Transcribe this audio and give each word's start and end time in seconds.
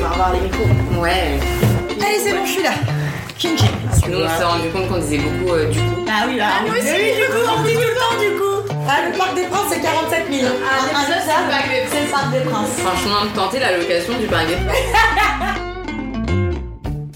va 0.00 0.10
avoir 0.10 0.32
les 0.32 0.40
micros. 0.40 0.66
Ouais. 1.00 1.38
Allez, 2.00 2.18
c'est 2.22 2.32
bon, 2.32 2.44
je 2.44 2.50
suis 2.50 2.62
là. 2.62 2.72
Kinky. 3.38 3.64
Nous, 4.08 4.18
on 4.18 4.28
s'est 4.28 4.44
rendu 4.44 4.68
compte 4.70 4.88
qu'on 4.88 4.98
disait 4.98 5.18
beaucoup 5.18 5.52
euh, 5.52 5.70
du 5.70 5.78
coup. 5.78 6.04
Ah 6.08 6.24
oui, 6.28 6.36
bah, 6.38 6.46
oui, 6.64 6.70
oui, 6.74 7.12
du 7.16 7.26
coup, 7.32 7.42
on 7.56 7.62
dit 7.62 7.74
tout 7.74 7.80
le 7.80 7.94
temps 7.94 8.16
du 8.20 8.30
coup. 8.38 8.58
Ah, 8.88 9.02
le 9.08 9.12
Parc 9.16 9.34
des 9.34 9.44
Princes, 9.44 9.68
c'est 9.70 9.80
47 9.80 10.24
000. 10.30 10.46
Ah, 10.64 10.68
ça, 11.06 11.14
c'est 11.24 11.44
le 11.44 11.48
Parc 11.50 11.68
des 11.68 11.82
c'est 11.90 12.04
le 12.04 12.10
Parc 12.10 12.30
des 12.32 12.40
Princes. 12.40 12.76
Franchement, 12.78 13.20
tenter 13.34 13.58
la 13.60 13.76
location 13.78 14.18
du 14.18 14.26
Parc 14.26 14.46
des 14.48 14.56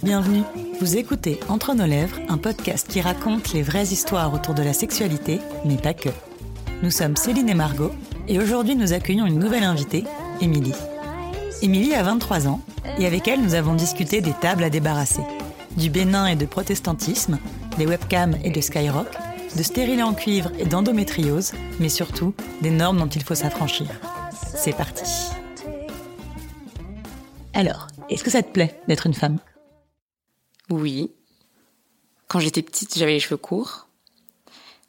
Bienvenue. 0.02 0.42
Vous 0.80 0.96
écoutez 0.96 1.38
Entre 1.48 1.74
nos 1.74 1.86
lèvres, 1.86 2.18
un 2.28 2.36
podcast 2.36 2.86
qui 2.88 3.00
raconte 3.00 3.52
les 3.52 3.62
vraies 3.62 3.84
histoires 3.84 4.34
autour 4.34 4.54
de 4.54 4.62
la 4.62 4.72
sexualité, 4.72 5.40
mais 5.64 5.76
pas 5.76 5.94
que. 5.94 6.10
Nous 6.82 6.90
sommes 6.90 7.16
Céline 7.16 7.48
et 7.48 7.54
Margot, 7.54 7.92
et 8.28 8.38
aujourd'hui 8.38 8.76
nous 8.76 8.92
accueillons 8.92 9.26
une 9.26 9.38
nouvelle 9.38 9.64
invitée, 9.64 10.04
Émilie. 10.40 10.74
Émilie 11.64 11.94
a 11.94 12.02
23 12.02 12.46
ans, 12.46 12.60
et 12.98 13.06
avec 13.06 13.26
elle 13.26 13.40
nous 13.40 13.54
avons 13.54 13.74
discuté 13.74 14.20
des 14.20 14.34
tables 14.34 14.64
à 14.64 14.68
débarrasser, 14.68 15.22
du 15.78 15.88
bénin 15.88 16.26
et 16.26 16.36
de 16.36 16.44
protestantisme, 16.44 17.38
des 17.78 17.86
webcams 17.86 18.36
et 18.44 18.50
de 18.50 18.60
skyrock, 18.60 19.08
de 19.56 19.62
stérilés 19.62 20.02
en 20.02 20.12
cuivre 20.12 20.52
et 20.58 20.66
d'endométriose, 20.66 21.52
mais 21.80 21.88
surtout 21.88 22.34
des 22.60 22.70
normes 22.70 22.98
dont 22.98 23.08
il 23.08 23.22
faut 23.22 23.34
s'affranchir. 23.34 23.88
C'est 24.54 24.76
parti. 24.76 25.04
Alors, 27.54 27.86
est-ce 28.10 28.24
que 28.24 28.30
ça 28.30 28.42
te 28.42 28.52
plaît 28.52 28.78
d'être 28.86 29.06
une 29.06 29.14
femme? 29.14 29.38
Oui. 30.68 31.12
Quand 32.28 32.40
j'étais 32.40 32.60
petite, 32.60 32.98
j'avais 32.98 33.12
les 33.12 33.20
cheveux 33.20 33.38
courts. 33.38 33.88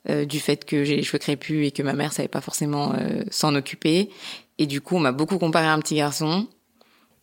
Euh, 0.10 0.26
du 0.26 0.42
fait 0.42 0.66
que 0.66 0.84
j'ai 0.84 0.98
les 0.98 1.04
cheveux 1.04 1.20
crépus 1.20 1.66
et 1.66 1.72
que 1.72 1.84
ma 1.84 1.94
mère 1.94 2.12
savait 2.12 2.28
pas 2.28 2.42
forcément 2.42 2.94
euh, 2.96 3.24
s'en 3.32 3.56
occuper. 3.56 4.10
Et 4.58 4.68
du 4.68 4.82
coup, 4.82 4.98
on 4.98 5.00
m'a 5.00 5.14
beaucoup 5.14 5.40
comparé 5.40 5.68
à 5.68 5.72
un 5.72 5.80
petit 5.80 5.96
garçon. 5.96 6.50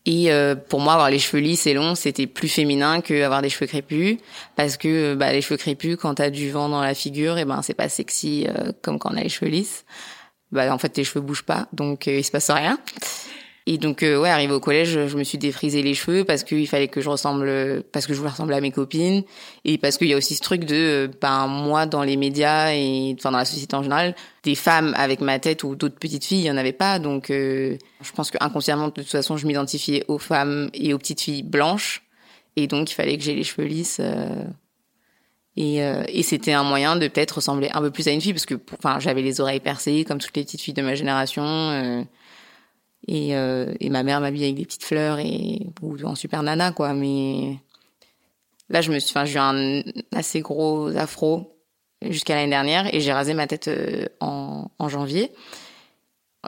Et 0.05 0.33
euh, 0.33 0.55
pour 0.57 0.81
moi, 0.81 0.95
avoir 0.95 1.11
les 1.11 1.19
cheveux 1.19 1.43
lisses 1.43 1.67
et 1.67 1.75
longs, 1.75 1.95
c'était 1.95 2.27
plus 2.27 2.49
féminin 2.49 3.01
que 3.01 3.23
avoir 3.23 3.41
des 3.41 3.51
cheveux 3.51 3.67
crépus, 3.67 4.19
parce 4.57 4.77
que 4.77 5.15
bah, 5.15 5.33
les 5.33 5.43
cheveux 5.43 5.57
crépus, 5.57 5.97
quand 5.97 6.15
t'as 6.15 6.31
du 6.31 6.51
vent 6.51 6.69
dans 6.69 6.81
la 6.81 6.95
figure, 6.95 7.39
et 7.39 7.45
ben 7.45 7.63
c'est 7.63 7.75
pas 7.75 7.89
sexy 7.89 8.47
comme 8.83 8.99
quand 8.99 9.13
on 9.13 9.17
a 9.17 9.23
les 9.23 9.29
cheveux 9.29 9.51
lisses. 9.51 9.85
Bah 10.51 10.75
en 10.75 10.79
fait, 10.79 10.89
tes 10.89 11.05
cheveux 11.05 11.21
bougent 11.21 11.45
pas, 11.45 11.69
donc 11.73 12.07
il 12.09 12.25
se 12.25 12.31
passe 12.31 12.51
rien. 12.51 12.79
Et 13.67 13.79
donc, 13.79 14.03
euh, 14.03 14.19
ouais, 14.21 14.29
arrivé 14.29 14.53
au 14.53 14.59
collège, 14.59 15.07
je 15.07 15.17
me 15.17 15.23
suis 15.23 15.39
défrisé 15.39 15.83
les 15.83 15.95
cheveux 15.95 16.25
parce 16.25 16.43
qu'il 16.43 16.67
fallait 16.67 16.89
que 16.89 17.01
je 17.01 17.09
ressemble, 17.09 17.85
parce 17.93 18.07
que 18.07 18.13
je 18.13 18.19
voulais 18.19 18.33
ressembler 18.33 18.57
à 18.57 18.61
mes 18.61 18.73
copines, 18.73 19.23
et 19.65 19.79
parce 19.79 19.99
qu'il 19.99 20.09
y 20.09 20.15
a 20.15 20.17
aussi 20.17 20.35
ce 20.35 20.41
truc 20.41 20.65
de, 20.65 20.75
euh, 20.75 21.09
ben 21.21 21.47
moi 21.47 21.87
dans 21.87 22.03
les 22.03 22.17
médias 22.17 22.73
et 22.73 23.15
enfin 23.17 23.31
dans 23.31 23.39
la 23.39 23.45
société 23.45 23.77
en 23.77 23.85
général, 23.85 24.17
des 24.43 24.57
femmes 24.57 24.95
avec 24.97 25.21
ma 25.21 25.39
tête 25.39 25.63
ou 25.63 25.77
d'autres 25.77 25.99
petites 25.99 26.25
filles, 26.25 26.41
il 26.41 26.47
y 26.47 26.51
en 26.51 26.57
avait 26.57 26.73
pas. 26.73 26.99
Donc, 26.99 27.31
euh, 27.31 27.77
je 28.01 28.13
pense 28.13 28.33
que 28.33 28.39
inconsciemment, 28.41 28.89
de 28.89 28.93
toute 28.93 29.07
façon, 29.07 29.37
je 29.37 29.47
m'identifiais 29.47 30.05
aux 30.09 30.19
femmes 30.19 30.69
et 30.75 30.93
aux 30.93 30.99
petites 30.99 31.21
filles 31.21 31.45
blanches, 31.45 32.03
et 32.57 32.67
donc 32.67 32.91
il 32.91 32.95
fallait 32.95 33.17
que 33.17 33.23
j'ai 33.23 33.37
les 33.37 33.45
cheveux 33.45 33.69
lisses. 33.69 34.01
et, 35.57 35.77
et 35.77 36.23
c'était 36.25 36.53
un 36.53 36.65
moyen 36.65 36.97
de 36.97 37.07
peut-être 37.07 37.37
ressembler 37.37 37.71
un 37.73 37.81
peu 37.81 37.93
plus 37.93 38.09
à 38.09 38.11
une 38.11 38.21
fille 38.21 38.33
parce 38.33 38.47
que, 38.47 38.55
enfin, 38.77 38.99
j'avais 38.99 39.23
les 39.23 39.41
oreilles 39.41 39.61
percées 39.61 40.05
comme 40.05 40.19
toutes 40.19 40.37
les 40.37 40.43
petites 40.43 40.61
filles 40.63 40.75
de 40.75 40.83
ma 40.83 40.97
génération. 40.97 42.05
Et, 43.09 43.37
euh, 43.37 43.75
et 43.81 43.91
ma 43.91 44.03
mère 44.05 44.21
m'habille 44.21 44.45
avec 44.45 44.55
des 44.57 44.65
petites 44.65 44.85
fleurs 44.85 45.19
et 45.19 45.67
ou 45.81 45.97
en 46.05 46.15
super 46.15 46.43
nana 46.43 46.73
quoi. 46.73 46.95
Mais 46.95 47.59
là, 48.69 48.81
je 48.81 48.93
me 48.93 48.99
suis, 48.99 49.11
enfin, 49.11 49.25
j'ai 49.25 49.39
un 49.39 49.83
assez 50.13 50.41
gros 50.41 50.89
afro 50.97 51.57
jusqu'à 52.01 52.35
l'année 52.35 52.51
dernière 52.51 52.95
et 52.95 53.01
j'ai 53.01 53.13
rasé 53.13 53.35
ma 53.35 53.47
tête 53.47 53.69
euh, 53.69 54.07
en, 54.21 54.71
en 54.79 54.89
janvier. 54.89 55.33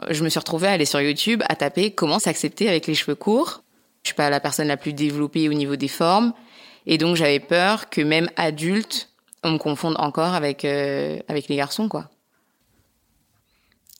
Je 0.09 0.23
me 0.23 0.29
suis 0.29 0.39
retrouvée 0.39 0.67
à 0.67 0.71
aller 0.71 0.85
sur 0.85 1.01
YouTube 1.01 1.41
à 1.47 1.55
taper 1.55 1.91
comment 1.91 2.19
s'accepter 2.19 2.67
avec 2.67 2.87
les 2.87 2.95
cheveux 2.95 3.15
courts. 3.15 3.63
Je 4.03 4.09
suis 4.09 4.15
pas 4.15 4.29
la 4.29 4.39
personne 4.39 4.67
la 4.67 4.77
plus 4.77 4.93
développée 4.93 5.49
au 5.49 5.53
niveau 5.53 5.75
des 5.75 5.87
formes 5.87 6.33
et 6.85 6.97
donc 6.97 7.15
j'avais 7.15 7.39
peur 7.39 7.89
que 7.89 8.01
même 8.01 8.29
adulte, 8.35 9.09
on 9.43 9.51
me 9.51 9.57
confonde 9.57 9.95
encore 9.97 10.33
avec 10.33 10.63
euh, 10.63 11.19
avec 11.27 11.47
les 11.47 11.55
garçons 11.55 11.89
quoi. 11.89 12.09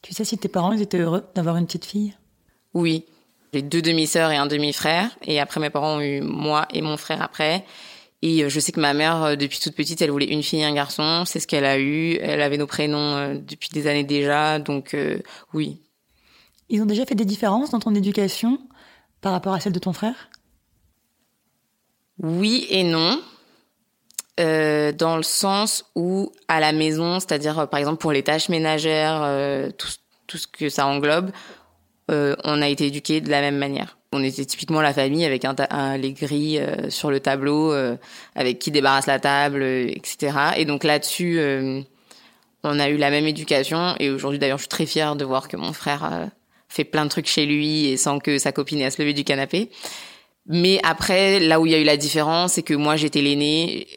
Tu 0.01 0.13
sais 0.13 0.23
si 0.23 0.37
tes 0.37 0.49
parents 0.49 0.71
ils 0.73 0.81
étaient 0.81 0.99
heureux 0.99 1.23
d'avoir 1.33 1.57
une 1.57 1.65
petite 1.65 1.85
fille? 1.85 2.15
Oui. 2.75 3.05
J'ai 3.53 3.61
deux 3.61 3.81
demi-sœurs 3.81 4.31
et 4.31 4.35
un 4.35 4.45
demi-frère. 4.45 5.09
Et 5.23 5.39
après, 5.39 5.61
mes 5.61 5.69
parents 5.69 5.97
ont 5.97 6.01
eu 6.01 6.21
moi 6.21 6.67
et 6.71 6.81
mon 6.81 6.97
frère 6.97 7.21
après. 7.21 7.65
Et 8.21 8.43
euh, 8.43 8.49
je 8.49 8.59
sais 8.59 8.73
que 8.73 8.81
ma 8.81 8.93
mère, 8.93 9.23
euh, 9.23 9.35
depuis 9.35 9.59
toute 9.59 9.75
petite, 9.75 10.01
elle 10.01 10.11
voulait 10.11 10.27
une 10.27 10.43
fille 10.43 10.59
et 10.59 10.65
un 10.65 10.73
garçon. 10.73 11.23
C'est 11.25 11.39
ce 11.39 11.47
qu'elle 11.47 11.63
a 11.63 11.79
eu. 11.79 12.17
Elle 12.21 12.41
avait 12.41 12.57
nos 12.57 12.67
prénoms 12.67 13.15
euh, 13.15 13.35
depuis 13.35 13.69
des 13.69 13.87
années 13.87 14.03
déjà. 14.03 14.59
Donc, 14.59 14.95
oui. 15.53 15.81
Ils 16.67 16.81
ont 16.81 16.85
déjà 16.85 17.05
fait 17.05 17.15
des 17.15 17.25
différences 17.25 17.71
dans 17.71 17.79
ton 17.79 17.95
éducation 17.95 18.59
par 19.21 19.31
rapport 19.31 19.53
à 19.53 19.59
celle 19.61 19.73
de 19.73 19.79
ton 19.79 19.93
frère? 19.93 20.29
Oui 22.21 22.67
et 22.69 22.83
non. 22.83 23.21
Euh, 24.39 24.91
dans 24.91 25.15
le 25.15 25.23
sens 25.23 25.85
où 25.95 26.31
à 26.49 26.59
la 26.59 26.73
maison, 26.73 27.21
c'est-à-dire 27.21 27.69
par 27.69 27.79
exemple 27.79 28.01
pour 28.01 28.11
les 28.11 28.23
tâches 28.23 28.49
ménagères, 28.49 29.21
tout, 29.77 29.87
tout 30.27 30.37
ce 30.37 30.47
que 30.47 30.67
ça 30.67 30.87
englobe, 30.87 31.31
euh, 32.11 32.35
on 32.43 32.61
a 32.61 32.67
été 32.67 32.87
éduqués 32.87 33.21
de 33.21 33.29
la 33.29 33.41
même 33.41 33.57
manière. 33.57 33.97
On 34.11 34.23
était 34.23 34.45
typiquement 34.45 34.81
la 34.81 34.93
famille 34.93 35.25
avec 35.25 35.43
un, 35.45 35.97
les 35.97 36.13
grilles 36.13 36.59
euh, 36.59 36.89
sur 36.89 37.09
le 37.11 37.19
tableau, 37.19 37.73
euh, 37.73 37.97
avec 38.35 38.59
qui 38.59 38.71
débarrasse 38.71 39.07
la 39.07 39.19
table, 39.19 39.63
etc. 39.63 40.37
Et 40.57 40.65
donc 40.65 40.83
là-dessus, 40.83 41.39
on 42.63 42.79
a 42.79 42.89
eu 42.89 42.97
la 42.97 43.09
même 43.09 43.25
éducation. 43.25 43.95
Et 43.99 44.09
aujourd'hui, 44.09 44.39
d'ailleurs, 44.39 44.57
je 44.57 44.63
suis 44.63 44.69
très 44.69 44.85
fière 44.85 45.15
de 45.15 45.25
voir 45.25 45.47
que 45.47 45.57
mon 45.57 45.73
frère 45.73 46.29
fait 46.69 46.83
plein 46.83 47.05
de 47.05 47.09
trucs 47.09 47.27
chez 47.27 47.45
lui 47.45 47.87
et 47.87 47.97
sans 47.97 48.19
que 48.19 48.37
sa 48.37 48.51
copine 48.51 48.79
ait 48.79 48.85
à 48.85 48.91
se 48.91 49.01
lever 49.01 49.13
du 49.13 49.23
canapé. 49.23 49.69
Mais 50.47 50.79
après, 50.83 51.39
là 51.39 51.59
où 51.59 51.65
il 51.65 51.71
y 51.71 51.75
a 51.75 51.79
eu 51.79 51.83
la 51.83 51.97
différence, 51.97 52.53
c'est 52.53 52.63
que 52.63 52.75
moi, 52.75 52.95
j'étais 52.97 53.21
l'aînée, 53.21 53.87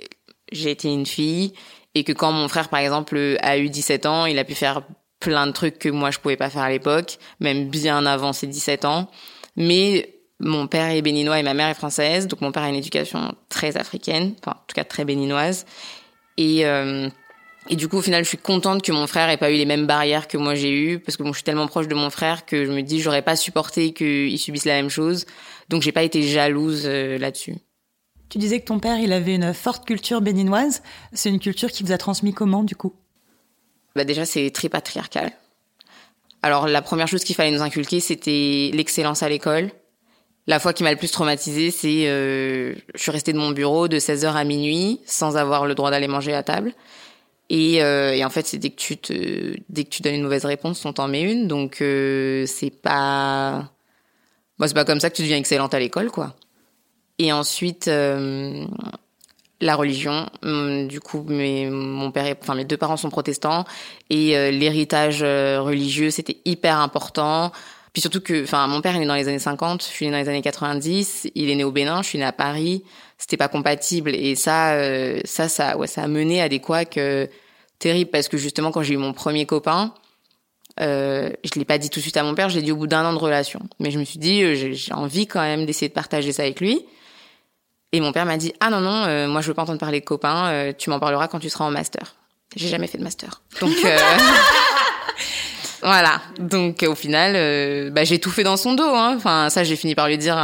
j'ai 0.50 0.70
été 0.70 0.88
une 0.88 1.04
fille, 1.04 1.52
et 1.94 2.04
que 2.04 2.12
quand 2.12 2.32
mon 2.32 2.48
frère, 2.48 2.68
par 2.68 2.80
exemple, 2.80 3.36
a 3.42 3.58
eu 3.58 3.68
17 3.68 4.06
ans, 4.06 4.24
il 4.26 4.38
a 4.38 4.44
pu 4.44 4.54
faire 4.54 4.82
plein 5.20 5.46
de 5.46 5.52
trucs 5.52 5.78
que 5.78 5.88
moi 5.88 6.10
je 6.10 6.18
pouvais 6.18 6.36
pas 6.36 6.50
faire 6.50 6.62
à 6.62 6.70
l'époque, 6.70 7.18
même 7.40 7.68
bien 7.68 8.06
avant 8.06 8.32
ses 8.32 8.46
17 8.46 8.84
ans. 8.84 9.10
Mais 9.56 10.14
mon 10.40 10.66
père 10.66 10.90
est 10.90 11.02
béninois 11.02 11.40
et 11.40 11.42
ma 11.42 11.54
mère 11.54 11.68
est 11.68 11.74
française, 11.74 12.28
donc 12.28 12.40
mon 12.40 12.52
père 12.52 12.62
a 12.62 12.68
une 12.68 12.76
éducation 12.76 13.34
très 13.48 13.76
africaine, 13.76 14.34
enfin 14.40 14.52
en 14.52 14.64
tout 14.66 14.74
cas 14.74 14.84
très 14.84 15.04
béninoise. 15.04 15.66
Et 16.36 16.64
euh, 16.64 17.08
et 17.68 17.76
du 17.76 17.88
coup 17.88 17.96
au 17.96 18.02
final 18.02 18.22
je 18.22 18.28
suis 18.28 18.38
contente 18.38 18.82
que 18.82 18.92
mon 18.92 19.06
frère 19.06 19.28
ait 19.28 19.36
pas 19.36 19.50
eu 19.50 19.56
les 19.56 19.66
mêmes 19.66 19.86
barrières 19.86 20.28
que 20.28 20.38
moi 20.38 20.54
j'ai 20.54 20.72
eu 20.72 21.00
parce 21.00 21.16
que 21.16 21.22
moi 21.22 21.32
je 21.32 21.38
suis 21.38 21.44
tellement 21.44 21.66
proche 21.66 21.88
de 21.88 21.94
mon 21.94 22.08
frère 22.10 22.46
que 22.46 22.64
je 22.64 22.70
me 22.70 22.82
dis 22.82 23.00
j'aurais 23.00 23.22
pas 23.22 23.36
supporté 23.36 23.92
qu'il 23.92 24.38
subisse 24.38 24.64
la 24.64 24.74
même 24.74 24.90
chose, 24.90 25.26
donc 25.68 25.82
j'ai 25.82 25.92
pas 25.92 26.04
été 26.04 26.22
jalouse 26.22 26.84
euh, 26.86 27.18
là-dessus. 27.18 27.56
Tu 28.28 28.38
disais 28.38 28.60
que 28.60 28.66
ton 28.66 28.78
père 28.78 28.98
il 28.98 29.12
avait 29.12 29.34
une 29.34 29.52
forte 29.54 29.86
culture 29.86 30.20
béninoise, 30.20 30.82
c'est 31.12 31.30
une 31.30 31.40
culture 31.40 31.70
qui 31.72 31.82
vous 31.82 31.92
a 31.92 31.98
transmis 31.98 32.32
comment 32.32 32.62
du 32.62 32.76
coup? 32.76 32.94
Bah 33.98 34.04
déjà 34.04 34.24
c'est 34.24 34.50
très 34.50 34.68
patriarcal. 34.68 35.32
Alors 36.42 36.68
la 36.68 36.82
première 36.82 37.08
chose 37.08 37.24
qu'il 37.24 37.34
fallait 37.34 37.50
nous 37.50 37.62
inculquer, 37.62 38.00
c'était 38.00 38.70
l'excellence 38.72 39.22
à 39.22 39.28
l'école. 39.28 39.70
La 40.46 40.58
fois 40.58 40.72
qui 40.72 40.82
m'a 40.82 40.90
le 40.90 40.96
plus 40.96 41.10
traumatisée, 41.10 41.70
c'est 41.70 42.08
euh, 42.08 42.74
je 42.94 43.02
suis 43.02 43.10
restée 43.10 43.34
de 43.34 43.38
mon 43.38 43.50
bureau 43.50 43.88
de 43.88 43.98
16h 43.98 44.32
à 44.32 44.44
minuit 44.44 45.00
sans 45.04 45.36
avoir 45.36 45.66
le 45.66 45.74
droit 45.74 45.90
d'aller 45.90 46.08
manger 46.08 46.32
à 46.32 46.42
table. 46.42 46.72
Et, 47.50 47.82
euh, 47.82 48.14
et 48.14 48.24
en 48.24 48.30
fait, 48.30 48.46
c'est 48.46 48.58
dès 48.58 48.70
que 48.70 48.76
tu 48.76 48.96
te 48.96 49.12
dès 49.68 49.84
que 49.84 49.88
tu 49.88 50.02
donnes 50.02 50.14
une 50.14 50.22
mauvaise 50.22 50.44
réponse, 50.44 50.84
on 50.84 50.92
t'en 50.92 51.08
met 51.08 51.22
une. 51.22 51.48
Donc 51.48 51.80
euh, 51.80 52.44
c'est 52.46 52.70
pas 52.70 53.70
moi 54.58 54.68
c'est 54.68 54.74
pas 54.74 54.84
comme 54.84 55.00
ça 55.00 55.10
que 55.10 55.16
tu 55.16 55.22
deviens 55.22 55.36
excellente 55.38 55.74
à 55.74 55.78
l'école 55.78 56.10
quoi. 56.10 56.34
Et 57.18 57.32
ensuite 57.32 57.88
euh, 57.88 58.64
la 59.60 59.76
religion. 59.76 60.28
Hum, 60.42 60.88
du 60.88 61.00
coup, 61.00 61.24
mes, 61.28 61.68
mon 61.68 62.10
père, 62.10 62.34
enfin 62.40 62.54
mes 62.54 62.64
deux 62.64 62.76
parents 62.76 62.96
sont 62.96 63.10
protestants 63.10 63.64
et 64.10 64.36
euh, 64.36 64.50
l'héritage 64.50 65.20
euh, 65.22 65.60
religieux 65.60 66.10
c'était 66.10 66.38
hyper 66.44 66.78
important. 66.78 67.52
Puis 67.92 68.02
surtout 68.02 68.20
que, 68.20 68.44
enfin, 68.44 68.66
mon 68.66 68.80
père 68.80 68.94
est 68.94 68.98
né 68.98 69.06
dans 69.06 69.14
les 69.14 69.28
années 69.28 69.38
50, 69.38 69.82
je 69.82 69.88
suis 69.88 70.06
né 70.06 70.12
dans 70.12 70.18
les 70.18 70.28
années 70.28 70.42
90, 70.42 71.28
il 71.34 71.50
est 71.50 71.54
né 71.56 71.64
au 71.64 71.72
Bénin, 71.72 72.02
je 72.02 72.08
suis 72.08 72.18
né 72.18 72.24
à 72.24 72.32
Paris, 72.32 72.84
c'était 73.16 73.38
pas 73.38 73.48
compatible 73.48 74.14
et 74.14 74.36
ça, 74.36 74.74
euh, 74.74 75.20
ça, 75.24 75.48
ça, 75.48 75.76
ouais, 75.76 75.86
ça 75.86 76.02
a 76.02 76.06
mené 76.06 76.40
à 76.42 76.48
des 76.48 76.60
couacs 76.60 76.98
terribles 77.78 78.10
parce 78.10 78.28
que 78.28 78.36
justement 78.36 78.70
quand 78.70 78.82
j'ai 78.82 78.94
eu 78.94 78.98
mon 78.98 79.12
premier 79.12 79.46
copain, 79.46 79.94
euh, 80.80 81.30
je 81.42 81.58
l'ai 81.58 81.64
pas 81.64 81.78
dit 81.78 81.90
tout 81.90 81.98
de 81.98 82.02
suite 82.02 82.16
à 82.16 82.22
mon 82.22 82.34
père, 82.34 82.48
je 82.48 82.56
l'ai 82.56 82.62
dit 82.62 82.72
au 82.72 82.76
bout 82.76 82.86
d'un 82.86 83.04
an 83.04 83.12
de 83.12 83.18
relation. 83.18 83.60
Mais 83.80 83.90
je 83.90 83.98
me 83.98 84.04
suis 84.04 84.18
dit, 84.18 84.74
j'ai 84.74 84.92
envie 84.92 85.26
quand 85.26 85.40
même 85.40 85.66
d'essayer 85.66 85.88
de 85.88 85.94
partager 85.94 86.32
ça 86.32 86.42
avec 86.42 86.60
lui. 86.60 86.84
Et 87.92 88.00
mon 88.00 88.12
père 88.12 88.26
m'a 88.26 88.36
dit 88.36 88.52
ah 88.60 88.70
non 88.70 88.80
non, 88.80 89.04
euh, 89.06 89.28
moi 89.28 89.40
je 89.40 89.48
veux 89.48 89.54
pas 89.54 89.62
entendre 89.62 89.78
parler 89.78 90.00
de 90.00 90.04
copains, 90.04 90.48
euh, 90.48 90.72
tu 90.76 90.90
m'en 90.90 90.98
parleras 90.98 91.28
quand 91.28 91.38
tu 91.38 91.48
seras 91.48 91.64
en 91.64 91.70
master. 91.70 92.14
J'ai 92.54 92.68
jamais 92.68 92.86
fait 92.86 92.98
de 92.98 93.02
master, 93.02 93.42
donc 93.60 93.76
euh, 93.84 93.98
voilà. 95.82 96.20
Donc 96.38 96.82
au 96.82 96.94
final, 96.94 97.90
bah, 97.90 98.04
j'ai 98.04 98.18
tout 98.18 98.30
fait 98.30 98.42
dans 98.42 98.56
son 98.56 98.74
dos. 98.74 98.94
Hein. 98.94 99.14
Enfin 99.16 99.48
ça 99.48 99.64
j'ai 99.64 99.76
fini 99.76 99.94
par 99.94 100.08
lui 100.08 100.18
dire 100.18 100.38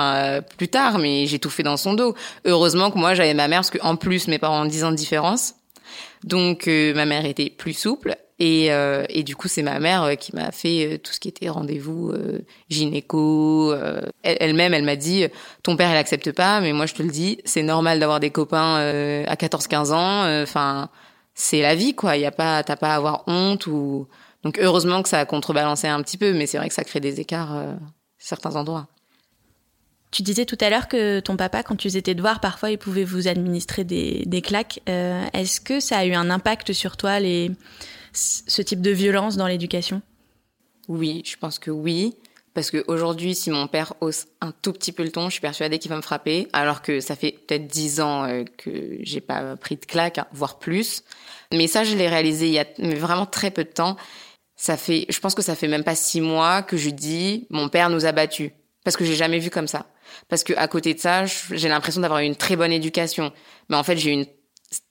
plus 0.56 0.69
tard, 0.69 0.99
mais 0.99 1.26
j'ai 1.26 1.38
tout 1.38 1.50
fait 1.50 1.62
dans 1.62 1.76
son 1.76 1.93
dos. 1.93 2.14
Heureusement 2.46 2.91
que 2.91 2.99
moi 2.99 3.14
j'avais 3.14 3.35
ma 3.35 3.49
mère 3.49 3.61
parce 3.61 3.70
qu'en 3.70 3.96
plus 3.96 4.26
mes 4.29 4.38
parents 4.38 4.62
ont 4.62 4.67
10 4.67 4.85
ans 4.85 4.91
de 4.91 4.96
différence, 4.96 5.55
donc 6.23 6.67
ma 6.67 7.05
mère 7.05 7.26
était 7.26 7.50
plus 7.50 7.75
souple 7.75 8.17
Et, 8.40 8.72
euh, 8.72 9.04
et 9.10 9.22
du 9.22 9.36
coup, 9.36 9.46
c'est 9.46 9.62
ma 9.62 9.78
mère 9.78 10.02
euh, 10.02 10.14
qui 10.16 10.34
m'a 10.34 10.50
fait 10.50 10.94
euh, 10.94 10.98
tout 10.98 11.12
ce 11.12 11.20
qui 11.20 11.28
était 11.28 11.48
rendez-vous 11.48 12.10
euh, 12.10 12.40
gynéco. 12.69 13.72
euh. 13.72 14.00
Elle- 14.22 14.36
Elle-même, 14.40 14.75
elle 14.75 14.82
m'a 14.84 14.96
dit, 14.96 15.26
ton 15.62 15.76
père, 15.76 15.90
il 15.90 15.96
accepte 15.96 16.32
pas, 16.32 16.60
mais 16.60 16.72
moi, 16.72 16.86
je 16.86 16.94
te 16.94 17.02
le 17.02 17.10
dis, 17.10 17.38
c'est 17.44 17.62
normal 17.62 18.00
d'avoir 18.00 18.19
des 18.20 18.31
copains 18.31 18.75
à 19.26 19.34
14-15 19.36 19.92
ans. 19.92 20.42
Enfin, 20.42 20.88
c'est 21.34 21.62
la 21.62 21.75
vie, 21.76 21.94
quoi. 21.94 22.16
Y 22.16 22.25
a 22.26 22.32
pas, 22.32 22.62
t'as 22.64 22.76
pas 22.76 22.92
à 22.92 22.96
avoir 22.96 23.22
honte 23.28 23.66
ou. 23.69 24.08
Donc, 24.42 24.58
heureusement 24.58 25.02
que 25.02 25.08
ça 25.08 25.20
a 25.20 25.25
contrebalancé 25.25 25.86
un 25.86 26.02
petit 26.02 26.19
peu, 26.19 26.32
mais 26.34 26.46
c'est 26.46 26.58
vrai 26.58 26.69
que 26.69 26.75
ça 26.75 26.84
crée 26.84 27.00
des 27.00 27.20
écarts 27.20 27.52
à 27.54 27.64
certains 28.19 28.56
endroits. 28.56 28.88
Tu 30.10 30.22
disais 30.22 30.44
tout 30.44 30.58
à 30.60 30.70
l'heure 30.70 30.86
que 30.86 31.19
ton 31.20 31.36
papa, 31.36 31.62
quand 31.62 31.75
tu 31.76 31.88
faisais 31.88 32.02
tes 32.02 32.14
devoirs, 32.14 32.40
parfois 32.40 32.70
il 32.70 32.78
pouvait 32.78 33.02
vous 33.04 33.26
administrer 33.26 33.82
des, 33.84 34.22
des 34.26 34.42
claques. 34.42 34.81
Est-ce 34.86 35.60
que 35.60 35.81
ça 35.81 35.98
a 35.98 36.04
eu 36.04 36.12
un 36.14 36.31
impact 36.31 36.72
sur 36.72 36.96
toi, 36.96 37.19
les, 37.19 37.50
ce 38.14 38.62
type 38.62 38.81
de 38.81 38.90
violence 38.90 39.37
dans 39.37 39.46
l'éducation? 39.46 40.02
Oui, 40.88 41.22
je 41.25 41.37
pense 41.37 41.58
que 41.58 41.70
oui. 41.70 42.16
Parce 42.55 42.70
qu'aujourd'hui, 42.70 43.34
si 43.34 43.50
mon 43.50 43.66
père 43.66 43.94
hausse 44.00 44.26
un 44.40 44.52
tout 44.52 44.72
petit 44.72 44.93
peu 44.93 45.02
le 45.02 45.11
ton, 45.11 45.28
je 45.28 45.32
suis 45.32 45.40
persuadée 45.40 45.81
qu'il 45.81 45.88
va 45.88 45.96
me 45.96 46.02
frapper. 46.02 46.46
Alors 46.52 46.82
que 46.82 47.00
ça 47.00 47.16
fait 47.16 47.32
peut-être 47.32 47.66
dix 47.66 48.00
ans 48.00 48.25
euh, 48.25 48.44
que 48.56 48.99
j'ai 49.00 49.20
pas 49.20 49.56
pris 49.56 49.76
de 49.76 49.84
claque, 49.84 50.19
hein, 50.19 50.26
voire 50.32 50.58
plus. 50.61 51.02
Mais 51.52 51.66
ça, 51.66 51.82
je 51.82 51.96
l'ai 51.96 52.08
réalisé 52.08 52.46
il 52.46 52.52
y 52.52 52.61
a 52.61 52.66
vraiment 52.78 53.26
très 53.26 53.50
peu 53.50 53.64
de 53.64 53.70
temps. 53.70 53.96
Ça 54.56 54.76
fait, 54.76 55.06
je 55.08 55.19
pense 55.19 55.34
que 55.34 55.43
ça 55.43 55.56
fait 55.56 55.67
même 55.67 55.82
pas 55.82 55.96
six 55.96 56.20
mois 56.20 56.62
que 56.62 56.76
je 56.76 56.90
dis, 56.90 57.49
mon 57.50 57.69
père 57.69 57.90
nous 57.90 58.06
a 58.06 58.12
battus. 58.12 58.52
Parce 58.84 58.96
que 58.96 59.05
j'ai 59.05 59.17
jamais 59.17 59.40
vu 59.40 59.50
comme 59.50 59.67
ça. 59.67 59.87
Parce 60.28 60.44
que 60.44 60.52
à 60.56 60.69
côté 60.69 60.94
de 60.94 61.00
ça, 61.00 61.25
j'ai 61.26 61.69
l'impression 61.69 62.02
d'avoir 62.02 62.20
eu 62.20 62.25
une 62.25 62.37
très 62.37 62.55
bonne 62.55 62.70
éducation. 62.70 63.32
Mais 63.69 63.76
en 63.76 63.82
fait, 63.82 63.96
j'ai 63.96 64.10
une, 64.12 64.26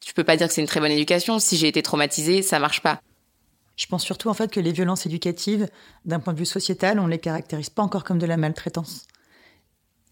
je 0.06 0.12
peux 0.12 0.26
pas 0.26 0.36
dire 0.36 0.48
que 0.48 0.54
c'est 0.54 0.62
une 0.62 0.68
très 0.68 0.82
bonne 0.82 0.92
éducation. 0.92 1.40
Si 1.40 1.56
j'ai 1.56 1.70
été 1.70 1.82
traumatisée, 1.82 2.42
ça 2.42 2.60
marche 2.60 2.82
pas. 2.82 3.00
Je 3.76 3.88
pense 3.88 4.04
surtout 4.04 4.30
en 4.30 4.34
fait 4.34 4.52
que 4.52 4.60
les 4.60 4.72
violences 4.72 5.06
éducatives, 5.06 5.68
d'un 6.06 6.20
point 6.20 6.34
de 6.34 6.40
vue 6.40 6.46
sociétal, 6.46 7.00
on 7.00 7.08
les 7.08 7.20
caractérise 7.20 7.70
pas 7.70 7.82
encore 7.82 8.04
comme 8.04 8.20
de 8.20 8.26
la 8.26 8.38
maltraitance. 8.38 9.08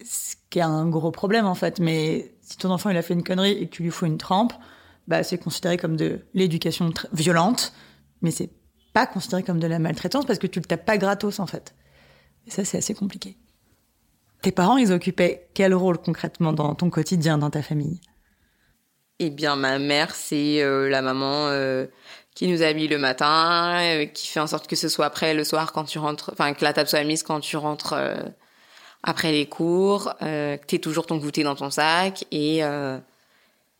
Ce 0.04 0.34
qui 0.50 0.58
est 0.58 0.62
un 0.62 0.88
gros 0.88 1.12
problème 1.12 1.46
en 1.46 1.54
fait. 1.54 1.78
Mais 1.78 2.34
si 2.42 2.56
ton 2.56 2.70
enfant 2.70 2.90
il 2.90 2.96
a 2.96 3.02
fait 3.02 3.14
une 3.14 3.22
connerie 3.22 3.52
et 3.52 3.68
que 3.68 3.76
tu 3.76 3.82
lui 3.82 3.90
fous 3.90 4.06
une 4.06 4.18
trempe, 4.18 4.52
bah 5.06 5.22
c'est 5.22 5.38
considéré 5.38 5.76
comme 5.76 5.96
de 5.96 6.26
l'éducation 6.34 6.92
violente, 7.12 7.72
mais 8.20 8.30
c'est 8.30 8.50
pas 8.92 9.06
considéré 9.06 9.42
comme 9.42 9.60
de 9.60 9.66
la 9.66 9.78
maltraitance 9.78 10.26
parce 10.26 10.38
que 10.38 10.46
tu 10.46 10.58
le 10.58 10.64
tapes 10.64 10.84
pas 10.84 10.98
gratos 10.98 11.38
en 11.38 11.46
fait. 11.46 11.74
Et 12.46 12.50
ça 12.50 12.64
c'est 12.64 12.78
assez 12.78 12.94
compliqué. 12.94 13.36
Tes 14.42 14.50
parents, 14.50 14.76
ils 14.76 14.92
occupaient 14.92 15.48
quel 15.54 15.72
rôle 15.72 15.98
concrètement 15.98 16.52
dans 16.52 16.74
ton 16.74 16.90
quotidien, 16.90 17.38
dans 17.38 17.50
ta 17.50 17.62
famille? 17.62 18.00
Eh 19.20 19.30
bien, 19.30 19.54
ma 19.54 19.78
mère, 19.78 20.16
c'est 20.16 20.60
euh, 20.62 20.88
la 20.88 21.00
maman 21.00 21.46
euh, 21.46 21.86
qui 22.34 22.48
nous 22.48 22.62
habille 22.62 22.88
le 22.88 22.98
matin, 22.98 23.78
euh, 23.80 24.06
qui 24.06 24.28
fait 24.28 24.40
en 24.40 24.46
sorte 24.46 24.66
que 24.66 24.76
ce 24.76 24.88
soit 24.88 25.06
après 25.06 25.34
le 25.34 25.44
soir 25.44 25.72
quand 25.72 25.84
tu 25.84 25.98
rentres, 25.98 26.30
enfin 26.32 26.54
que 26.54 26.64
la 26.64 26.72
table 26.72 26.88
soit 26.88 27.04
mise 27.04 27.22
quand 27.22 27.40
tu 27.40 27.56
rentres 27.56 27.92
euh, 27.92 28.22
après 29.02 29.32
les 29.32 29.46
cours, 29.46 30.14
euh, 30.22 30.56
que 30.56 30.66
t'aies 30.66 30.78
toujours 30.78 31.06
ton 31.06 31.16
goûter 31.16 31.42
dans 31.42 31.54
ton 31.54 31.70
sac 31.70 32.24
et 32.30 32.64
euh, 32.64 32.98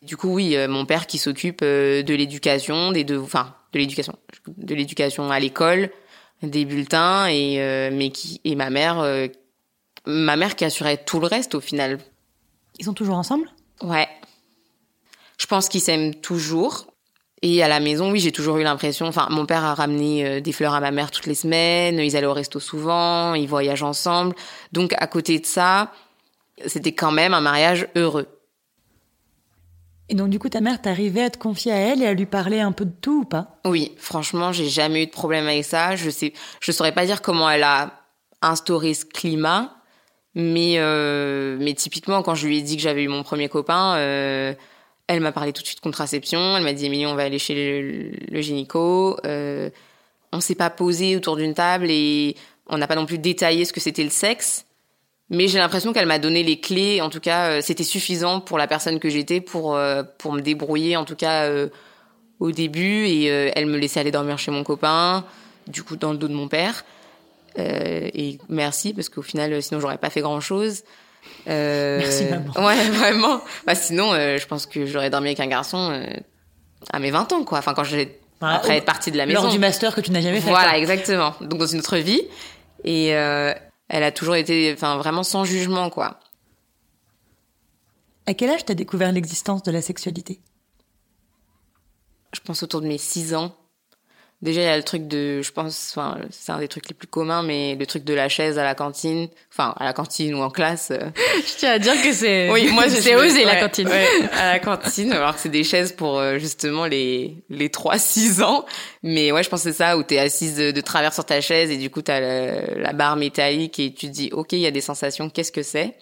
du 0.03 0.17
coup 0.17 0.35
oui, 0.35 0.57
mon 0.69 0.85
père 0.85 1.07
qui 1.07 1.19
s'occupe 1.19 1.63
de 1.63 2.15
l'éducation, 2.15 2.93
des 2.93 3.05
deux, 3.05 3.19
enfin 3.19 3.55
de 3.73 3.79
l'éducation, 3.79 4.15
de 4.47 4.75
l'éducation 4.75 5.31
à 5.31 5.41
l'école, 5.41 5.91
des 6.43 6.65
bulletins 6.65 7.27
et 7.27 7.61
euh, 7.61 7.91
mais 7.93 8.11
qui 8.11 8.41
et 8.45 8.55
ma 8.55 8.71
mère, 8.71 9.01
euh, 9.01 9.29
ma 10.07 10.37
mère 10.37 10.57
qui 10.57 10.65
assurait 10.65 10.99
tout 10.99 11.21
le 11.21 11.27
reste 11.27 11.55
au 11.55 11.61
final. 11.61 11.99
Ils 12.79 12.85
sont 12.85 12.95
toujours 12.95 13.17
ensemble? 13.17 13.49
Ouais. 13.81 14.09
Je 15.39 15.47
pense 15.47 15.69
qu'ils 15.69 15.81
s'aiment 15.81 16.15
toujours. 16.15 16.92
Et 17.43 17.63
à 17.63 17.69
la 17.69 17.81
maison, 17.81 18.11
oui, 18.13 18.21
j'ai 18.21 18.33
toujours 18.33 18.59
eu 18.59 18.63
l'impression. 18.63 19.07
Enfin, 19.07 19.27
mon 19.31 19.47
père 19.47 19.65
a 19.65 19.75
ramené 19.75 20.25
euh, 20.25 20.41
des 20.41 20.53
fleurs 20.53 20.75
à 20.75 20.81
ma 20.81 20.93
mère 20.93 21.11
toutes 21.11 21.27
les 21.27 21.35
semaines. 21.35 21.99
Ils 21.99 22.17
allaient 22.17 22.27
au 22.27 22.33
resto 22.33 22.61
souvent. 22.61 23.35
Ils 23.35 23.49
voyagent 23.49 23.83
ensemble. 23.83 24.35
Donc, 24.71 24.95
à 24.97 25.07
côté 25.09 25.41
de 25.41 25.47
ça, 25.47 25.93
c'était 26.67 26.93
quand 26.93 27.13
même 27.13 27.35
un 27.35 27.41
mariage 27.41 27.89
heureux. 27.97 28.29
Et 30.09 30.15
donc 30.15 30.29
du 30.29 30.39
coup, 30.39 30.51
ta 30.51 30.61
mère 30.61 30.83
t'arrivait 30.83 31.23
à 31.23 31.31
te 31.31 31.39
confier 31.39 31.73
à 31.73 31.77
elle 31.77 32.03
et 32.03 32.07
à 32.07 32.13
lui 32.13 32.27
parler 32.27 32.61
un 32.61 32.73
peu 32.73 32.85
de 32.85 32.93
tout 33.01 33.21
ou 33.21 33.25
pas? 33.25 33.61
Oui, 33.65 33.93
franchement, 33.97 34.53
j'ai 34.53 34.69
jamais 34.69 35.05
eu 35.05 35.07
de 35.07 35.11
problème 35.11 35.47
avec 35.47 35.65
ça. 35.65 35.97
Je 35.97 36.11
sais, 36.11 36.35
je 36.61 36.71
saurais 36.71 36.93
pas 36.93 37.07
dire 37.07 37.23
comment 37.23 37.49
elle 37.49 37.63
a 37.63 37.93
instauré 38.43 38.93
ce 38.93 39.07
climat, 39.07 39.75
mais 40.35 40.75
euh, 40.77 41.57
mais 41.59 41.73
typiquement 41.75 42.23
quand 42.23 42.35
je 42.35 42.47
lui 42.47 42.59
ai 42.59 42.63
dit 42.63 42.77
que 42.77 42.83
j'avais 42.83 43.05
eu 43.05 43.09
mon 43.09 43.23
premier 43.23 43.49
copain, 43.49 43.95
euh, 43.97 44.55
elle 45.09 45.21
m'a 45.21 45.33
parlé 45.33 45.53
tout 45.53 45.63
de 45.63 45.67
suite 45.67 45.81
contraception. 45.81 46.57
Elle 46.57 46.65
m'a 46.65 46.73
dit 46.73 46.87
Émilie, 46.87 47.07
on 47.07 47.15
va 47.15 47.25
aller 47.25 47.39
chez 47.39 47.55
le, 47.55 48.11
le 48.31 48.41
gynéco. 48.41 49.19
Euh, 49.27 49.71
on 50.33 50.41
s'est 50.41 50.55
pas 50.55 50.71
posé 50.71 51.17
autour 51.17 51.37
d'une 51.37 51.55
table 51.55 51.87
et 51.91 52.37
on 52.69 52.79
n'a 52.79 52.87
pas 52.87 52.95
non 52.95 53.07
plus 53.07 53.19
détaillé 53.19 53.65
ce 53.65 53.73
que 53.73 53.81
c'était 53.81 54.05
le 54.05 54.11
sexe. 54.11 54.65
Mais 55.31 55.49
j'ai 55.49 55.59
l'impression 55.59 55.93
qu'elle 55.93 56.07
m'a 56.07 56.19
donné 56.19 56.43
les 56.43 56.61
clés. 56.61 57.01
En 57.01 57.11
tout 57.11 57.21
cas, 57.21 57.49
euh, 57.51 57.61
c'était 57.63 57.85
suffisant 57.85 58.41
pour 58.41 58.59
la 58.59 58.67
personne 58.67 58.99
que 59.01 59.09
j'étais 59.09 59.41
pour 59.41 59.77
euh, 59.77 60.03
pour 60.19 60.33
me 60.33 60.41
débrouiller. 60.41 60.97
En 60.97 61.05
tout 61.05 61.17
cas. 61.17 61.45
euh, 61.45 61.69
au 62.41 62.51
début 62.51 63.07
et 63.07 63.27
elle 63.27 63.67
me 63.67 63.79
laissait 63.79 64.01
aller 64.01 64.11
dormir 64.11 64.37
chez 64.37 64.51
mon 64.51 64.65
copain, 64.65 65.25
du 65.69 65.85
coup 65.85 65.95
dans 65.95 66.11
le 66.11 66.19
dos 66.19 66.27
de 66.27 66.35
mon 66.35 66.49
père. 66.49 66.85
Et 67.57 68.39
merci 68.49 68.93
parce 68.95 69.09
qu'au 69.09 69.23
final, 69.23 69.63
sinon 69.63 69.79
j'aurais 69.79 69.97
pas 69.97 70.11
fait 70.11 70.23
grand 70.23 70.41
chose. 70.41 70.83
Merci, 71.47 72.25
maman. 72.27 72.53
Ouais, 72.67 72.89
vraiment. 72.91 73.41
Bah 73.67 73.75
sinon, 73.75 74.13
euh, 74.13 74.39
je 74.39 74.47
pense 74.47 74.67
que 74.67 74.87
j'aurais 74.87 75.11
dormi 75.11 75.29
avec 75.29 75.41
un 75.41 75.47
garçon 75.47 75.91
euh, 75.93 76.07
à 76.93 76.99
mes 76.99 77.11
20 77.11 77.33
ans, 77.33 77.45
quoi. 77.45 77.59
Enfin, 77.59 77.75
quand 77.75 77.85
j'ai 77.85 78.21
Voilà, 78.41 78.57
après 78.57 78.77
être 78.79 78.85
partie 78.85 79.11
de 79.11 79.17
la 79.17 79.27
maison. 79.27 79.43
Lors 79.43 79.53
du 79.53 79.59
master 79.59 79.95
que 79.95 80.01
tu 80.01 80.11
n'as 80.11 80.21
jamais 80.21 80.41
fait. 80.41 80.49
Voilà, 80.49 80.71
quoi. 80.71 80.79
exactement. 80.79 81.35
Donc 81.41 81.59
dans 81.59 81.67
une 81.67 81.81
autre 81.81 81.97
vie. 81.99 82.23
Et 82.85 83.15
euh, 83.15 83.53
elle 83.89 84.03
a 84.03 84.13
toujours 84.13 84.35
été, 84.35 84.73
enfin 84.75 84.97
vraiment 84.97 85.23
sans 85.23 85.45
jugement, 85.45 85.91
quoi. 85.91 86.19
À 88.27 88.35
quel 88.35 88.51
âge 88.51 88.65
t'as 88.65 88.75
découvert 88.75 89.13
l'existence 89.13 89.63
de 89.63 89.73
la 89.73 89.83
sexualité? 89.83 90.41
Je 92.33 92.41
pense 92.41 92.63
autour 92.63 92.81
de 92.81 92.87
mes 92.87 92.99
6 92.99 93.35
ans. 93.35 93.55
Déjà, 94.43 94.61
il 94.61 94.65
y 94.65 94.67
a 94.69 94.77
le 94.77 94.83
truc 94.83 95.07
de, 95.07 95.41
je 95.41 95.53
pense, 95.53 95.93
enfin, 95.95 96.19
c'est 96.31 96.51
un 96.51 96.59
des 96.59 96.67
trucs 96.67 96.89
les 96.89 96.95
plus 96.95 97.07
communs, 97.07 97.45
mais 97.45 97.77
le 97.77 97.87
truc 97.87 98.03
de 98.03 98.13
la 98.13 98.29
chaise 98.29 98.59
à 98.59 98.65
la 98.65 98.75
cantine, 98.75 99.29
enfin, 99.53 99.73
à 99.79 99.85
la 99.85 99.93
cantine 99.93 100.35
ou 100.35 100.43
en 100.43 100.51
classe. 100.51 100.91
euh. 100.91 101.11
Je 101.47 101.59
tiens 101.59 101.71
à 101.71 101.79
dire 101.79 101.95
que 102.03 102.13
c'est 102.13 102.51
Oui, 102.51 102.67
moi, 102.73 102.89
c'est 102.89 103.15
osé 103.15 103.45
la 103.45 103.53
ouais, 103.53 103.61
cantine. 103.61 103.87
ouais, 103.87 104.09
à 104.33 104.53
la 104.55 104.59
cantine, 104.59 105.13
alors 105.13 105.35
que 105.37 105.41
c'est 105.41 105.49
des 105.49 105.63
chaises 105.63 105.93
pour 105.93 106.19
euh, 106.19 106.39
justement 106.39 106.87
les 106.87 107.37
les 107.51 107.69
3-6 107.69 108.43
ans. 108.43 108.67
Mais 109.05 109.31
ouais, 109.31 109.45
je 109.45 109.49
pense 109.49 109.63
que 109.63 109.71
c'est 109.71 109.77
ça 109.79 109.97
où 109.97 110.03
t'es 110.03 110.19
assise 110.19 110.57
de, 110.57 110.73
de 110.73 110.81
travers 110.81 111.15
sur 111.15 111.25
ta 111.25 111.41
chaise 111.41 111.71
et 111.71 111.77
du 111.77 111.89
coup 111.89 112.03
t'as 112.03 112.19
la, 112.19 112.75
la 112.75 112.93
barre 112.93 113.15
métallique 113.15 113.79
et 113.79 113.95
tu 113.95 114.07
te 114.09 114.13
dis, 114.13 114.31
ok, 114.33 114.55
il 114.55 114.59
y 114.59 114.67
a 114.67 114.73
des 114.73 114.81
sensations, 114.81 115.31
qu'est-ce 115.31 115.53
que 115.53 115.63
c'est? 115.63 115.95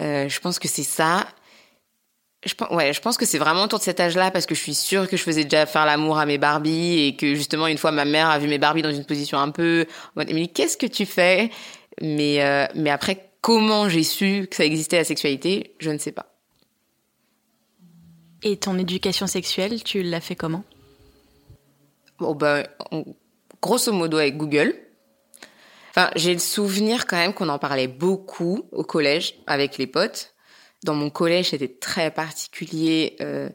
Euh, 0.00 0.26
Je 0.28 0.40
pense 0.40 0.58
que 0.58 0.68
c'est 0.68 0.84
ça. 0.84 1.26
Je 2.44 2.54
pense, 2.54 2.70
ouais, 2.70 2.92
je 2.92 3.00
pense 3.00 3.16
que 3.16 3.24
c'est 3.24 3.38
vraiment 3.38 3.62
autour 3.64 3.78
de 3.78 3.84
cet 3.84 4.00
âge-là 4.00 4.32
parce 4.32 4.46
que 4.46 4.54
je 4.56 4.60
suis 4.60 4.74
sûre 4.74 5.08
que 5.08 5.16
je 5.16 5.22
faisais 5.22 5.44
déjà 5.44 5.64
faire 5.64 5.86
l'amour 5.86 6.18
à 6.18 6.26
mes 6.26 6.38
Barbies 6.38 7.06
et 7.06 7.16
que 7.16 7.34
justement 7.36 7.68
une 7.68 7.78
fois 7.78 7.92
ma 7.92 8.04
mère 8.04 8.28
a 8.28 8.38
vu 8.40 8.48
mes 8.48 8.58
Barbies 8.58 8.82
dans 8.82 8.90
une 8.92 9.04
position 9.04 9.38
un 9.38 9.50
peu 9.50 9.86
Émilie, 10.16 10.52
qu'est-ce 10.52 10.76
que 10.76 10.86
tu 10.86 11.06
fais? 11.06 11.50
Mais 12.00 12.42
euh, 12.42 12.66
mais 12.74 12.90
après 12.90 13.30
comment 13.42 13.88
j'ai 13.88 14.02
su 14.02 14.48
que 14.50 14.56
ça 14.56 14.64
existait 14.64 14.96
la 14.96 15.04
sexualité, 15.04 15.76
je 15.78 15.90
ne 15.90 15.98
sais 15.98 16.10
pas. 16.10 16.26
Et 18.42 18.56
ton 18.56 18.76
éducation 18.76 19.28
sexuelle, 19.28 19.84
tu 19.84 20.02
l'as 20.02 20.20
fait 20.20 20.34
comment? 20.34 20.64
Bon 22.18 22.34
ben 22.34 22.66
en- 22.90 23.04
grosso 23.60 23.92
modo 23.92 24.18
avec 24.18 24.36
Google. 24.36 24.74
Enfin, 25.90 26.10
j'ai 26.16 26.32
le 26.32 26.40
souvenir 26.40 27.06
quand 27.06 27.16
même 27.18 27.34
qu'on 27.34 27.48
en 27.50 27.58
parlait 27.58 27.86
beaucoup 27.86 28.64
au 28.72 28.82
collège 28.82 29.34
avec 29.46 29.78
les 29.78 29.86
potes. 29.86 30.31
Dans 30.84 30.94
mon 30.94 31.10
collège, 31.10 31.50
c'était 31.50 31.68
très 31.68 32.10
particulier. 32.10 33.16
euh, 33.20 33.48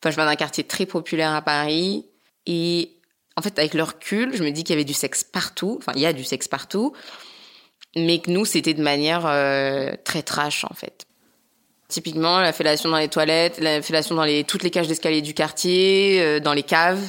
Enfin, 0.00 0.10
je 0.10 0.16
viens 0.16 0.26
d'un 0.26 0.36
quartier 0.36 0.64
très 0.64 0.86
populaire 0.86 1.32
à 1.34 1.42
Paris. 1.42 2.06
Et 2.46 2.96
en 3.36 3.42
fait, 3.42 3.58
avec 3.58 3.74
le 3.74 3.82
recul, 3.82 4.34
je 4.34 4.44
me 4.44 4.50
dis 4.50 4.62
qu'il 4.62 4.74
y 4.74 4.76
avait 4.76 4.84
du 4.84 4.94
sexe 4.94 5.24
partout. 5.24 5.76
Enfin, 5.80 5.92
il 5.96 6.02
y 6.02 6.06
a 6.06 6.12
du 6.12 6.24
sexe 6.24 6.46
partout. 6.46 6.92
Mais 7.96 8.20
que 8.20 8.30
nous, 8.30 8.44
c'était 8.44 8.74
de 8.74 8.82
manière 8.82 9.26
euh, 9.26 9.92
très 10.04 10.22
trash, 10.22 10.64
en 10.64 10.74
fait. 10.74 11.06
Typiquement, 11.88 12.38
la 12.38 12.52
fellation 12.52 12.90
dans 12.90 12.98
les 12.98 13.08
toilettes, 13.08 13.58
la 13.60 13.80
fellation 13.82 14.14
dans 14.14 14.24
les, 14.24 14.44
toutes 14.44 14.62
les 14.62 14.70
cages 14.70 14.88
d'escalier 14.88 15.22
du 15.22 15.34
quartier, 15.34 16.20
euh, 16.22 16.38
dans 16.38 16.52
les 16.52 16.62
caves. 16.62 17.02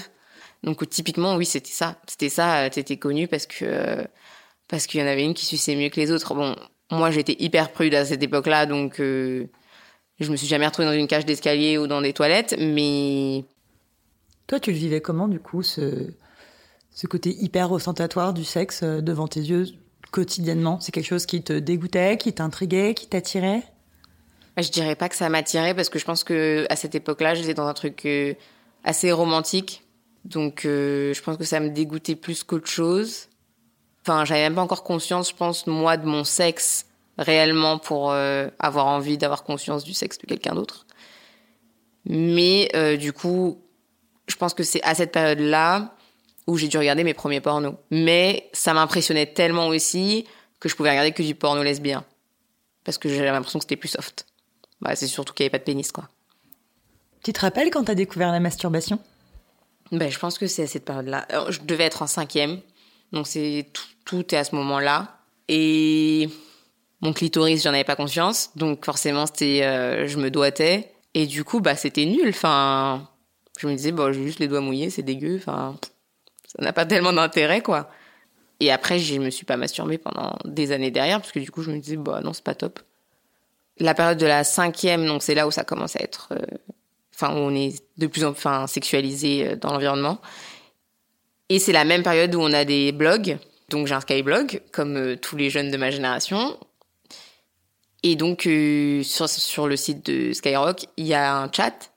Donc, 0.63 0.87
typiquement, 0.89 1.35
oui, 1.35 1.45
c'était 1.45 1.69
ça. 1.69 1.97
C'était 2.07 2.29
ça, 2.29 2.69
t'étais 2.69 2.97
connu 2.97 3.27
parce 3.27 3.45
que, 3.45 4.07
parce 4.67 4.87
qu'il 4.87 4.99
y 4.99 5.03
en 5.03 5.07
avait 5.07 5.23
une 5.23 5.33
qui 5.33 5.45
suçait 5.45 5.75
mieux 5.75 5.89
que 5.89 5.99
les 5.99 6.11
autres. 6.11 6.33
Bon, 6.33 6.55
moi, 6.91 7.11
j'étais 7.11 7.35
hyper 7.39 7.71
prude 7.71 7.93
à 7.93 8.05
cette 8.05 8.23
époque-là, 8.23 8.65
donc, 8.65 8.99
euh, 8.99 9.45
je 10.19 10.31
me 10.31 10.35
suis 10.35 10.47
jamais 10.47 10.65
retrouvée 10.65 10.87
dans 10.87 10.93
une 10.93 11.07
cage 11.07 11.25
d'escalier 11.25 11.77
ou 11.77 11.87
dans 11.87 12.01
des 12.01 12.13
toilettes, 12.13 12.55
mais 12.59 13.45
Toi, 14.47 14.59
tu 14.59 14.71
le 14.71 14.77
vivais 14.77 14.99
comment, 14.99 15.27
du 15.27 15.39
coup, 15.39 15.61
ce, 15.61 16.09
ce 16.91 17.07
côté 17.07 17.35
hyper 17.39 17.71
ostentatoire 17.71 18.33
du 18.33 18.43
sexe 18.43 18.81
euh, 18.81 18.99
devant 18.99 19.27
tes 19.27 19.41
yeux 19.41 19.67
quotidiennement? 20.11 20.79
C'est 20.79 20.91
quelque 20.91 21.05
chose 21.05 21.27
qui 21.27 21.43
te 21.43 21.53
dégoûtait, 21.53 22.17
qui 22.17 22.33
t'intriguait, 22.33 22.95
qui 22.95 23.07
t'attirait? 23.07 23.63
Je 24.57 24.69
dirais 24.69 24.95
pas 24.95 25.07
que 25.07 25.15
ça 25.15 25.29
m'attirait 25.29 25.73
parce 25.73 25.87
que 25.87 25.99
je 25.99 26.05
pense 26.05 26.23
que 26.23 26.65
à 26.69 26.75
cette 26.75 26.95
époque-là, 26.95 27.35
j'étais 27.35 27.53
dans 27.53 27.67
un 27.67 27.73
truc 27.73 28.05
euh, 28.05 28.33
assez 28.83 29.11
romantique. 29.11 29.83
Donc, 30.25 30.65
euh, 30.65 31.13
je 31.13 31.21
pense 31.21 31.37
que 31.37 31.45
ça 31.45 31.61
me 31.61 31.69
dégoûtait 31.69 32.15
plus 32.15 32.43
qu'autre 32.43 32.67
chose. 32.67 33.28
Enfin, 34.09 34.25
j'avais 34.25 34.41
même 34.41 34.55
pas 34.55 34.63
encore 34.63 34.83
conscience, 34.83 35.29
je 35.29 35.35
pense, 35.35 35.67
moi, 35.67 35.95
de 35.95 36.07
mon 36.07 36.23
sexe 36.23 36.87
réellement 37.19 37.77
pour 37.77 38.11
euh, 38.11 38.49
avoir 38.57 38.87
envie 38.87 39.19
d'avoir 39.19 39.43
conscience 39.43 39.83
du 39.83 39.93
sexe 39.93 40.17
de 40.17 40.25
quelqu'un 40.25 40.55
d'autre. 40.55 40.87
Mais 42.05 42.71
euh, 42.75 42.97
du 42.97 43.13
coup, 43.13 43.61
je 44.27 44.35
pense 44.35 44.55
que 44.55 44.63
c'est 44.63 44.81
à 44.81 44.95
cette 44.95 45.11
période-là 45.11 45.93
où 46.47 46.57
j'ai 46.57 46.67
dû 46.67 46.79
regarder 46.79 47.03
mes 47.03 47.13
premiers 47.13 47.39
pornos. 47.39 47.75
Mais 47.91 48.49
ça 48.51 48.73
m'impressionnait 48.73 49.27
tellement 49.27 49.67
aussi 49.67 50.25
que 50.59 50.69
je 50.69 50.75
pouvais 50.75 50.89
regarder 50.89 51.11
que 51.11 51.21
du 51.21 51.35
porno 51.35 51.61
lesbien. 51.61 52.03
Parce 52.83 52.97
que 52.97 53.09
j'avais 53.09 53.31
l'impression 53.31 53.59
que 53.59 53.65
c'était 53.65 53.75
plus 53.75 53.89
soft. 53.89 54.25
Bah, 54.81 54.95
c'est 54.95 55.05
surtout 55.05 55.35
qu'il 55.35 55.43
n'y 55.43 55.49
avait 55.49 55.51
pas 55.51 55.59
de 55.59 55.65
pénis, 55.65 55.91
quoi. 55.91 56.09
Tu 57.23 57.31
te 57.31 57.41
rappelles 57.41 57.69
quand 57.69 57.83
t'as 57.83 57.93
découvert 57.93 58.31
la 58.31 58.39
masturbation? 58.39 58.97
Ben, 59.91 60.09
je 60.09 60.17
pense 60.17 60.39
que 60.39 60.47
c'est 60.47 60.63
à 60.63 60.67
cette 60.67 60.85
période-là. 60.85 61.27
Euh, 61.31 61.51
Je 61.51 61.61
devais 61.61 61.83
être 61.83 62.01
en 62.01 62.07
cinquième. 62.07 62.61
Donc, 63.11 63.27
c'est 63.27 63.67
tout, 64.09 64.33
est 64.33 64.37
à 64.37 64.43
ce 64.43 64.55
moment-là. 64.55 65.19
Et 65.47 66.29
mon 67.01 67.13
clitoris, 67.13 67.63
j'en 67.63 67.73
avais 67.73 67.83
pas 67.83 67.95
conscience. 67.95 68.51
Donc, 68.55 68.83
forcément, 68.83 69.25
c'était, 69.27 69.63
euh, 69.63 70.07
je 70.07 70.17
me 70.17 70.31
doigtais. 70.31 70.91
Et 71.13 71.27
du 71.27 71.43
coup, 71.43 71.59
bah, 71.59 71.75
c'était 71.75 72.05
nul. 72.05 72.29
Enfin, 72.29 73.07
je 73.59 73.67
me 73.67 73.75
disais, 73.75 73.91
bon, 73.91 74.11
j'ai 74.11 74.23
juste 74.23 74.39
les 74.39 74.47
doigts 74.47 74.61
mouillés, 74.61 74.89
c'est 74.89 75.03
dégueu. 75.03 75.35
Enfin, 75.35 75.77
ça 76.45 76.63
n'a 76.63 76.73
pas 76.73 76.85
tellement 76.85 77.13
d'intérêt, 77.13 77.61
quoi. 77.61 77.89
Et 78.59 78.71
après, 78.71 78.99
je 78.99 79.19
me 79.19 79.29
suis 79.29 79.45
pas 79.45 79.57
masturbée 79.57 79.97
pendant 79.97 80.35
des 80.43 80.71
années 80.71 80.91
derrière, 80.91 81.21
parce 81.21 81.31
que 81.31 81.39
du 81.39 81.51
coup, 81.51 81.61
je 81.61 81.71
me 81.71 81.79
disais, 81.79 81.97
bah, 81.97 82.21
non, 82.23 82.33
c'est 82.33 82.43
pas 82.43 82.55
top. 82.55 82.79
La 83.77 83.93
période 83.93 84.17
de 84.17 84.25
la 84.25 84.43
cinquième, 84.43 85.05
donc 85.05 85.23
c'est 85.23 85.35
là 85.35 85.47
où 85.47 85.51
ça 85.51 85.63
commence 85.63 85.95
à 85.95 86.01
être, 86.01 86.29
euh, 86.33 86.57
enfin, 87.13 87.33
où 87.33 87.37
on 87.37 87.55
est 87.55 87.81
de 87.97 88.07
plus 88.07 88.25
en 88.25 88.33
plus 88.33 88.49
sexualisé 88.67 89.47
euh, 89.47 89.55
dans 89.55 89.71
l'environnement. 89.71 90.19
Et 91.47 91.59
c'est 91.59 91.71
la 91.71 91.85
même 91.85 92.03
période 92.03 92.35
où 92.35 92.41
on 92.41 92.51
a 92.53 92.65
des 92.65 92.91
blogs. 92.91 93.37
Donc 93.69 93.87
j'ai 93.87 93.93
un 93.93 94.01
Skyblog, 94.01 94.61
comme 94.71 94.97
euh, 94.97 95.15
tous 95.15 95.37
les 95.37 95.49
jeunes 95.49 95.71
de 95.71 95.77
ma 95.77 95.91
génération. 95.91 96.57
Et 98.03 98.15
donc 98.15 98.47
euh, 98.47 99.03
sur, 99.03 99.67
le 99.67 99.75
site 99.75 100.05
de 100.05 100.33
Skyrock, 100.33 100.85
il 100.97 101.05
y 101.05 101.13
a 101.13 101.35
un 101.35 101.51
chat, 101.51 101.91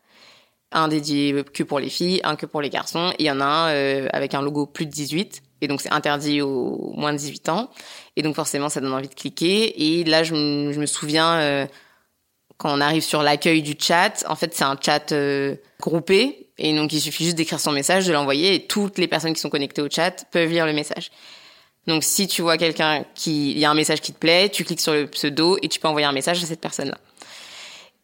un 0.72 0.88
dédié 0.88 1.44
que 1.54 1.62
pour 1.62 1.78
les 1.78 1.88
filles, 1.88 2.20
un 2.24 2.36
que 2.36 2.46
pour 2.46 2.60
les 2.60 2.70
garçons. 2.70 3.12
Il 3.18 3.26
y 3.26 3.30
en 3.30 3.40
a 3.40 3.44
un 3.44 3.68
euh, 3.70 4.08
avec 4.12 4.34
un 4.34 4.42
logo 4.42 4.66
plus 4.66 4.86
de 4.86 4.90
18. 4.90 5.42
Et 5.62 5.68
donc 5.68 5.80
c'est 5.80 5.92
interdit 5.92 6.42
aux 6.42 6.92
moins 6.96 7.12
de 7.12 7.18
18 7.18 7.48
ans. 7.48 7.70
Et 8.16 8.22
donc 8.22 8.34
forcément 8.34 8.68
ça 8.68 8.80
donne 8.80 8.92
envie 8.92 9.08
de 9.08 9.14
cliquer. 9.14 10.00
Et 10.00 10.04
là 10.04 10.24
je 10.24 10.34
me, 10.34 10.86
souviens 10.86 11.68
quand 12.56 12.76
on 12.76 12.80
arrive 12.80 13.02
sur 13.02 13.22
l'accueil 13.22 13.62
du 13.62 13.76
chat, 13.78 14.24
en 14.28 14.34
fait 14.34 14.54
c'est 14.54 14.64
un 14.64 14.76
chat 14.80 15.14
groupé. 15.80 16.48
Et 16.58 16.74
donc 16.74 16.92
il 16.92 17.00
suffit 17.00 17.24
juste 17.24 17.36
d'écrire 17.36 17.60
son 17.60 17.70
message, 17.70 18.08
de 18.08 18.12
l'envoyer. 18.12 18.56
Et 18.56 18.66
toutes 18.66 18.98
les 18.98 19.06
personnes 19.06 19.34
qui 19.34 19.40
sont 19.40 19.50
connectées 19.50 19.82
au 19.82 19.88
chat 19.88 20.24
peuvent 20.32 20.50
lire 20.50 20.66
le 20.66 20.72
message. 20.72 21.12
Donc 21.86 22.04
si 22.04 22.28
tu 22.28 22.42
vois 22.42 22.58
quelqu'un 22.58 23.04
qui, 23.14 23.52
il 23.52 23.58
y 23.58 23.64
a 23.64 23.70
un 23.70 23.74
message 23.74 24.00
qui 24.00 24.12
te 24.12 24.18
plaît, 24.18 24.48
tu 24.48 24.64
cliques 24.64 24.80
sur 24.80 24.92
le 24.92 25.06
pseudo 25.08 25.58
et 25.62 25.68
tu 25.68 25.80
peux 25.80 25.88
envoyer 25.88 26.06
un 26.06 26.12
message 26.12 26.42
à 26.42 26.46
cette 26.46 26.60
personne-là. 26.60 26.98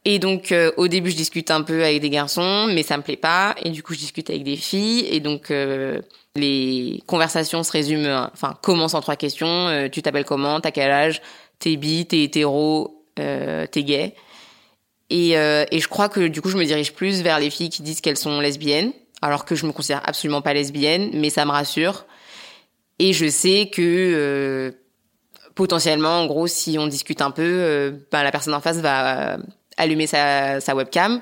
Et 0.05 0.19
donc 0.19 0.53
euh, 0.53 0.73
au 0.77 0.89
début 0.89 1.11
je 1.11 1.17
discute 1.17 1.51
un 1.51 1.63
peu 1.63 1.85
avec 1.85 2.01
des 2.01 2.11
garçons, 2.11 2.67
mais 2.69 2.83
ça 2.83 2.97
me 2.97 3.03
plaît 3.03 3.17
pas. 3.17 3.55
Et 3.63 3.71
du 3.71 3.83
coup 3.83 3.95
je 3.95 3.99
discute 3.99 4.31
avec 4.31 4.43
des 4.43 4.57
filles 4.57 5.07
et 5.11 5.21
donc 5.21 5.51
euh, 5.51 6.01
les 6.35 7.03
conversations 7.07 7.63
se 7.63 7.71
résument, 7.73 8.07
euh, 8.07 8.27
enfin 8.33 8.57
commencent 8.63 8.95
en 8.95 9.01
trois 9.01 9.17
questions. 9.17 9.69
Euh, 9.69 9.89
tu 9.89 10.03
t'appelles 10.03 10.25
comment? 10.25 10.61
T'as 10.61 10.71
quel 10.71 10.91
âge? 10.91 11.21
T'es 11.59 11.77
bi? 11.77 12.07
T'es 12.07 12.23
hétéro? 12.23 13.05
Euh, 13.19 13.67
T'es 13.67 13.83
gay? 13.83 14.15
Et, 15.11 15.37
euh, 15.39 15.65
et 15.71 15.81
je 15.81 15.89
crois 15.89 16.09
que 16.09 16.27
du 16.29 16.41
coup 16.41 16.51
je 16.51 16.57
me 16.57 16.65
dirige 16.65 16.93
plus 16.93 17.23
vers 17.23 17.39
les 17.39 17.51
filles 17.51 17.71
qui 17.71 17.83
disent 17.83 18.01
qu'elles 18.01 18.19
sont 18.19 18.41
lesbiennes, 18.41 18.93
alors 19.23 19.45
que 19.45 19.55
je 19.55 19.67
me 19.67 19.73
considère 19.73 20.03
absolument 20.05 20.43
pas 20.43 20.53
lesbienne, 20.53 21.11
mais 21.15 21.31
ça 21.31 21.45
me 21.45 21.51
rassure. 21.51 22.05
Et 22.99 23.13
je 23.13 23.29
sais 23.29 23.71
que 23.73 23.83
euh, 23.83 24.73
potentiellement, 25.55 26.21
en 26.21 26.27
gros, 26.27 26.47
si 26.47 26.79
on 26.79 26.87
discute 26.87 27.21
un 27.21 27.31
peu, 27.31 27.43
euh, 27.43 27.93
ben, 28.13 28.23
la 28.23 28.31
personne 28.31 28.55
en 28.55 28.61
face 28.61 28.79
va 28.79 29.35
euh, 29.35 29.39
allumer 29.77 30.07
sa, 30.07 30.61
sa 30.61 30.75
webcam 30.75 31.21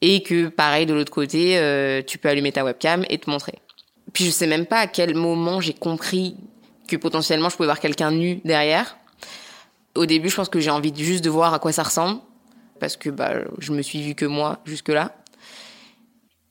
et 0.00 0.22
que 0.22 0.48
pareil 0.48 0.86
de 0.86 0.94
l'autre 0.94 1.12
côté, 1.12 1.56
euh, 1.56 2.02
tu 2.04 2.18
peux 2.18 2.28
allumer 2.28 2.52
ta 2.52 2.64
webcam 2.64 3.04
et 3.08 3.18
te 3.18 3.30
montrer. 3.30 3.54
Puis 4.12 4.24
je 4.24 4.30
sais 4.30 4.48
même 4.48 4.66
pas 4.66 4.80
à 4.80 4.86
quel 4.86 5.14
moment 5.14 5.60
j'ai 5.60 5.72
compris 5.72 6.36
que 6.88 6.96
potentiellement 6.96 7.48
je 7.48 7.56
pouvais 7.56 7.68
voir 7.68 7.80
quelqu'un 7.80 8.10
nu 8.10 8.40
derrière. 8.44 8.98
Au 9.94 10.04
début, 10.04 10.30
je 10.30 10.36
pense 10.36 10.48
que 10.48 10.60
j'ai 10.60 10.70
envie 10.70 10.92
juste 10.96 11.24
de 11.24 11.30
voir 11.30 11.54
à 11.54 11.58
quoi 11.58 11.72
ça 11.72 11.84
ressemble 11.84 12.20
parce 12.80 12.96
que 12.96 13.08
bah 13.08 13.34
je 13.58 13.72
me 13.72 13.82
suis 13.82 14.02
vue 14.02 14.14
que 14.14 14.26
moi 14.26 14.58
jusque 14.64 14.88
là. 14.88 15.14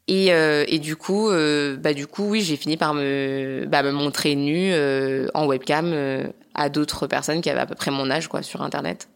Et, 0.07 0.31
euh, 0.31 0.65
et 0.67 0.77
du 0.77 0.95
coup, 0.95 1.29
euh, 1.29 1.77
bah 1.77 1.93
du 1.93 2.05
coup, 2.05 2.25
oui, 2.25 2.41
j'ai 2.41 2.57
fini 2.57 2.77
par 2.77 2.93
me, 2.93 3.65
bah, 3.67 3.81
me 3.81 3.91
montrer 3.91 4.35
nue 4.35 4.71
euh, 4.71 5.27
en 5.33 5.47
webcam 5.47 5.91
euh, 5.93 6.27
à 6.53 6.69
d'autres 6.69 7.07
personnes 7.07 7.41
qui 7.41 7.50
avaient 7.50 7.62
à 7.62 7.65
peu 7.65 7.75
près 7.75 7.89
mon 7.89 8.12
âge, 8.12 8.27
quoi, 8.27 8.43
sur 8.43 8.62
Internet. 8.62 9.09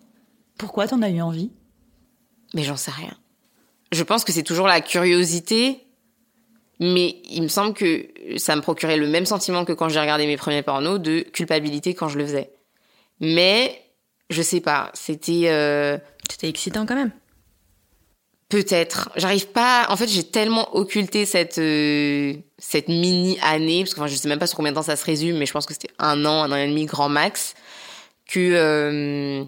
Pourquoi 0.58 0.88
t'en 0.88 1.02
as 1.04 1.10
eu 1.10 1.22
envie? 1.22 1.52
Mais 2.56 2.64
j'en 2.64 2.76
sais 2.76 2.92
rien. 2.92 3.14
Je 3.92 4.04
pense 4.04 4.24
que 4.24 4.32
c'est 4.32 4.44
toujours 4.44 4.68
la 4.68 4.82
curiosité, 4.82 5.80
mais 6.80 7.18
il 7.30 7.44
me 7.44 7.48
semble 7.48 7.74
que 7.76 8.08
ça 8.38 8.56
me 8.56 8.62
procurait 8.62 8.98
le 8.98 9.08
même 9.08 9.26
sentiment 9.26 9.66
que 9.66 9.74
quand 9.74 9.90
j'ai 9.90 10.00
regardé 10.00 10.26
mes 10.26 10.38
premiers 10.38 10.64
pornos 10.64 11.00
de 11.00 11.22
culpabilité 11.22 11.94
quand 11.94 12.08
je 12.08 12.18
le 12.18 12.26
faisais. 12.26 12.52
Mais 13.20 13.80
je 14.30 14.42
sais 14.42 14.62
pas, 14.62 14.90
c'était 14.94 15.50
euh, 15.50 15.98
C'était 16.30 16.50
excitant 16.50 16.86
quand 16.86 16.96
même. 16.96 17.12
Peut-être. 18.50 19.12
J'arrive 19.16 19.48
pas. 19.50 19.86
En 19.90 19.96
fait, 19.96 20.08
j'ai 20.08 20.24
tellement 20.24 20.76
occulté 20.76 21.26
cette 21.28 21.60
euh, 21.60 22.34
cette 22.58 22.88
mini 22.88 23.38
année 23.44 23.84
parce 23.84 23.94
que 23.94 24.00
enfin, 24.00 24.08
je 24.08 24.16
sais 24.16 24.28
même 24.28 24.40
pas 24.40 24.48
sur 24.48 24.58
combien 24.58 24.72
de 24.72 24.76
temps 24.76 24.82
ça 24.84 24.96
se 24.96 25.06
résume, 25.06 25.38
mais 25.38 25.46
je 25.46 25.54
pense 25.54 25.68
que 25.68 25.74
c'était 25.74 25.94
un 26.00 26.26
an, 26.26 26.44
un 26.44 26.52
an 26.52 26.56
et 26.56 26.68
demi 26.68 26.86
grand 26.86 27.10
max. 27.10 27.54
Que 28.28 28.40
euh, 28.40 29.44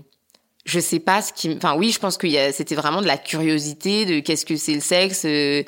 je 0.66 0.80
sais 0.80 1.00
pas 1.00 1.24
ce 1.24 1.34
qui. 1.34 1.52
Enfin, 1.56 1.76
oui, 1.76 1.92
je 1.92 2.00
pense 2.00 2.18
que 2.18 2.28
c'était 2.52 2.76
vraiment 2.76 3.02
de 3.02 3.08
la 3.08 3.18
curiosité 3.18 4.06
de 4.06 4.20
qu'est-ce 4.20 4.46
que 4.46 4.56
c'est 4.56 4.76
le 4.76 4.82
sexe, 4.82 5.24
euh, 5.26 5.64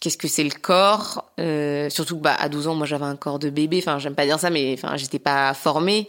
qu'est-ce 0.00 0.16
que 0.18 0.28
c'est 0.28 0.44
le 0.44 0.50
corps. 0.50 1.30
euh, 1.40 1.90
surtout 1.90 2.16
que 2.16 2.22
bah 2.22 2.34
à 2.38 2.48
12 2.48 2.68
ans, 2.68 2.74
moi 2.74 2.86
j'avais 2.86 3.04
un 3.04 3.16
corps 3.16 3.38
de 3.38 3.50
bébé. 3.50 3.78
Enfin, 3.82 3.98
j'aime 3.98 4.14
pas 4.14 4.24
dire 4.24 4.38
ça, 4.40 4.48
mais 4.48 4.72
enfin, 4.74 4.96
j'étais 4.96 5.18
pas 5.18 5.52
formée. 5.54 6.08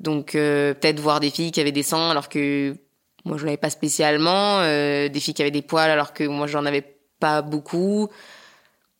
Donc 0.00 0.34
euh, 0.34 0.74
peut-être 0.74 1.00
voir 1.00 1.20
des 1.20 1.30
filles 1.30 1.52
qui 1.52 1.60
avaient 1.60 1.72
des 1.72 1.82
seins 1.84 2.10
alors 2.10 2.28
que 2.28 2.76
moi, 3.26 3.36
je 3.36 3.44
l'avais 3.44 3.56
pas 3.56 3.70
spécialement. 3.70 4.60
euh, 4.60 5.08
des 5.08 5.20
filles 5.20 5.34
qui 5.34 5.42
avaient 5.42 5.50
des 5.50 5.62
poils 5.62 5.90
alors 5.90 6.12
que 6.12 6.24
moi, 6.24 6.46
j'en 6.46 6.64
avais 6.64 6.84
pas 7.20 7.42
beaucoup. 7.42 8.08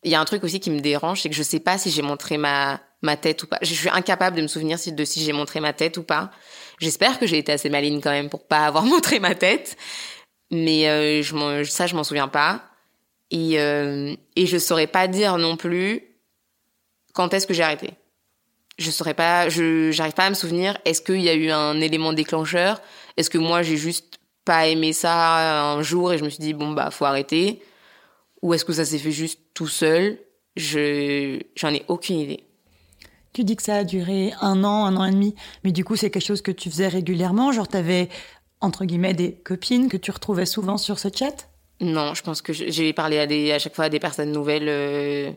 Il 0.03 0.11
y 0.11 0.15
a 0.15 0.19
un 0.19 0.25
truc 0.25 0.43
aussi 0.43 0.59
qui 0.59 0.69
me 0.69 0.79
dérange, 0.79 1.21
c'est 1.21 1.29
que 1.29 1.35
je 1.35 1.43
sais 1.43 1.59
pas 1.59 1.77
si 1.77 1.89
j'ai 1.91 2.01
montré 2.01 2.37
ma 2.37 2.79
ma 3.01 3.15
tête 3.15 3.43
ou 3.43 3.47
pas. 3.47 3.59
Je 3.61 3.73
suis 3.73 3.89
incapable 3.89 4.37
de 4.37 4.41
me 4.41 4.47
souvenir 4.47 4.79
si, 4.79 4.91
de 4.91 5.05
si 5.05 5.23
j'ai 5.23 5.33
montré 5.33 5.59
ma 5.59 5.71
tête 5.73 5.97
ou 5.97 6.03
pas. 6.03 6.31
J'espère 6.79 7.19
que 7.19 7.27
j'ai 7.27 7.37
été 7.37 7.51
assez 7.51 7.69
maline 7.69 8.01
quand 8.01 8.11
même 8.11 8.29
pour 8.29 8.47
pas 8.47 8.65
avoir 8.65 8.83
montré 8.93 9.19
ma 9.19 9.35
tête, 9.35 9.77
mais 10.51 10.89
euh, 10.89 11.21
je 11.21 11.69
ça, 11.69 11.87
je 11.87 11.95
m'en 11.95 12.03
souviens 12.03 12.27
pas. 12.27 12.63
Et 13.29 13.59
euh, 13.59 14.15
et 14.35 14.45
je 14.45 14.57
saurais 14.57 14.87
pas 14.87 15.07
dire 15.07 15.37
non 15.37 15.57
plus 15.57 16.03
quand 17.13 17.33
est-ce 17.33 17.47
que 17.47 17.53
j'ai 17.53 17.63
arrêté. 17.63 17.93
Je 18.77 18.91
saurais 18.91 19.15
pas, 19.15 19.49
je 19.49 19.91
j'arrive 19.91 20.13
pas 20.13 20.25
à 20.25 20.29
me 20.29 20.35
souvenir. 20.35 20.77
Est-ce 20.85 21.01
qu'il 21.01 21.21
y 21.21 21.29
a 21.29 21.33
eu 21.33 21.49
un 21.49 21.81
élément 21.81 22.13
déclencheur? 22.13 22.81
Est-ce 23.17 23.29
que 23.29 23.37
moi 23.37 23.63
j'ai 23.63 23.77
juste 23.77 24.19
pas 24.45 24.67
aimé 24.67 24.93
ça 24.93 25.73
un 25.73 25.81
jour 25.81 26.13
et 26.13 26.17
je 26.17 26.23
me 26.23 26.29
suis 26.29 26.39
dit 26.39 26.53
bon 26.53 26.71
bah 26.71 26.91
faut 26.91 27.05
arrêter? 27.05 27.61
Ou 28.41 28.53
est-ce 28.53 28.63
que 28.63 28.73
ça 28.73 28.85
s'est 28.85 28.99
fait 28.99 29.11
juste 29.11 29.41
tout 29.53 29.67
seul? 29.67 30.19
Je 30.55 31.39
j'en 31.55 31.73
ai 31.73 31.83
aucune 31.87 32.19
idée. 32.19 32.43
Tu 33.33 33.43
dis 33.43 33.55
que 33.55 33.63
ça 33.63 33.75
a 33.75 33.83
duré 33.83 34.31
un 34.41 34.63
an, 34.63 34.85
un 34.85 34.95
an 34.95 35.05
et 35.05 35.11
demi, 35.11 35.35
mais 35.63 35.71
du 35.71 35.83
coup 35.83 35.95
c'est 35.95 36.09
quelque 36.09 36.25
chose 36.25 36.41
que 36.41 36.51
tu 36.51 36.69
faisais 36.69 36.87
régulièrement, 36.87 37.51
genre 37.51 37.67
t'avais 37.67 38.09
entre 38.61 38.85
guillemets 38.85 39.13
des 39.13 39.33
copines 39.33 39.89
que 39.89 39.97
tu 39.97 40.11
retrouvais 40.11 40.45
souvent 40.45 40.77
sur 40.77 40.97
ce 40.97 41.09
chat? 41.13 41.49
Non, 41.79 42.15
je 42.15 42.23
pense 42.23 42.41
que 42.41 42.53
j'ai 42.53 42.93
parlé 42.93 43.19
à 43.19 43.27
des 43.27 43.51
à 43.51 43.59
chaque 43.59 43.75
fois 43.75 43.85
à 43.85 43.89
des 43.89 43.99
personnes 43.99 44.31
nouvelles 44.31 44.69
euh, 44.69 45.31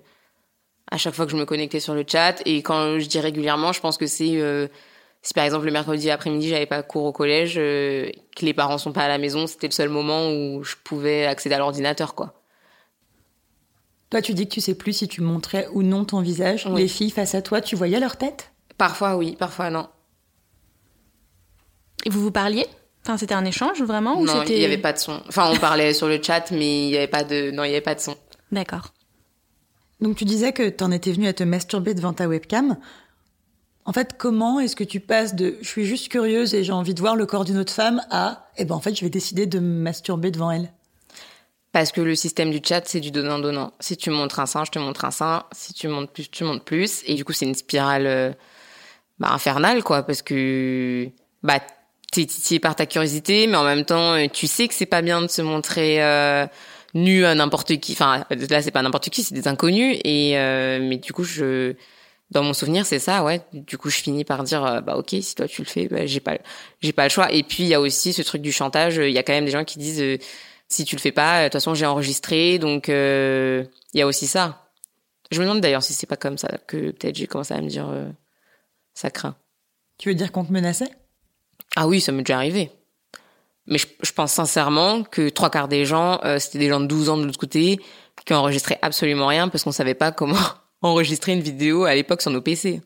à 0.91 0.97
chaque 0.97 1.15
fois 1.15 1.27
que 1.27 1.33
je 1.33 1.37
me 1.37 1.45
connectais 1.45 1.81
sur 1.81 1.95
le 1.95 2.05
chat. 2.07 2.41
Et 2.47 2.63
quand 2.63 2.99
je 2.99 3.07
dis 3.07 3.21
régulièrement, 3.21 3.73
je 3.73 3.81
pense 3.81 3.99
que 3.99 4.07
c'est 4.07 4.41
euh, 4.41 4.69
si 5.23 5.35
par 5.35 5.45
exemple 5.45 5.67
le 5.67 5.73
mercredi 5.73 6.11
après-midi 6.11 6.49
j'avais 6.49 6.67
pas 6.67 6.83
cours 6.83 7.05
au 7.05 7.13
collège, 7.13 7.55
euh, 7.59 8.11
que 8.37 8.45
les 8.45 8.55
parents 8.55 8.79
sont 8.79 8.93
pas 8.93 9.03
à 9.03 9.09
la 9.09 9.19
maison, 9.19 9.47
c'était 9.47 9.69
le 9.69 9.73
seul 9.73 9.89
moment 9.89 10.31
où 10.31 10.65
je 10.65 10.77
pouvais 10.83 11.27
accéder 11.27 11.55
à 11.55 11.59
l'ordinateur 11.59 12.15
quoi. 12.15 12.43
Toi 14.11 14.23
tu 14.23 14.35
dis 14.35 14.49
que 14.49 14.55
tu 14.55 14.61
sais 14.61 14.75
plus 14.75 14.93
si 14.93 15.09
tu 15.09 15.21
montrais 15.21 15.69
ou 15.73 15.83
non 15.83 16.05
ton 16.05 16.21
visage. 16.21 16.67
Oui. 16.71 16.83
Les 16.83 16.89
filles 16.89 17.11
face 17.11 17.35
à 17.35 17.43
toi, 17.43 17.61
tu 17.61 17.77
voyais 17.77 18.01
leur 18.01 18.17
tête? 18.17 18.53
Parfois 18.77 19.17
oui, 19.17 19.37
parfois 19.39 19.71
non. 19.71 19.89
Et 22.05 22.11
vous 22.11 22.21
vous 22.21 22.31
parliez? 22.31 22.67
Enfin, 23.05 23.17
c'était 23.17 23.35
un 23.35 23.45
échange 23.45 23.83
vraiment 23.83 24.19
ou 24.19 24.25
non, 24.25 24.41
c'était 24.41 24.57
il 24.57 24.63
y 24.63 24.65
avait 24.65 24.79
pas 24.79 24.93
de 24.93 24.99
son. 24.99 25.23
Enfin, 25.29 25.51
on 25.53 25.57
parlait 25.57 25.95
sur 25.95 26.07
le 26.07 26.23
chat, 26.23 26.51
mais 26.51 26.87
il 26.87 26.91
y 26.91 26.97
avait 26.97 27.09
pas 27.09 27.25
de 27.25 27.51
non, 27.51 27.65
il 27.65 27.69
y 27.69 27.73
avait 27.73 27.81
pas 27.81 27.95
de 27.95 28.01
son. 28.01 28.15
D'accord. 28.53 28.93
Donc 30.01 30.17
tu 30.17 30.25
disais 30.25 30.53
que 30.53 30.69
t'en 30.69 30.91
étais 30.91 31.13
venu 31.13 31.27
à 31.27 31.33
te 31.33 31.43
masturber 31.43 31.95
devant 31.95 32.13
ta 32.13 32.27
webcam. 32.27 32.79
En 33.91 33.93
fait, 33.93 34.15
comment 34.17 34.61
est-ce 34.61 34.77
que 34.77 34.85
tu 34.85 35.01
passes 35.01 35.35
de 35.35 35.57
je 35.63 35.67
suis 35.67 35.85
juste 35.85 36.11
curieuse 36.11 36.55
et 36.55 36.63
j'ai 36.63 36.71
envie 36.71 36.95
de 36.95 37.01
voir 37.01 37.17
le 37.17 37.27
corps 37.27 37.45
d'une 37.45 37.59
autre 37.59 37.73
femme 37.73 38.01
à 38.09 38.47
eh 38.57 38.65
ben 38.65 38.77
en 38.77 38.81
fait 38.81 38.95
je 38.95 39.01
vais 39.01 39.11
décider 39.11 39.47
de 39.47 39.59
me 39.59 39.83
masturber 39.83 40.31
devant 40.31 40.53
elle 40.53 40.73
Parce 41.73 41.91
que 41.91 42.01
le 42.01 42.15
système 42.15 42.53
du 42.53 42.61
chat, 42.65 42.83
c'est 42.87 43.01
du 43.01 43.11
donnant-donnant. 43.11 43.73
Si 43.81 43.97
tu 43.97 44.11
montres 44.11 44.39
un 44.39 44.47
sein, 44.47 44.65
je 44.65 44.71
te 44.71 44.79
montre 44.79 45.05
un 45.07 45.11
sein. 45.11 45.43
Si 45.51 45.75
tu 45.75 45.89
montres 45.89 46.13
plus, 46.13 46.31
tu 46.31 46.45
montres 46.45 46.65
plus. 46.65 47.03
Et 47.05 47.17
du 47.17 47.25
coup, 47.25 47.33
c'est 47.33 47.47
une 47.47 47.57
spirale 47.57 48.07
euh, 48.07 48.31
bah, 49.19 49.33
infernale, 49.33 49.83
quoi. 49.83 50.05
Parce 50.05 50.23
que 50.23 51.09
bah, 51.43 51.59
t'es 52.13 52.27
titillé 52.27 52.61
par 52.61 52.77
ta 52.77 52.87
curiosité, 52.87 53.49
mais 53.49 53.57
en 53.57 53.65
même 53.65 53.85
temps, 53.85 54.13
euh, 54.13 54.29
tu 54.33 54.47
sais 54.47 54.69
que 54.69 54.75
c'est 54.75 54.87
pas 54.87 55.03
bien 55.03 55.21
de 55.21 55.27
se 55.27 55.43
montrer 55.43 56.01
euh, 56.01 56.47
nu 56.95 57.25
à 57.25 57.35
n'importe 57.35 57.77
qui. 57.81 57.95
Enfin, 57.95 58.25
là, 58.31 58.63
c'est 58.63 58.71
pas 58.71 58.83
n'importe 58.83 59.11
qui, 59.11 59.25
c'est 59.25 59.35
des 59.35 59.49
inconnus. 59.49 59.99
Et 60.05 60.35
mais 60.81 60.99
du 60.99 61.13
coup, 61.13 61.25
je 61.25 61.75
dans 62.31 62.45
mon 62.45 62.53
souvenir, 62.53 62.87
c'est 62.87 63.01
ça, 63.01 63.25
ouais. 63.25 63.41
Du 63.53 63.77
coup, 63.77 63.91
je 63.91 63.97
finis 63.97 64.25
par 64.25 64.45
dire, 64.45 64.65
euh, 64.65 64.81
bah 64.81 64.97
ok, 64.97 65.17
si 65.21 65.35
toi 65.35 65.49
tu 65.49 65.63
le 65.63 65.67
fais, 65.67 65.89
bah, 65.89 66.07
j'ai 66.07 66.21
pas, 66.21 66.39
j'ai 66.81 66.93
pas 66.93 67.05
le 67.05 67.09
choix. 67.09 67.33
Et 67.33 67.43
puis 67.43 67.65
il 67.65 67.69
y 67.69 67.75
a 67.75 67.81
aussi 67.81 68.13
ce 68.13 68.23
truc 68.23 68.41
du 68.41 68.53
chantage. 68.53 68.97
Il 68.97 69.11
y 69.11 69.19
a 69.19 69.23
quand 69.23 69.33
même 69.33 69.47
des 69.47 69.51
gens 69.51 69.65
qui 69.65 69.79
disent, 69.79 70.01
euh, 70.01 70.19
si 70.69 70.85
tu 70.85 70.95
le 70.95 71.01
fais 71.01 71.11
pas, 71.11 71.41
de 71.41 71.45
toute 71.47 71.55
façon 71.55 71.75
j'ai 71.75 71.87
enregistré, 71.87 72.59
donc 72.59 72.89
euh, 72.89 73.65
il 73.95 73.99
y 73.99 74.03
a 74.03 74.07
aussi 74.07 74.29
ça. 74.29 74.71
Je 75.33 75.41
me 75.41 75.47
demande 75.47 75.61
d'ailleurs 75.61 75.83
si 75.83 75.93
c'est 75.93 76.07
pas 76.07 76.17
comme 76.17 76.39
ça 76.39 76.49
que 76.67 76.91
peut-être 76.93 77.17
j'ai 77.17 77.27
commencé 77.27 77.55
à 77.55 77.61
me 77.61 77.69
dire, 77.69 77.89
ça 78.95 79.11
craint. 79.11 79.37
Tu 79.99 80.09
veux 80.09 80.15
dire 80.15 80.33
qu'on 80.33 80.45
te 80.45 80.53
menaçait? 80.53 80.91
Ah 81.77 81.87
oui, 81.87 82.01
ça 82.01 82.11
m'est 82.13 82.23
déjà 82.23 82.37
arrivé. 82.37 82.73
Mais 83.67 83.79
je, 83.79 83.87
je, 84.03 84.13
pense 84.13 84.33
sincèrement 84.33 85.05
que 85.05 85.29
trois 85.29 85.51
quarts 85.51 85.69
des 85.69 85.85
gens, 85.85 86.21
c'était 86.39 86.59
des 86.59 86.69
gens 86.69 86.81
de 86.81 86.87
12 86.87 87.11
ans 87.11 87.17
de 87.17 87.25
l'autre 87.25 87.39
côté, 87.39 87.81
qui 88.25 88.35
enregistré 88.35 88.79
absolument 88.83 89.29
rien 89.29 89.49
parce 89.49 89.63
qu'on 89.65 89.73
savait 89.73 89.95
pas 89.95 90.11
comment 90.11 90.37
enregistrer 90.83 91.33
une 91.33 91.41
vidéo 91.41 91.85
à 91.85 91.95
l'époque 91.95 92.23
sur 92.23 92.31
nos 92.31 92.41
PC. 92.41 92.83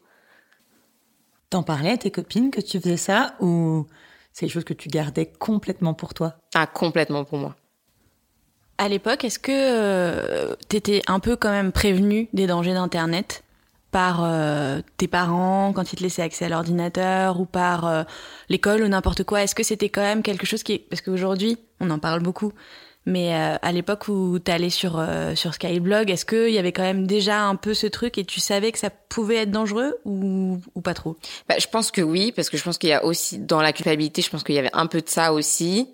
T'en 1.50 1.62
parlais 1.62 1.90
à 1.90 1.96
tes 1.96 2.10
copines 2.10 2.50
que 2.50 2.60
tu 2.60 2.80
faisais 2.80 2.96
ça 2.96 3.34
ou 3.40 3.86
c'est 4.32 4.46
des 4.46 4.52
choses 4.52 4.64
que 4.64 4.74
tu 4.74 4.88
gardais 4.88 5.26
complètement 5.26 5.94
pour 5.94 6.14
toi? 6.14 6.34
Ah, 6.54 6.66
complètement 6.66 7.24
pour 7.24 7.38
moi. 7.38 7.54
À 8.78 8.88
l'époque, 8.88 9.24
est-ce 9.24 9.38
que 9.38 9.52
euh, 9.52 10.56
t'étais 10.68 11.02
un 11.06 11.20
peu 11.20 11.36
quand 11.36 11.50
même 11.50 11.70
prévenu 11.70 12.28
des 12.32 12.48
dangers 12.48 12.74
d'Internet 12.74 13.44
par 13.92 14.24
euh, 14.24 14.80
tes 14.96 15.06
parents 15.06 15.72
quand 15.72 15.92
ils 15.92 15.96
te 15.96 16.02
laissaient 16.02 16.22
accès 16.22 16.46
à 16.46 16.48
l'ordinateur 16.48 17.38
ou 17.38 17.44
par 17.44 17.86
euh, 17.86 18.02
l'école 18.48 18.82
ou 18.82 18.88
n'importe 18.88 19.22
quoi? 19.22 19.44
Est-ce 19.44 19.54
que 19.54 19.62
c'était 19.62 19.88
quand 19.88 20.02
même 20.02 20.24
quelque 20.24 20.46
chose 20.46 20.64
qui... 20.64 20.80
Parce 20.80 21.02
qu'aujourd'hui, 21.02 21.56
on 21.78 21.88
en 21.90 22.00
parle 22.00 22.20
beaucoup, 22.20 22.52
mais 23.06 23.34
euh, 23.34 23.56
à 23.60 23.72
l'époque 23.72 24.08
où 24.08 24.38
tu 24.38 24.50
allais 24.50 24.70
sur 24.70 24.98
euh, 24.98 25.34
sur 25.34 25.52
Skyblog, 25.52 26.10
est-ce 26.10 26.24
qu'il 26.24 26.50
y 26.50 26.58
avait 26.58 26.72
quand 26.72 26.82
même 26.82 27.06
déjà 27.06 27.42
un 27.42 27.56
peu 27.56 27.74
ce 27.74 27.86
truc 27.86 28.16
et 28.16 28.24
tu 28.24 28.40
savais 28.40 28.72
que 28.72 28.78
ça 28.78 28.90
pouvait 28.90 29.36
être 29.36 29.50
dangereux 29.50 29.98
ou, 30.04 30.58
pas 30.82 30.94
trop? 30.94 31.16
Bah, 31.48 31.56
Je 31.58 31.66
pense 31.66 31.90
que 31.90 32.00
oui, 32.00 32.32
parce 32.32 32.48
que 32.48 32.56
je 32.56 32.62
pense 32.62 32.78
qu'il 32.78 32.90
y 32.90 32.94
a 32.94 33.04
aussi 33.04 33.38
dans 33.38 33.60
la 33.60 33.72
culpabilité, 33.72 34.22
je 34.22 34.30
pense 34.30 34.42
qu'il 34.42 34.54
y 34.54 34.58
avait 34.58 34.74
un 34.74 34.86
peu 34.86 35.02
de 35.02 35.08
ça 35.08 35.32
aussi. 35.34 35.88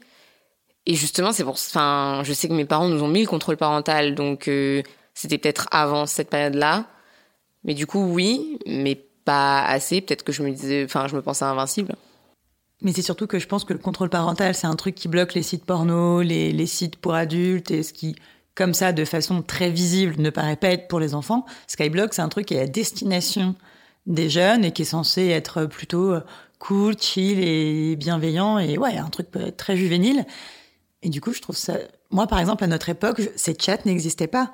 Et 0.86 0.94
justement, 0.94 1.32
c'est 1.32 1.44
pour, 1.44 1.54
enfin, 1.54 2.22
je 2.24 2.32
sais 2.32 2.48
que 2.48 2.54
mes 2.54 2.64
parents 2.64 2.88
nous 2.88 3.02
ont 3.02 3.08
mis 3.08 3.22
le 3.22 3.28
contrôle 3.28 3.56
parental, 3.56 4.14
donc 4.14 4.48
euh, 4.48 4.82
c'était 5.14 5.38
peut-être 5.38 5.68
avant 5.72 6.06
cette 6.06 6.30
période-là. 6.30 6.86
Mais 7.64 7.74
du 7.74 7.86
coup, 7.86 8.02
oui, 8.02 8.58
mais 8.66 8.94
pas 9.24 9.62
assez. 9.62 10.00
Peut-être 10.00 10.22
que 10.22 10.32
je 10.32 10.42
me 10.42 10.50
disais, 10.50 10.84
enfin, 10.84 11.06
je 11.08 11.16
me 11.16 11.22
pensais 11.22 11.44
invincible. 11.44 11.94
Mais 12.82 12.92
c'est 12.92 13.02
surtout 13.02 13.26
que 13.26 13.38
je 13.38 13.46
pense 13.46 13.64
que 13.64 13.72
le 13.72 13.78
contrôle 13.78 14.08
parental, 14.08 14.54
c'est 14.54 14.66
un 14.66 14.76
truc 14.76 14.94
qui 14.94 15.08
bloque 15.08 15.34
les 15.34 15.42
sites 15.42 15.64
porno, 15.64 16.22
les, 16.22 16.52
les, 16.52 16.66
sites 16.66 16.96
pour 16.96 17.14
adultes, 17.14 17.70
et 17.70 17.82
ce 17.82 17.92
qui, 17.92 18.16
comme 18.54 18.72
ça, 18.72 18.92
de 18.92 19.04
façon 19.04 19.42
très 19.42 19.70
visible, 19.70 20.14
ne 20.18 20.30
paraît 20.30 20.56
pas 20.56 20.68
être 20.68 20.88
pour 20.88 21.00
les 21.00 21.14
enfants. 21.14 21.44
Skyblock, 21.66 22.14
c'est 22.14 22.22
un 22.22 22.28
truc 22.28 22.46
qui 22.46 22.54
est 22.54 22.60
à 22.60 22.66
destination 22.66 23.54
des 24.06 24.30
jeunes 24.30 24.64
et 24.64 24.72
qui 24.72 24.82
est 24.82 24.86
censé 24.86 25.28
être 25.28 25.66
plutôt 25.66 26.14
cool, 26.58 26.94
chill 26.98 27.38
et 27.42 27.96
bienveillant, 27.96 28.58
et 28.58 28.78
ouais, 28.78 28.96
un 28.96 29.08
truc 29.08 29.28
très 29.56 29.76
juvénile. 29.76 30.24
Et 31.02 31.08
du 31.08 31.20
coup, 31.20 31.32
je 31.32 31.40
trouve 31.40 31.56
ça... 31.56 31.74
Moi, 32.10 32.26
par 32.26 32.38
exemple, 32.40 32.64
à 32.64 32.66
notre 32.66 32.88
époque, 32.88 33.20
ces 33.36 33.56
chats 33.58 33.78
n'existaient 33.84 34.26
pas. 34.26 34.52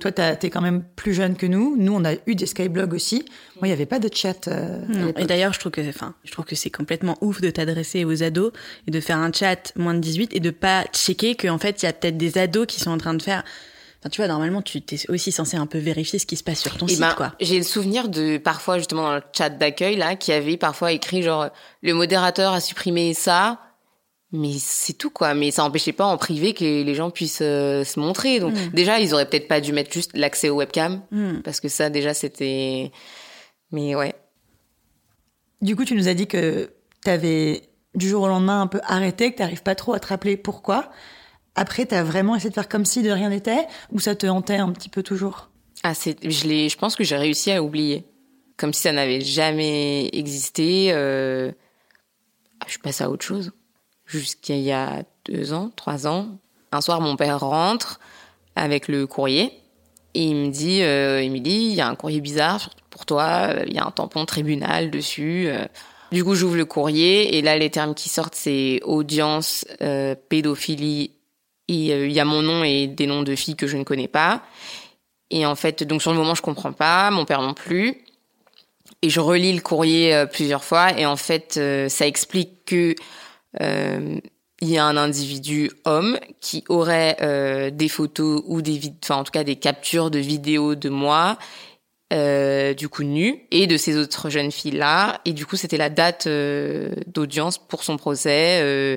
Toi, 0.00 0.12
t'es 0.12 0.50
quand 0.50 0.60
même 0.60 0.82
plus 0.96 1.14
jeune 1.14 1.36
que 1.36 1.46
nous. 1.46 1.76
Nous, 1.76 1.92
on 1.92 2.04
a 2.04 2.14
eu 2.26 2.34
des 2.34 2.46
skyblogs 2.46 2.94
aussi. 2.94 3.24
Moi, 3.56 3.62
il 3.62 3.66
n'y 3.66 3.72
avait 3.72 3.86
pas 3.86 3.98
de 3.98 4.08
chat. 4.12 4.48
Euh, 4.48 4.80
et 5.16 5.24
d'ailleurs, 5.24 5.52
je 5.52 5.60
trouve 5.60 5.72
que, 5.72 5.86
enfin, 5.88 6.14
je 6.24 6.32
trouve 6.32 6.44
que 6.44 6.54
c'est 6.54 6.70
complètement 6.70 7.16
ouf 7.20 7.40
de 7.40 7.50
t'adresser 7.50 8.04
aux 8.04 8.22
ados 8.22 8.52
et 8.86 8.90
de 8.90 9.00
faire 9.00 9.18
un 9.18 9.32
chat 9.32 9.72
moins 9.76 9.94
de 9.94 10.00
18 10.00 10.34
et 10.34 10.40
de 10.40 10.50
pas 10.50 10.84
checker 10.92 11.34
qu'en 11.34 11.58
fait, 11.58 11.82
il 11.82 11.86
y 11.86 11.88
a 11.88 11.92
peut-être 11.92 12.16
des 12.16 12.38
ados 12.38 12.66
qui 12.66 12.80
sont 12.80 12.90
en 12.90 12.98
train 12.98 13.14
de 13.14 13.22
faire. 13.22 13.44
Enfin, 14.00 14.10
tu 14.10 14.20
vois, 14.20 14.28
normalement, 14.28 14.62
tu 14.62 14.78
es 14.78 15.10
aussi 15.10 15.32
censé 15.32 15.56
un 15.56 15.66
peu 15.66 15.78
vérifier 15.78 16.20
ce 16.20 16.26
qui 16.26 16.36
se 16.36 16.44
passe 16.44 16.60
sur 16.60 16.76
ton 16.76 16.86
et 16.86 16.90
site, 16.90 17.00
ben, 17.00 17.14
quoi. 17.14 17.32
J'ai 17.40 17.58
le 17.58 17.64
souvenir 17.64 18.08
de 18.08 18.38
parfois 18.38 18.78
justement 18.78 19.02
dans 19.02 19.16
le 19.16 19.22
chat 19.36 19.50
d'accueil 19.50 19.96
là, 19.96 20.14
qui 20.14 20.32
avait 20.32 20.56
parfois 20.56 20.92
écrit 20.92 21.22
genre 21.22 21.48
le 21.82 21.94
modérateur 21.94 22.52
a 22.52 22.60
supprimé 22.60 23.12
ça 23.14 23.58
mais 24.32 24.52
c'est 24.58 24.92
tout 24.92 25.10
quoi. 25.10 25.34
Mais 25.34 25.50
ça 25.50 25.64
empêchait 25.64 25.92
pas 25.92 26.04
en 26.06 26.16
privé 26.18 26.52
que 26.54 26.64
les 26.82 26.94
gens 26.94 27.10
puissent 27.10 27.40
euh, 27.42 27.84
se 27.84 27.98
montrer. 28.00 28.40
Donc 28.40 28.54
Mm. 28.54 28.68
déjà 28.74 29.00
ils 29.00 29.14
auraient 29.14 29.28
peut-être 29.28 29.48
pas 29.48 29.60
dû 29.60 29.72
mettre 29.72 29.92
juste 29.92 30.10
l'accès 30.14 30.48
aux 30.50 30.56
webcams 30.56 31.02
Mm. 31.10 31.40
parce 31.42 31.60
que 31.60 31.68
ça 31.68 31.90
déjà 31.90 32.14
c'était 32.14 32.92
mais 33.72 33.94
ouais. 33.94 34.14
Du 35.60 35.74
coup, 35.76 35.84
tu 35.84 35.94
nous 35.94 36.08
as 36.08 36.14
dit 36.14 36.26
que 36.28 36.70
t'avais 37.02 37.62
du 37.94 38.08
jour 38.08 38.22
au 38.22 38.28
lendemain 38.28 38.60
un 38.60 38.66
peu 38.68 38.80
arrêté, 38.84 39.32
que 39.32 39.38
t'arrives 39.38 39.62
pas 39.64 39.74
trop 39.74 39.92
à 39.92 39.98
te 40.00 40.06
rappeler 40.06 40.36
pourquoi. 40.36 40.90
Après, 41.56 41.84
t'as 41.84 42.04
vraiment 42.04 42.36
essayé 42.36 42.50
de 42.50 42.54
faire 42.54 42.68
comme 42.68 42.84
si 42.84 43.02
de 43.02 43.10
rien 43.10 43.30
n'était, 43.30 43.66
ou 43.90 43.98
ça 43.98 44.14
te 44.14 44.26
hantait 44.26 44.58
un 44.58 44.70
petit 44.70 44.88
peu 44.88 45.02
toujours? 45.02 45.50
Ah 45.82 45.94
c'est 45.94 46.16
je 46.28 46.46
l'ai 46.46 46.68
je 46.68 46.76
pense 46.78 46.94
que 46.96 47.02
j'ai 47.04 47.16
réussi 47.16 47.50
à 47.50 47.62
oublier. 47.62 48.04
Comme 48.56 48.72
si 48.72 48.82
ça 48.82 48.92
n'avait 48.92 49.20
jamais 49.20 50.08
existé 50.12 50.88
euh... 50.92 51.50
ah, 52.60 52.64
je 52.66 52.72
suis 52.72 52.80
passée 52.80 53.02
à 53.04 53.10
autre 53.10 53.24
chose 53.24 53.52
jusqu'à 54.08 54.56
il 54.56 54.62
y 54.62 54.72
a 54.72 55.04
deux 55.26 55.52
ans 55.52 55.70
trois 55.76 56.06
ans. 56.08 56.38
Un 56.72 56.80
soir 56.80 57.00
mon 57.00 57.16
père 57.16 57.40
rentre 57.40 58.00
avec 58.56 58.88
le 58.88 59.06
courrier 59.06 59.52
et 60.14 60.22
il 60.22 60.34
me 60.34 60.48
dit 60.48 60.82
euh, 60.82 61.22
il 61.22 61.74
y 61.74 61.80
a 61.80 61.86
un 61.86 61.94
courrier 61.94 62.20
bizarre 62.20 62.70
pour 62.90 63.06
toi 63.06 63.50
il 63.66 63.74
y 63.74 63.78
a 63.78 63.86
un 63.86 63.90
tampon 63.90 64.24
tribunal 64.24 64.90
dessus 64.90 65.44
euh. 65.46 65.64
du 66.10 66.24
coup 66.24 66.34
j'ouvre 66.34 66.56
le 66.56 66.64
courrier 66.64 67.36
et 67.36 67.42
là 67.42 67.56
les 67.56 67.70
termes 67.70 67.94
qui 67.94 68.08
sortent 68.08 68.34
c'est 68.34 68.80
audience 68.82 69.64
euh, 69.80 70.14
pédophilie 70.28 71.12
euh, 71.70 72.06
il 72.06 72.12
y 72.12 72.20
a 72.20 72.24
mon 72.24 72.42
nom 72.42 72.64
et 72.64 72.86
des 72.86 73.06
noms 73.06 73.22
de 73.22 73.36
filles 73.36 73.56
que 73.56 73.66
je 73.66 73.76
ne 73.76 73.84
connais 73.84 74.08
pas. 74.08 74.42
Et 75.30 75.44
en 75.44 75.54
fait 75.54 75.84
donc 75.84 76.00
sur 76.00 76.12
le 76.12 76.16
moment 76.16 76.34
je 76.34 76.40
comprends 76.40 76.72
pas 76.72 77.10
mon 77.10 77.26
père 77.26 77.42
non 77.42 77.52
plus. 77.52 77.98
Et 79.02 79.10
je 79.10 79.20
relis 79.20 79.52
le 79.52 79.60
courrier 79.60 80.24
plusieurs 80.32 80.64
fois 80.64 80.98
et 80.98 81.04
en 81.04 81.16
fait 81.16 81.60
ça 81.88 82.06
explique 82.06 82.64
que 82.64 82.94
il 83.60 84.68
y 84.68 84.78
a 84.78 84.84
un 84.84 84.96
individu 84.96 85.70
homme 85.84 86.18
qui 86.40 86.64
aurait 86.68 87.16
euh, 87.22 87.70
des 87.70 87.88
photos 87.88 88.42
ou 88.46 88.60
des 88.60 88.80
enfin 89.02 89.16
en 89.16 89.24
tout 89.24 89.30
cas 89.30 89.44
des 89.44 89.56
captures 89.56 90.10
de 90.10 90.18
vidéos 90.18 90.74
de 90.74 90.88
moi 90.88 91.38
euh, 92.12 92.74
du 92.74 92.88
coup 92.88 93.04
nu 93.04 93.46
et 93.50 93.66
de 93.66 93.76
ces 93.76 93.96
autres 93.96 94.30
jeunes 94.30 94.50
filles 94.50 94.72
là 94.72 95.20
et 95.24 95.32
du 95.32 95.46
coup 95.46 95.56
c'était 95.56 95.76
la 95.76 95.90
date 95.90 96.26
euh, 96.26 96.92
d'audience 97.06 97.58
pour 97.58 97.84
son 97.84 97.96
procès 97.96 98.60
euh, 98.62 98.96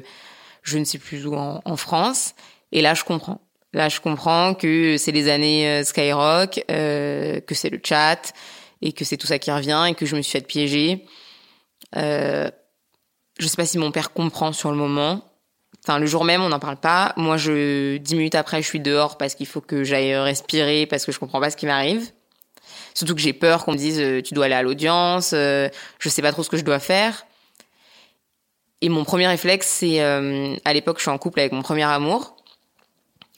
je 0.64 0.78
ne 0.78 0.84
sais 0.84 1.00
plus 1.00 1.26
où 1.26 1.36
en, 1.36 1.76
France. 1.76 2.34
Et 2.72 2.82
là 2.82 2.94
je 2.94 3.04
comprends. 3.04 3.42
Là 3.74 3.90
je 3.90 4.00
comprends 4.00 4.54
que 4.54 4.98
c'est 4.98 5.12
les 5.12 5.30
années 5.30 5.68
euh, 5.68 5.84
Skyrock 5.84 6.64
euh, 6.70 7.40
que 7.42 7.56
c'est 7.56 7.70
le 7.70 7.80
chat 7.84 8.34
et 8.82 8.94
que 8.94 9.06
c'est 9.06 9.18
tout 9.18 9.28
ça 9.28 9.40
qui 9.40 9.52
revient 9.52 9.86
et 9.90 9.96
que 9.96 10.06
je 10.06 10.16
me 10.16 10.22
suis 10.22 10.32
fait 10.32 10.46
piéger. 10.46 11.06
Euh, 11.96 12.50
je 13.42 13.48
sais 13.48 13.58
pas 13.58 13.66
si 13.66 13.78
mon 13.78 13.92
père 13.92 14.14
comprend 14.14 14.54
sur 14.54 14.72
le 14.72 14.78
moment 14.78 15.26
Enfin, 15.84 15.98
le 15.98 16.06
jour 16.06 16.26
même, 16.26 16.44
on 16.44 16.50
n'en 16.50 16.60
parle 16.60 16.78
pas. 16.78 17.14
Moi, 17.18 17.38
je, 17.38 17.98
dix 17.98 18.16
minutes 18.16 18.36
après, 18.36 18.62
je 18.62 18.68
suis 18.68 18.80
dehors 18.80 19.18
parce 19.18 19.34
qu'il 19.34 19.48
faut 19.48 19.62
que 19.62 19.84
j'aille 19.84 20.16
respirer 20.16 20.86
parce 20.86 21.06
que 21.06 21.12
je 21.12 21.18
comprends 21.18 21.40
pas 21.40 21.50
ce 21.50 21.58
qui 21.58 21.66
m'arrive. 21.66 22.12
Surtout 22.94 23.16
que 23.16 23.22
j'ai 23.22 23.34
peur 23.34 23.66
qu'on 23.66 23.72
me 23.72 23.78
dise, 23.78 24.00
euh, 24.00 24.22
tu 24.22 24.34
dois 24.34 24.46
aller 24.46 24.54
à 24.54 24.62
l'audience, 24.62 25.32
euh, 25.34 25.70
je 25.98 26.10
sais 26.10 26.22
pas 26.22 26.32
trop 26.32 26.44
ce 26.44 26.50
que 26.50 26.58
je 26.58 26.64
dois 26.64 26.80
faire. 26.80 27.26
Et 28.82 28.90
mon 28.90 29.04
premier 29.04 29.28
réflexe, 29.28 29.68
c'est, 29.68 30.02
euh, 30.02 30.56
à 30.66 30.74
l'époque, 30.74 30.98
je 30.98 31.04
suis 31.04 31.12
en 31.12 31.18
couple 31.18 31.40
avec 31.40 31.52
mon 31.52 31.62
premier 31.62 31.84
amour. 31.84 32.36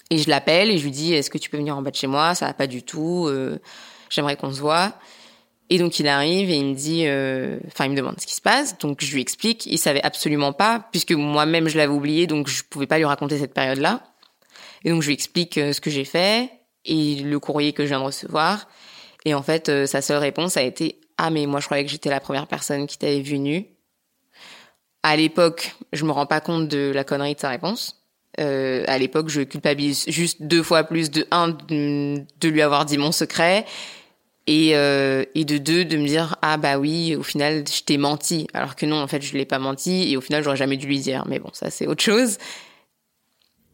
Et 0.09 0.17
je 0.17 0.29
l'appelle 0.29 0.69
et 0.69 0.77
je 0.77 0.83
lui 0.83 0.91
dis, 0.91 1.13
est-ce 1.13 1.29
que 1.29 1.37
tu 1.37 1.49
peux 1.49 1.57
venir 1.57 1.77
en 1.77 1.81
bas 1.81 1.91
de 1.91 1.95
chez 1.95 2.07
moi? 2.07 2.35
Ça 2.35 2.47
va 2.47 2.53
pas 2.53 2.67
du 2.67 2.83
tout, 2.83 3.31
j'aimerais 4.09 4.35
qu'on 4.35 4.53
se 4.53 4.59
voit. 4.59 4.93
Et 5.73 5.79
donc 5.79 5.97
il 5.97 6.07
arrive 6.07 6.51
et 6.51 6.55
il 6.57 6.65
me 6.67 6.75
dit, 6.75 7.07
euh, 7.07 7.57
enfin 7.65 7.85
il 7.85 7.89
me 7.89 7.95
demande 7.95 8.19
ce 8.19 8.27
qui 8.27 8.35
se 8.35 8.41
passe, 8.41 8.77
donc 8.77 9.03
je 9.03 9.11
lui 9.11 9.21
explique. 9.21 9.65
Il 9.65 9.79
savait 9.79 10.03
absolument 10.03 10.53
pas, 10.53 10.87
puisque 10.91 11.13
moi-même 11.13 11.67
je 11.67 11.77
l'avais 11.77 11.91
oublié, 11.91 12.27
donc 12.27 12.47
je 12.47 12.61
pouvais 12.63 12.85
pas 12.85 12.99
lui 12.99 13.05
raconter 13.05 13.39
cette 13.39 13.55
période-là. 13.55 14.03
Et 14.83 14.91
donc 14.91 15.01
je 15.01 15.07
lui 15.07 15.15
explique 15.15 15.57
euh, 15.57 15.73
ce 15.73 15.81
que 15.81 15.89
j'ai 15.89 16.05
fait 16.05 16.51
et 16.85 17.15
le 17.23 17.39
courrier 17.39 17.73
que 17.73 17.85
je 17.85 17.87
viens 17.87 18.01
de 18.01 18.05
recevoir. 18.05 18.67
Et 19.25 19.33
en 19.33 19.41
fait, 19.41 19.67
euh, 19.67 19.87
sa 19.87 20.03
seule 20.03 20.19
réponse 20.19 20.57
a 20.57 20.61
été 20.61 21.01
ah 21.17 21.31
mais 21.31 21.47
moi 21.47 21.59
je 21.59 21.65
croyais 21.65 21.83
que 21.83 21.89
j'étais 21.89 22.11
la 22.11 22.19
première 22.19 22.45
personne 22.45 22.85
qui 22.85 22.99
t'avait 22.99 23.21
vu 23.21 23.39
nue. 23.39 23.65
À 25.01 25.15
l'époque, 25.15 25.75
je 25.91 26.05
me 26.05 26.11
rends 26.11 26.27
pas 26.27 26.39
compte 26.39 26.67
de 26.67 26.91
la 26.93 27.03
connerie 27.03 27.33
de 27.33 27.39
sa 27.39 27.49
réponse. 27.49 27.99
Euh, 28.39 28.83
à 28.87 28.99
l'époque, 28.99 29.29
je 29.29 29.41
culpabilise 29.41 30.05
juste 30.07 30.43
deux 30.43 30.61
fois 30.61 30.83
plus 30.83 31.09
de 31.09 31.25
un 31.31 31.49
de 31.49 32.47
lui 32.47 32.61
avoir 32.61 32.85
dit 32.85 32.99
mon 32.99 33.11
secret 33.11 33.65
et, 34.47 34.75
euh, 34.75 35.23
et 35.35 35.45
de 35.45 35.57
deux 35.57 35.85
de 35.85 35.97
me 35.97 36.07
dire 36.07 36.35
ah 36.41 36.57
bah 36.57 36.77
oui 36.77 37.15
au 37.15 37.23
final 37.23 37.63
je 37.67 37.83
t'ai 37.83 37.97
menti. 37.97 38.47
Alors 38.53 38.75
que 38.75 38.85
non 38.85 39.01
en 39.01 39.07
fait 39.07 39.21
je 39.21 39.37
l'ai 39.37 39.45
pas 39.45 39.59
menti 39.59 40.11
et 40.11 40.17
au 40.17 40.21
final 40.21 40.43
j'aurais 40.43 40.57
jamais 40.57 40.77
dû 40.77 40.87
lui 40.87 40.99
dire. 40.99 41.25
Mais 41.27 41.39
bon 41.39 41.49
ça 41.53 41.69
c'est 41.69 41.87
autre 41.87 42.03
chose. 42.03 42.37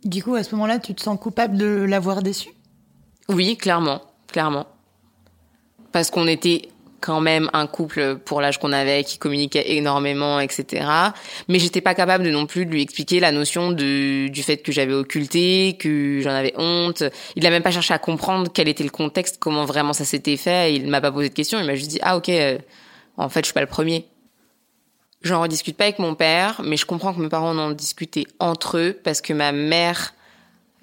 Du 0.03 0.23
coup, 0.23 0.35
à 0.35 0.43
ce 0.43 0.55
moment-là, 0.55 0.79
tu 0.79 0.95
te 0.95 1.01
sens 1.01 1.19
coupable 1.19 1.57
de 1.57 1.65
l'avoir 1.65 2.23
déçu? 2.23 2.49
Oui, 3.27 3.57
clairement, 3.57 4.01
clairement. 4.27 4.65
Parce 5.91 6.09
qu'on 6.09 6.25
était 6.27 6.69
quand 6.99 7.21
même 7.21 7.49
un 7.53 7.67
couple 7.67 8.17
pour 8.17 8.41
l'âge 8.41 8.59
qu'on 8.59 8.71
avait 8.71 9.03
qui 9.03 9.17
communiquait 9.17 9.73
énormément, 9.73 10.39
etc. 10.39 10.85
Mais 11.47 11.59
j'étais 11.59 11.81
pas 11.81 11.93
capable 11.93 12.23
de 12.23 12.31
non 12.31 12.45
plus 12.45 12.65
lui 12.65 12.81
expliquer 12.81 13.19
la 13.19 13.31
notion 13.31 13.71
de, 13.71 14.27
du 14.27 14.43
fait 14.43 14.57
que 14.57 14.71
j'avais 14.71 14.93
occulté, 14.93 15.77
que 15.79 16.19
j'en 16.21 16.31
avais 16.31 16.53
honte. 16.57 17.03
Il 17.35 17.45
a 17.45 17.49
même 17.49 17.63
pas 17.63 17.71
cherché 17.71 17.93
à 17.93 17.99
comprendre 17.99 18.49
quel 18.53 18.67
était 18.67 18.83
le 18.83 18.89
contexte, 18.89 19.37
comment 19.39 19.65
vraiment 19.65 19.93
ça 19.93 20.05
s'était 20.05 20.37
fait. 20.37 20.75
Il 20.75 20.87
m'a 20.87 21.01
pas 21.01 21.11
posé 21.11 21.29
de 21.29 21.33
questions. 21.33 21.59
Il 21.59 21.65
m'a 21.65 21.75
juste 21.75 21.89
dit 21.89 21.99
ah 22.01 22.17
ok, 22.17 22.29
euh, 22.29 22.57
en 23.17 23.29
fait 23.29 23.41
je 23.41 23.45
suis 23.45 23.53
pas 23.53 23.61
le 23.61 23.67
premier. 23.67 24.05
J'en 25.21 25.41
rediscute 25.41 25.75
pas 25.75 25.83
avec 25.85 25.99
mon 25.99 26.15
père, 26.15 26.61
mais 26.63 26.77
je 26.77 26.85
comprends 26.85 27.13
que 27.13 27.19
mes 27.19 27.27
parents 27.27 27.51
en 27.51 27.59
ont 27.59 27.71
discuté 27.71 28.25
entre 28.39 28.77
eux 28.77 28.97
parce 29.03 29.19
que 29.19 29.33
ma 29.33 29.51
mère 29.51 30.13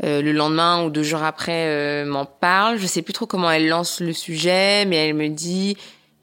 euh, 0.05 0.21
le 0.21 0.33
lendemain 0.33 0.85
ou 0.85 0.91
deux 0.91 1.03
jours 1.03 1.23
après 1.23 1.67
euh, 1.69 2.05
m'en 2.05 2.27
parle. 2.27 2.77
Je 2.77 2.87
sais 2.87 3.01
plus 3.01 3.15
trop 3.15 3.27
comment 3.27 3.51
elle 3.51 3.67
lance 3.69 4.01
le 4.01 4.13
sujet, 4.13 4.85
mais 4.85 4.97
elle 4.97 5.15
me 5.15 5.29
dit 5.29 5.77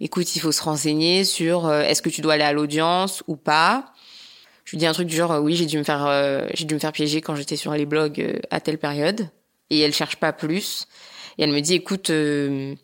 écoute, 0.04 0.36
il 0.36 0.39
faut 0.39 0.52
se 0.52 0.62
renseigner 0.62 1.24
sur 1.24 1.66
euh, 1.66 1.82
est-ce 1.82 2.02
que 2.02 2.10
tu 2.10 2.22
dois 2.22 2.34
aller 2.34 2.44
à 2.44 2.52
l'audience 2.52 3.24
ou 3.28 3.38
pas. 3.38 3.94
Je 4.66 4.72
lui 4.72 4.78
dis 4.78 4.86
un 4.86 4.92
truc 4.94 5.08
du 5.08 5.16
genre 5.16 5.32
euh, 5.32 5.39
oui, 5.39 5.56
j'ai 5.56 5.66
dû 5.66 5.78
me 5.78 5.84
faire 5.84 6.06
euh, 6.06 6.46
j'ai 6.54 6.66
dû 6.66 6.74
me 6.74 6.80
faire 6.80 6.92
piéger 6.92 7.22
quand 7.22 7.36
j'étais 7.36 7.56
sur 7.56 7.72
les 7.74 7.86
blogs 7.86 8.39
à 8.52 8.60
telle 8.60 8.78
période 8.78 9.30
et 9.70 9.80
elle 9.80 9.94
cherche 9.94 10.18
pas 10.18 10.34
plus 10.34 10.88
et 11.38 11.44
elle 11.44 11.52
me 11.52 11.62
dit 11.62 11.76
écoute 11.76 12.10
je 12.10 12.76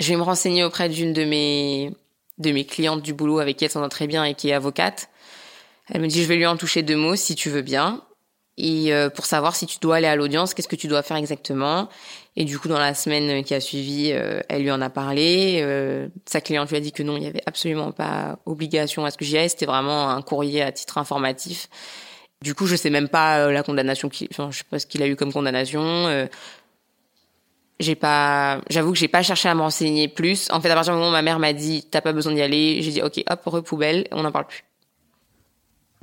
vais 0.00 0.16
me 0.16 0.22
renseigner 0.22 0.64
auprès 0.64 0.88
d'une 0.88 1.12
de 1.12 1.24
mes 1.24 1.92
de 2.38 2.52
mes 2.52 2.64
clientes 2.64 3.02
du 3.02 3.12
boulot 3.12 3.38
avec 3.38 3.58
qui 3.58 3.64
elle 3.64 3.70
s'entend 3.70 3.88
très 3.88 4.06
bien 4.06 4.24
et 4.24 4.34
qui 4.34 4.48
est 4.48 4.54
avocate. 4.54 5.08
Elle 5.88 6.00
me 6.00 6.06
dit 6.06 6.22
je 6.22 6.28
vais 6.28 6.36
lui 6.36 6.46
en 6.46 6.56
toucher 6.56 6.82
deux 6.82 6.96
mots 6.96 7.16
si 7.16 7.34
tu 7.34 7.50
veux 7.50 7.62
bien 7.62 8.02
et 8.58 8.92
pour 9.14 9.24
savoir 9.24 9.56
si 9.56 9.66
tu 9.66 9.78
dois 9.80 9.96
aller 9.96 10.06
à 10.06 10.16
l'audience, 10.16 10.52
qu'est-ce 10.52 10.68
que 10.68 10.76
tu 10.76 10.88
dois 10.88 11.02
faire 11.02 11.16
exactement 11.16 11.88
et 12.36 12.44
du 12.44 12.58
coup, 12.58 12.68
dans 12.68 12.78
la 12.78 12.94
semaine 12.94 13.42
qui 13.42 13.54
a 13.54 13.60
suivi, 13.60 14.12
euh, 14.12 14.40
elle 14.48 14.62
lui 14.62 14.70
en 14.70 14.80
a 14.80 14.90
parlé. 14.90 15.60
Euh, 15.62 16.08
sa 16.26 16.40
cliente 16.40 16.70
lui 16.70 16.76
a 16.76 16.80
dit 16.80 16.92
que 16.92 17.02
non, 17.02 17.16
il 17.16 17.20
n'y 17.20 17.26
avait 17.26 17.42
absolument 17.46 17.92
pas 17.92 18.38
obligation 18.46 19.04
à 19.04 19.10
ce 19.10 19.18
que 19.18 19.24
j'y 19.24 19.36
aille. 19.36 19.50
C'était 19.50 19.66
vraiment 19.66 20.10
un 20.10 20.22
courrier 20.22 20.62
à 20.62 20.70
titre 20.70 20.98
informatif. 20.98 21.68
Du 22.42 22.54
coup, 22.54 22.66
je 22.66 22.76
sais 22.76 22.90
même 22.90 23.08
pas 23.08 23.40
euh, 23.40 23.52
la 23.52 23.62
condamnation 23.62 24.08
qu'il, 24.08 24.28
enfin, 24.30 24.50
je 24.50 24.58
sais 24.58 24.64
pas 24.70 24.78
ce 24.78 24.86
qu'il 24.86 25.02
a 25.02 25.08
eu 25.08 25.16
comme 25.16 25.32
condamnation. 25.32 26.28
j'ai 27.80 27.94
pas, 27.96 28.60
j'avoue 28.70 28.92
que 28.92 28.98
j'ai 28.98 29.08
pas 29.08 29.22
cherché 29.22 29.48
à 29.48 29.54
me 29.54 29.62
renseigner 29.62 30.06
plus. 30.08 30.48
En 30.50 30.60
fait, 30.60 30.70
à 30.70 30.74
partir 30.74 30.92
du 30.92 30.98
moment 30.98 31.10
où 31.10 31.12
ma 31.12 31.22
mère 31.22 31.40
m'a 31.40 31.52
dit, 31.52 31.86
t'as 31.90 32.00
pas 32.00 32.12
besoin 32.12 32.32
d'y 32.32 32.42
aller, 32.42 32.80
j'ai 32.82 32.92
dit, 32.92 33.02
ok, 33.02 33.22
hop, 33.28 33.42
repoubelle, 33.46 34.06
on 34.12 34.22
n'en 34.22 34.32
parle 34.32 34.46
plus. 34.46 34.64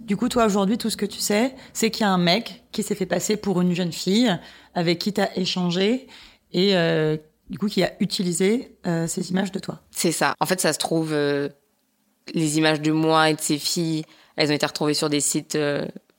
Du 0.01 0.15
coup, 0.15 0.29
toi, 0.29 0.45
aujourd'hui, 0.45 0.77
tout 0.77 0.89
ce 0.89 0.97
que 0.97 1.05
tu 1.05 1.19
sais, 1.19 1.55
c'est 1.73 1.89
qu'il 1.89 2.01
y 2.01 2.05
a 2.05 2.11
un 2.11 2.19
mec 2.19 2.63
qui 2.71 2.83
s'est 2.83 2.95
fait 2.95 3.07
passer 3.07 3.35
pour 3.35 3.61
une 3.61 3.73
jeune 3.73 3.91
fille 3.91 4.31
avec 4.75 4.99
qui 4.99 5.11
tu 5.11 5.21
as 5.21 5.37
échangé 5.37 6.07
et 6.53 6.75
euh, 6.75 7.17
du 7.49 7.57
coup 7.57 7.67
qui 7.67 7.83
a 7.83 7.91
utilisé 7.99 8.77
euh, 8.85 9.07
ces 9.07 9.31
images 9.31 9.51
de 9.51 9.59
toi. 9.59 9.81
C'est 9.91 10.11
ça. 10.11 10.35
En 10.39 10.45
fait, 10.45 10.61
ça 10.61 10.71
se 10.71 10.77
trouve, 10.77 11.13
euh, 11.13 11.49
les 12.33 12.59
images 12.59 12.79
de 12.79 12.91
moi 12.91 13.31
et 13.31 13.33
de 13.33 13.41
ces 13.41 13.57
filles, 13.57 14.05
elles 14.35 14.51
ont 14.51 14.55
été 14.55 14.65
retrouvées 14.65 14.93
sur 14.93 15.09
des 15.09 15.19
sites 15.19 15.57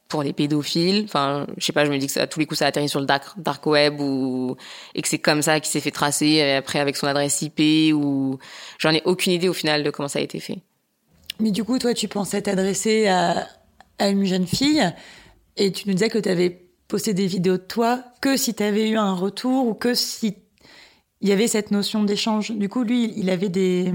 pour 0.09 0.25
les 0.25 0.33
pédophiles. 0.33 1.05
Enfin, 1.05 1.47
je 1.57 1.65
sais 1.65 1.73
pas, 1.73 1.85
je 1.85 1.91
me 1.93 1.99
dis 1.99 2.07
que 2.07 2.13
ça, 2.13 2.23
à 2.23 2.27
tous 2.27 2.41
les 2.41 2.47
coups, 2.47 2.59
ça 2.59 2.65
a 2.65 2.69
atterri 2.69 2.89
sur 2.89 2.99
le 2.99 3.07
dark, 3.07 3.39
dark 3.39 3.65
web 3.65 4.01
ou 4.01 4.57
et 4.97 5.03
que 5.03 5.09
c'est 5.09 5.19
comme 5.19 5.41
ça 5.41 5.61
qu'il 5.61 5.71
s'est 5.71 5.81
fait 5.81 5.93
tracer 5.93 6.43
après 6.53 6.81
avec 6.81 6.97
son 6.97 7.07
adresse 7.07 7.43
IP 7.43 7.95
ou 7.95 8.39
j'en 8.79 8.91
ai 8.91 9.03
aucune 9.05 9.33
idée 9.33 9.49
au 9.49 9.53
final 9.53 9.85
de 9.85 9.91
comment 9.91 10.09
ça 10.09 10.19
a 10.19 10.23
été 10.23 10.41
fait. 10.41 10.59
Mais 11.39 11.53
du 11.53 11.63
coup, 11.63 11.79
toi, 11.79 11.95
tu 11.95 12.09
pensais 12.09 12.43
t'adresser 12.43 13.07
à 13.07 13.47
à 13.99 14.09
une 14.09 14.25
jeune 14.25 14.47
fille 14.47 14.83
et 15.57 15.73
tu 15.73 15.89
nous 15.89 15.95
disais 15.95 16.09
que 16.09 16.19
tu 16.19 16.29
avais 16.29 16.69
posté 16.87 17.15
des 17.15 17.27
vidéos 17.27 17.59
de 17.59 17.63
toi 17.63 18.03
que 18.21 18.37
si 18.37 18.55
tu 18.55 18.63
avais 18.63 18.89
eu 18.89 18.97
un 18.97 19.15
retour 19.15 19.67
ou 19.67 19.75
que 19.75 19.95
si 19.95 20.37
il 21.21 21.29
y 21.29 21.33
avait 21.33 21.49
cette 21.49 21.71
notion 21.71 22.05
d'échange. 22.05 22.53
Du 22.53 22.69
coup, 22.69 22.85
lui, 22.85 23.13
il 23.17 23.29
avait 23.29 23.49
des 23.49 23.93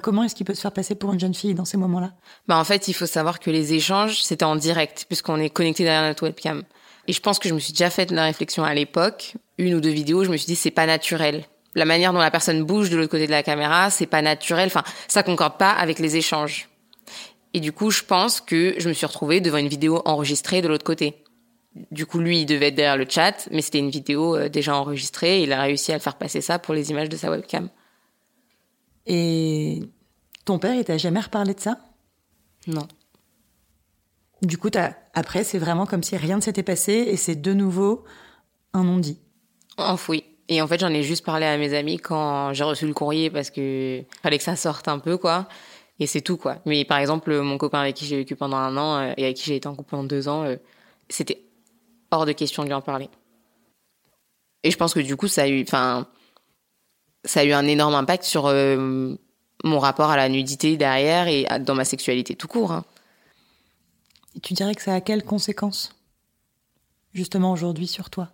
comment 0.00 0.22
est-ce 0.22 0.34
qu'il 0.34 0.46
peut 0.46 0.54
se 0.54 0.60
faire 0.60 0.72
passer 0.72 0.94
pour 0.94 1.12
une 1.12 1.20
jeune 1.20 1.34
fille 1.34 1.54
dans 1.54 1.64
ces 1.64 1.76
moments-là? 1.76 2.14
Bah 2.48 2.56
en 2.56 2.64
fait, 2.64 2.88
il 2.88 2.94
faut 2.94 3.06
savoir 3.06 3.40
que 3.40 3.50
les 3.50 3.74
échanges, 3.74 4.22
c'était 4.22 4.44
en 4.44 4.56
direct 4.56 5.04
puisqu'on 5.06 5.38
est 5.38 5.50
connecté 5.50 5.84
derrière 5.84 6.08
notre 6.08 6.22
webcam. 6.22 6.62
Et 7.08 7.12
je 7.12 7.20
pense 7.20 7.38
que 7.38 7.48
je 7.48 7.54
me 7.54 7.58
suis 7.58 7.72
déjà 7.72 7.90
fait 7.90 8.10
la 8.10 8.24
réflexion 8.24 8.64
à 8.64 8.74
l'époque, 8.74 9.34
une 9.58 9.74
ou 9.74 9.80
deux 9.80 9.90
vidéos, 9.90 10.24
je 10.24 10.30
me 10.30 10.36
suis 10.36 10.46
dit 10.46 10.56
c'est 10.56 10.70
pas 10.70 10.86
naturel. 10.86 11.44
La 11.74 11.84
manière 11.84 12.12
dont 12.12 12.20
la 12.20 12.30
personne 12.30 12.62
bouge 12.62 12.90
de 12.90 12.96
l'autre 12.96 13.10
côté 13.10 13.26
de 13.26 13.30
la 13.30 13.42
caméra, 13.42 13.90
c'est 13.90 14.06
pas 14.06 14.22
naturel. 14.22 14.66
Enfin, 14.66 14.84
ça 15.08 15.22
concorde 15.22 15.58
pas 15.58 15.70
avec 15.70 15.98
les 15.98 16.16
échanges. 16.16 16.68
Et 17.54 17.60
du 17.60 17.72
coup, 17.72 17.90
je 17.90 18.02
pense 18.02 18.40
que 18.40 18.74
je 18.78 18.88
me 18.88 18.94
suis 18.94 19.06
retrouvée 19.06 19.40
devant 19.40 19.58
une 19.58 19.68
vidéo 19.68 20.00
enregistrée 20.04 20.62
de 20.62 20.68
l'autre 20.68 20.84
côté. 20.84 21.22
Du 21.90 22.06
coup, 22.06 22.18
lui, 22.18 22.40
il 22.40 22.46
devait 22.46 22.68
être 22.68 22.74
derrière 22.74 22.96
le 22.96 23.06
chat, 23.08 23.48
mais 23.50 23.62
c'était 23.62 23.78
une 23.78 23.90
vidéo 23.90 24.36
euh, 24.36 24.48
déjà 24.48 24.76
enregistrée. 24.76 25.40
Et 25.40 25.42
il 25.44 25.52
a 25.52 25.62
réussi 25.62 25.92
à 25.92 25.94
le 25.94 26.00
faire 26.00 26.16
passer 26.16 26.40
ça 26.40 26.58
pour 26.58 26.74
les 26.74 26.90
images 26.90 27.08
de 27.08 27.16
sa 27.16 27.30
webcam. 27.30 27.68
Et 29.06 29.80
ton 30.44 30.58
père, 30.58 30.74
il 30.74 30.84
t'a 30.84 30.98
jamais 30.98 31.20
reparlé 31.20 31.54
de 31.54 31.60
ça? 31.60 31.78
Non. 32.66 32.86
Du 34.42 34.58
coup, 34.58 34.70
après, 35.14 35.44
c'est 35.44 35.58
vraiment 35.58 35.86
comme 35.86 36.02
si 36.02 36.16
rien 36.16 36.36
ne 36.36 36.42
s'était 36.42 36.62
passé 36.62 36.92
et 36.92 37.16
c'est 37.16 37.36
de 37.36 37.52
nouveau 37.52 38.04
un 38.72 38.84
non-dit. 38.84 39.18
Enfoui. 39.76 40.24
Et 40.48 40.60
en 40.60 40.66
fait, 40.66 40.80
j'en 40.80 40.88
ai 40.88 41.02
juste 41.02 41.24
parlé 41.24 41.46
à 41.46 41.56
mes 41.56 41.74
amis 41.74 41.98
quand 41.98 42.52
j'ai 42.52 42.64
reçu 42.64 42.86
le 42.86 42.92
courrier 42.92 43.30
parce 43.30 43.50
que 43.50 44.02
fallait 44.22 44.38
que 44.38 44.44
ça 44.44 44.56
sorte 44.56 44.88
un 44.88 44.98
peu, 44.98 45.16
quoi 45.16 45.48
et 45.98 46.06
c'est 46.06 46.20
tout 46.20 46.36
quoi. 46.36 46.58
Mais 46.66 46.84
par 46.84 46.98
exemple, 46.98 47.32
mon 47.40 47.58
copain 47.58 47.80
avec 47.80 47.96
qui 47.96 48.06
j'ai 48.06 48.16
vécu 48.16 48.36
pendant 48.36 48.56
un 48.56 48.76
an 48.76 48.98
euh, 48.98 49.14
et 49.16 49.24
avec 49.24 49.36
qui 49.36 49.44
j'ai 49.44 49.56
été 49.56 49.68
en 49.68 49.74
couple 49.74 49.90
pendant 49.90 50.04
deux 50.04 50.28
ans, 50.28 50.44
euh, 50.44 50.56
c'était 51.08 51.42
hors 52.10 52.26
de 52.26 52.32
question 52.32 52.62
de 52.62 52.68
lui 52.68 52.74
en 52.74 52.80
parler. 52.80 53.08
Et 54.64 54.70
je 54.70 54.76
pense 54.76 54.94
que 54.94 55.00
du 55.00 55.16
coup, 55.16 55.28
ça 55.28 55.42
a 55.42 55.48
eu, 55.48 55.62
enfin, 55.62 56.06
ça 57.24 57.40
a 57.40 57.44
eu 57.44 57.52
un 57.52 57.66
énorme 57.66 57.94
impact 57.94 58.24
sur 58.24 58.46
euh, 58.46 59.14
mon 59.64 59.78
rapport 59.78 60.10
à 60.10 60.16
la 60.16 60.28
nudité 60.28 60.76
derrière 60.76 61.28
et 61.28 61.46
dans 61.60 61.74
ma 61.74 61.84
sexualité 61.84 62.36
tout 62.36 62.48
court. 62.48 62.72
Hein. 62.72 62.84
Et 64.36 64.40
tu 64.40 64.54
dirais 64.54 64.74
que 64.74 64.82
ça 64.82 64.94
a 64.94 65.00
quelles 65.00 65.24
conséquences, 65.24 65.94
justement 67.12 67.52
aujourd'hui, 67.52 67.86
sur 67.86 68.08
toi? 68.08 68.28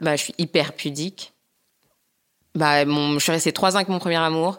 Bah, 0.00 0.16
je 0.16 0.24
suis 0.24 0.34
hyper 0.38 0.72
pudique. 0.72 1.32
Bah, 2.54 2.84
mon, 2.84 3.14
je 3.14 3.18
suis 3.18 3.32
restée 3.32 3.52
trois 3.52 3.72
ans 3.72 3.76
avec 3.76 3.88
mon 3.88 3.98
premier 3.98 4.16
amour. 4.16 4.58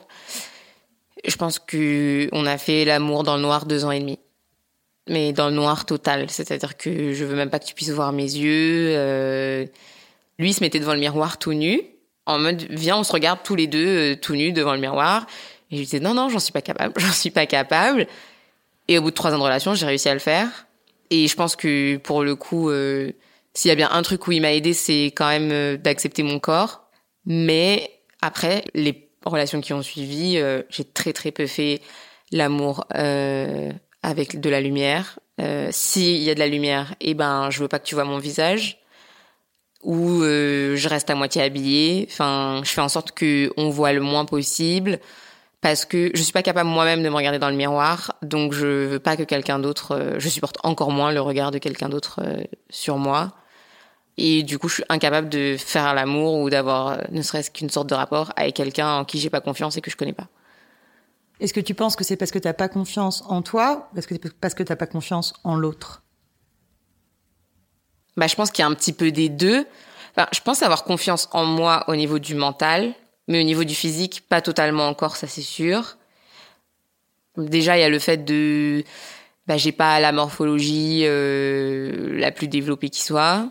Je 1.27 1.35
pense 1.37 1.59
que 1.59 2.29
on 2.31 2.45
a 2.45 2.57
fait 2.57 2.85
l'amour 2.85 3.23
dans 3.23 3.35
le 3.35 3.41
noir 3.41 3.65
deux 3.65 3.85
ans 3.85 3.91
et 3.91 3.99
demi. 3.99 4.19
Mais 5.07 5.33
dans 5.33 5.49
le 5.49 5.55
noir 5.55 5.85
total. 5.85 6.29
C'est-à-dire 6.29 6.77
que 6.77 7.13
je 7.13 7.25
veux 7.25 7.35
même 7.35 7.49
pas 7.49 7.59
que 7.59 7.65
tu 7.65 7.73
puisses 7.73 7.91
voir 7.91 8.11
mes 8.11 8.23
yeux. 8.23 8.89
Euh... 8.95 9.65
Lui 10.37 10.53
se 10.53 10.61
mettait 10.61 10.79
devant 10.79 10.93
le 10.93 10.99
miroir 10.99 11.37
tout 11.37 11.53
nu. 11.53 11.81
En 12.25 12.39
mode, 12.39 12.65
viens, 12.69 12.97
on 12.97 13.03
se 13.03 13.11
regarde 13.11 13.39
tous 13.43 13.55
les 13.55 13.67
deux 13.67 14.13
euh, 14.13 14.15
tout 14.15 14.35
nus 14.35 14.51
devant 14.51 14.73
le 14.73 14.79
miroir. 14.79 15.27
Et 15.71 15.77
je 15.77 15.81
disais, 15.83 15.99
non, 15.99 16.13
non, 16.13 16.29
j'en 16.29 16.39
suis 16.39 16.51
pas 16.51 16.61
capable. 16.61 16.93
J'en 16.99 17.11
suis 17.11 17.29
pas 17.29 17.45
capable. 17.45 18.07
Et 18.87 18.97
au 18.97 19.01
bout 19.01 19.11
de 19.11 19.15
trois 19.15 19.33
ans 19.33 19.37
de 19.37 19.43
relation, 19.43 19.75
j'ai 19.75 19.85
réussi 19.85 20.09
à 20.09 20.13
le 20.13 20.19
faire. 20.19 20.67
Et 21.11 21.27
je 21.27 21.35
pense 21.35 21.55
que 21.55 21.97
pour 21.97 22.23
le 22.23 22.35
coup, 22.35 22.69
euh, 22.69 23.11
s'il 23.53 23.69
y 23.69 23.71
a 23.71 23.75
bien 23.75 23.89
un 23.91 24.01
truc 24.01 24.27
où 24.27 24.31
il 24.31 24.41
m'a 24.41 24.53
aidé, 24.53 24.73
c'est 24.73 25.05
quand 25.15 25.27
même 25.27 25.77
d'accepter 25.77 26.23
mon 26.23 26.39
corps. 26.39 26.89
Mais 27.25 27.91
après, 28.21 28.63
les 28.73 29.04
relations 29.25 29.61
qui 29.61 29.73
ont 29.73 29.81
suivi, 29.81 30.37
euh, 30.37 30.63
j'ai 30.69 30.83
très 30.83 31.13
très 31.13 31.31
peu 31.31 31.47
fait 31.47 31.81
l'amour 32.31 32.85
euh, 32.95 33.71
avec 34.03 34.39
de 34.39 34.49
la 34.49 34.61
lumière. 34.61 35.19
Euh, 35.41 35.69
S'il 35.71 36.21
y 36.21 36.29
a 36.29 36.35
de 36.35 36.39
la 36.39 36.47
lumière, 36.47 36.95
eh 37.01 37.13
ben 37.13 37.49
je 37.49 37.59
veux 37.59 37.67
pas 37.67 37.79
que 37.79 37.85
tu 37.85 37.95
vois 37.95 38.05
mon 38.05 38.19
visage 38.19 38.79
ou 39.83 40.23
je 40.23 40.87
reste 40.89 41.11
à 41.11 41.15
moitié 41.15 41.43
habillée. 41.43 42.07
Enfin, 42.09 42.61
je 42.63 42.69
fais 42.71 42.81
en 42.81 42.89
sorte 42.89 43.11
que 43.11 43.51
on 43.55 43.69
voit 43.69 43.93
le 43.93 43.99
moins 44.01 44.25
possible 44.25 44.99
parce 45.61 45.85
que 45.85 46.09
je 46.15 46.21
suis 46.23 46.33
pas 46.33 46.41
capable 46.41 46.69
moi-même 46.71 47.03
de 47.03 47.09
me 47.09 47.15
regarder 47.15 47.37
dans 47.37 47.51
le 47.51 47.55
miroir, 47.55 48.15
donc 48.23 48.51
je 48.51 48.65
veux 48.65 48.99
pas 48.99 49.15
que 49.15 49.21
quelqu'un 49.21 49.59
d'autre. 49.59 50.15
je 50.17 50.29
supporte 50.29 50.57
encore 50.63 50.89
moins 50.89 51.11
le 51.11 51.21
regard 51.21 51.51
de 51.51 51.59
quelqu'un 51.59 51.89
d'autre 51.89 52.19
sur 52.71 52.97
moi. 52.97 53.35
Et 54.17 54.43
du 54.43 54.57
coup, 54.57 54.69
je 54.69 54.75
suis 54.75 54.83
incapable 54.89 55.29
de 55.29 55.57
faire 55.57 55.93
l'amour 55.93 56.39
ou 56.39 56.49
d'avoir 56.49 56.87
euh, 56.87 56.97
ne 57.11 57.21
serait-ce 57.21 57.51
qu'une 57.51 57.69
sorte 57.69 57.87
de 57.87 57.95
rapport 57.95 58.31
avec 58.35 58.55
quelqu'un 58.55 58.99
en 58.99 59.05
qui 59.05 59.19
j'ai 59.19 59.29
pas 59.29 59.41
confiance 59.41 59.75
et 59.77 59.81
que 59.81 59.91
je 59.91 59.97
connais 59.97 60.13
pas. 60.13 60.27
Est-ce 61.39 61.53
que 61.53 61.59
tu 61.59 61.73
penses 61.73 61.97
que 61.97 62.05
c'est 62.05 62.15
parce 62.15 62.31
que 62.31 62.39
t'as 62.39 62.53
pas 62.53 62.69
confiance 62.69 63.23
en 63.27 63.41
toi, 63.41 63.89
ou 63.91 63.95
parce 63.95 64.07
que 64.07 64.15
parce 64.39 64.53
que 64.53 64.63
t'as 64.63 64.77
pas 64.77 64.87
confiance 64.87 65.33
en 65.43 65.57
l'autre? 65.57 66.03
Bah, 68.15 68.27
je 68.27 68.35
pense 68.35 68.51
qu'il 68.51 68.63
y 68.63 68.65
a 68.65 68.69
un 68.69 68.73
petit 68.73 68.93
peu 68.93 69.11
des 69.11 69.27
deux. 69.27 69.65
Enfin, 70.15 70.29
je 70.33 70.39
pense 70.39 70.63
avoir 70.63 70.85
confiance 70.85 71.27
en 71.33 71.43
moi 71.43 71.83
au 71.89 71.95
niveau 71.97 72.19
du 72.19 72.35
mental, 72.35 72.93
mais 73.27 73.41
au 73.41 73.43
niveau 73.43 73.65
du 73.65 73.75
physique, 73.75 74.23
pas 74.29 74.41
totalement 74.41 74.87
encore, 74.87 75.17
ça 75.17 75.27
c'est 75.27 75.41
sûr. 75.41 75.97
Déjà, 77.35 77.77
il 77.77 77.81
y 77.81 77.83
a 77.83 77.89
le 77.89 77.99
fait 77.99 78.23
de, 78.23 78.85
bah, 79.45 79.57
j'ai 79.57 79.73
pas 79.73 79.99
la 79.99 80.13
morphologie 80.13 81.01
euh, 81.03 82.17
la 82.17 82.31
plus 82.31 82.47
développée 82.47 82.89
qui 82.89 83.03
soit. 83.03 83.49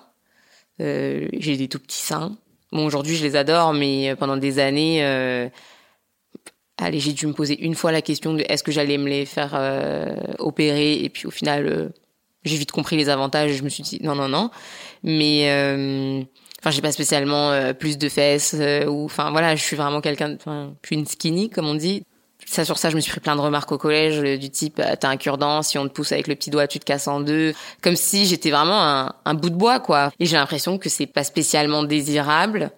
Euh, 0.81 1.29
j'ai 1.33 1.57
des 1.57 1.69
tout 1.69 1.79
petits 1.79 2.03
seins. 2.03 2.37
Bon, 2.73 2.85
aujourd'hui, 2.87 3.17
je 3.17 3.23
les 3.23 3.37
adore, 3.37 3.73
mais 3.73 4.11
euh, 4.11 4.17
pendant 4.17 4.37
des 4.37 4.59
années, 4.59 5.05
euh, 5.05 5.49
allez, 6.79 6.99
j'ai 6.99 7.13
dû 7.13 7.27
me 7.27 7.33
poser 7.33 7.61
une 7.61 7.75
fois 7.75 7.93
la 7.93 8.03
question 8.03 8.35
de 8.35 8.45
est-ce 8.49 8.65
que 8.65 8.73
j'allais 8.73 8.99
me 8.99 9.09
les 9.09 9.27
faire 9.27 9.53
euh, 9.55 10.17
opérer, 10.39 10.95
et 11.05 11.09
puis 11.09 11.27
au 11.27 11.31
final, 11.31 11.93
j'ai 12.45 12.57
vite 12.57 12.73
compris 12.73 12.97
les 12.97 13.09
avantages. 13.09 13.53
Je 13.53 13.63
me 13.63 13.69
suis 13.69 13.83
dit 13.83 14.01
non, 14.03 14.15
non, 14.15 14.29
non. 14.29 14.51
Mais 15.03 15.51
euh, 15.51 16.23
enfin, 16.61 16.71
j'ai 16.71 16.83
pas 16.83 16.93
spécialement 16.93 17.53
euh, 17.53 17.73
plus 17.73 17.97
de 17.99 18.09
fesses 18.09 18.57
ou 18.89 19.05
enfin 19.05 19.31
voilà, 19.31 19.55
je 19.57 19.63
suis 19.63 19.77
vraiment 19.77 20.01
quelqu'un, 20.01 20.35
enfin, 20.35 20.75
je 20.83 20.95
une 20.95 21.07
skinny 21.07 21.51
comme 21.51 21.67
on 21.67 21.75
dit. 21.75 22.05
Ça 22.47 22.65
sur 22.65 22.79
ça, 22.79 22.91
je 22.91 22.97
me 22.97 23.01
suis 23.01 23.11
pris 23.11 23.21
plein 23.21 23.37
de 23.37 23.41
remarques 23.41 23.73
au 23.73 23.79
collège 23.79 24.21
du 24.39 24.51
type 24.51 24.81
t'as 25.01 25.09
un 25.09 25.17
cure-dent, 25.17 25.63
si 25.63 25.79
on 25.79 25.89
te 25.89 25.93
pousse 25.93 26.13
avec 26.13 26.29
le 26.29 26.35
petit 26.35 26.51
doigt, 26.51 26.67
tu 26.67 26.79
te 26.79 26.85
casses 26.85 27.09
en 27.09 27.21
deux, 27.21 27.55
comme 27.83 27.97
si 27.97 28.27
j'étais 28.27 28.51
vraiment 28.51 28.83
un, 28.83 29.15
un 29.25 29.35
bout 29.35 29.51
de 29.51 29.57
bois 29.57 29.81
quoi. 29.81 30.13
Et 30.21 30.27
j'ai 30.27 30.37
l'impression 30.37 30.79
que 30.79 30.89
c'est 30.89 31.07
pas 31.07 31.25
spécialement 31.25 31.83
désirable. 31.83 32.71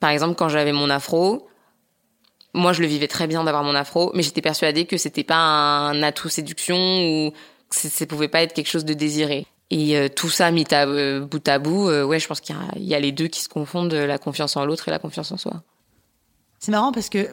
Par 0.00 0.10
exemple, 0.10 0.34
quand 0.34 0.48
j'avais 0.48 0.72
mon 0.72 0.88
afro, 0.88 1.46
moi, 2.52 2.72
je 2.72 2.80
le 2.80 2.88
vivais 2.88 3.06
très 3.06 3.26
bien 3.26 3.44
d'avoir 3.44 3.62
mon 3.62 3.74
afro, 3.74 4.10
mais 4.14 4.22
j'étais 4.22 4.40
persuadée 4.40 4.84
que 4.84 4.96
c'était 4.96 5.24
pas 5.24 5.36
un 5.36 6.02
atout 6.02 6.28
séduction 6.28 6.76
ou 6.76 7.30
que 7.68 7.76
ça 7.76 8.06
pouvait 8.06 8.28
pas 8.28 8.42
être 8.42 8.52
quelque 8.52 8.68
chose 8.68 8.84
de 8.84 8.94
désiré. 8.94 9.46
Et 9.70 9.96
euh, 9.96 10.08
tout 10.08 10.30
ça 10.30 10.50
mis 10.50 10.66
à 10.72 10.84
euh, 10.86 11.20
bout 11.20 11.46
à 11.46 11.60
bout, 11.60 11.88
euh, 11.88 12.02
ouais, 12.02 12.18
je 12.18 12.26
pense 12.26 12.40
qu'il 12.40 12.56
y, 12.76 12.86
y, 12.86 12.94
a 12.94 12.98
les 12.98 13.12
deux 13.12 13.28
qui 13.28 13.40
se 13.40 13.48
confondent, 13.48 13.92
la 13.92 14.18
confiance 14.18 14.56
en 14.56 14.64
l'autre 14.64 14.88
et 14.88 14.90
la 14.90 14.98
confiance 14.98 15.30
en 15.30 15.36
soi. 15.36 15.62
C'est 16.62 16.72
marrant 16.72 16.92
parce 16.92 17.08
que 17.08 17.30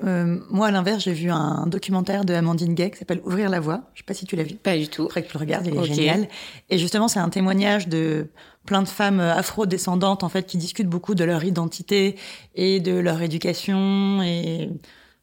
moi, 0.49 0.67
à 0.67 0.71
l'inverse, 0.71 1.03
j'ai 1.03 1.11
vu 1.11 1.29
un 1.29 1.67
documentaire 1.67 2.23
de 2.23 2.33
Amandine 2.33 2.73
Gay 2.73 2.91
qui 2.91 2.97
s'appelle 2.97 3.19
Ouvrir 3.25 3.49
la 3.49 3.59
voie. 3.59 3.81
Je 3.93 3.99
sais 3.99 4.05
pas 4.05 4.13
si 4.13 4.25
tu 4.25 4.37
l'as 4.37 4.43
vu. 4.43 4.55
Pas 4.55 4.77
du 4.77 4.87
tout. 4.87 5.03
Faudrait 5.03 5.23
que 5.23 5.27
tu 5.27 5.33
le 5.33 5.39
regardes, 5.41 5.67
il 5.67 5.75
est 5.75 5.83
génial. 5.83 6.29
Et 6.69 6.77
justement, 6.77 7.09
c'est 7.09 7.19
un 7.19 7.27
témoignage 7.27 7.89
de 7.89 8.27
plein 8.65 8.81
de 8.81 8.87
femmes 8.87 9.19
afro-descendantes 9.19 10.23
en 10.23 10.29
fait 10.29 10.43
qui 10.45 10.57
discutent 10.57 10.87
beaucoup 10.87 11.13
de 11.13 11.25
leur 11.25 11.43
identité 11.43 12.15
et 12.55 12.79
de 12.79 12.93
leur 12.93 13.21
éducation 13.21 14.21
et 14.21 14.69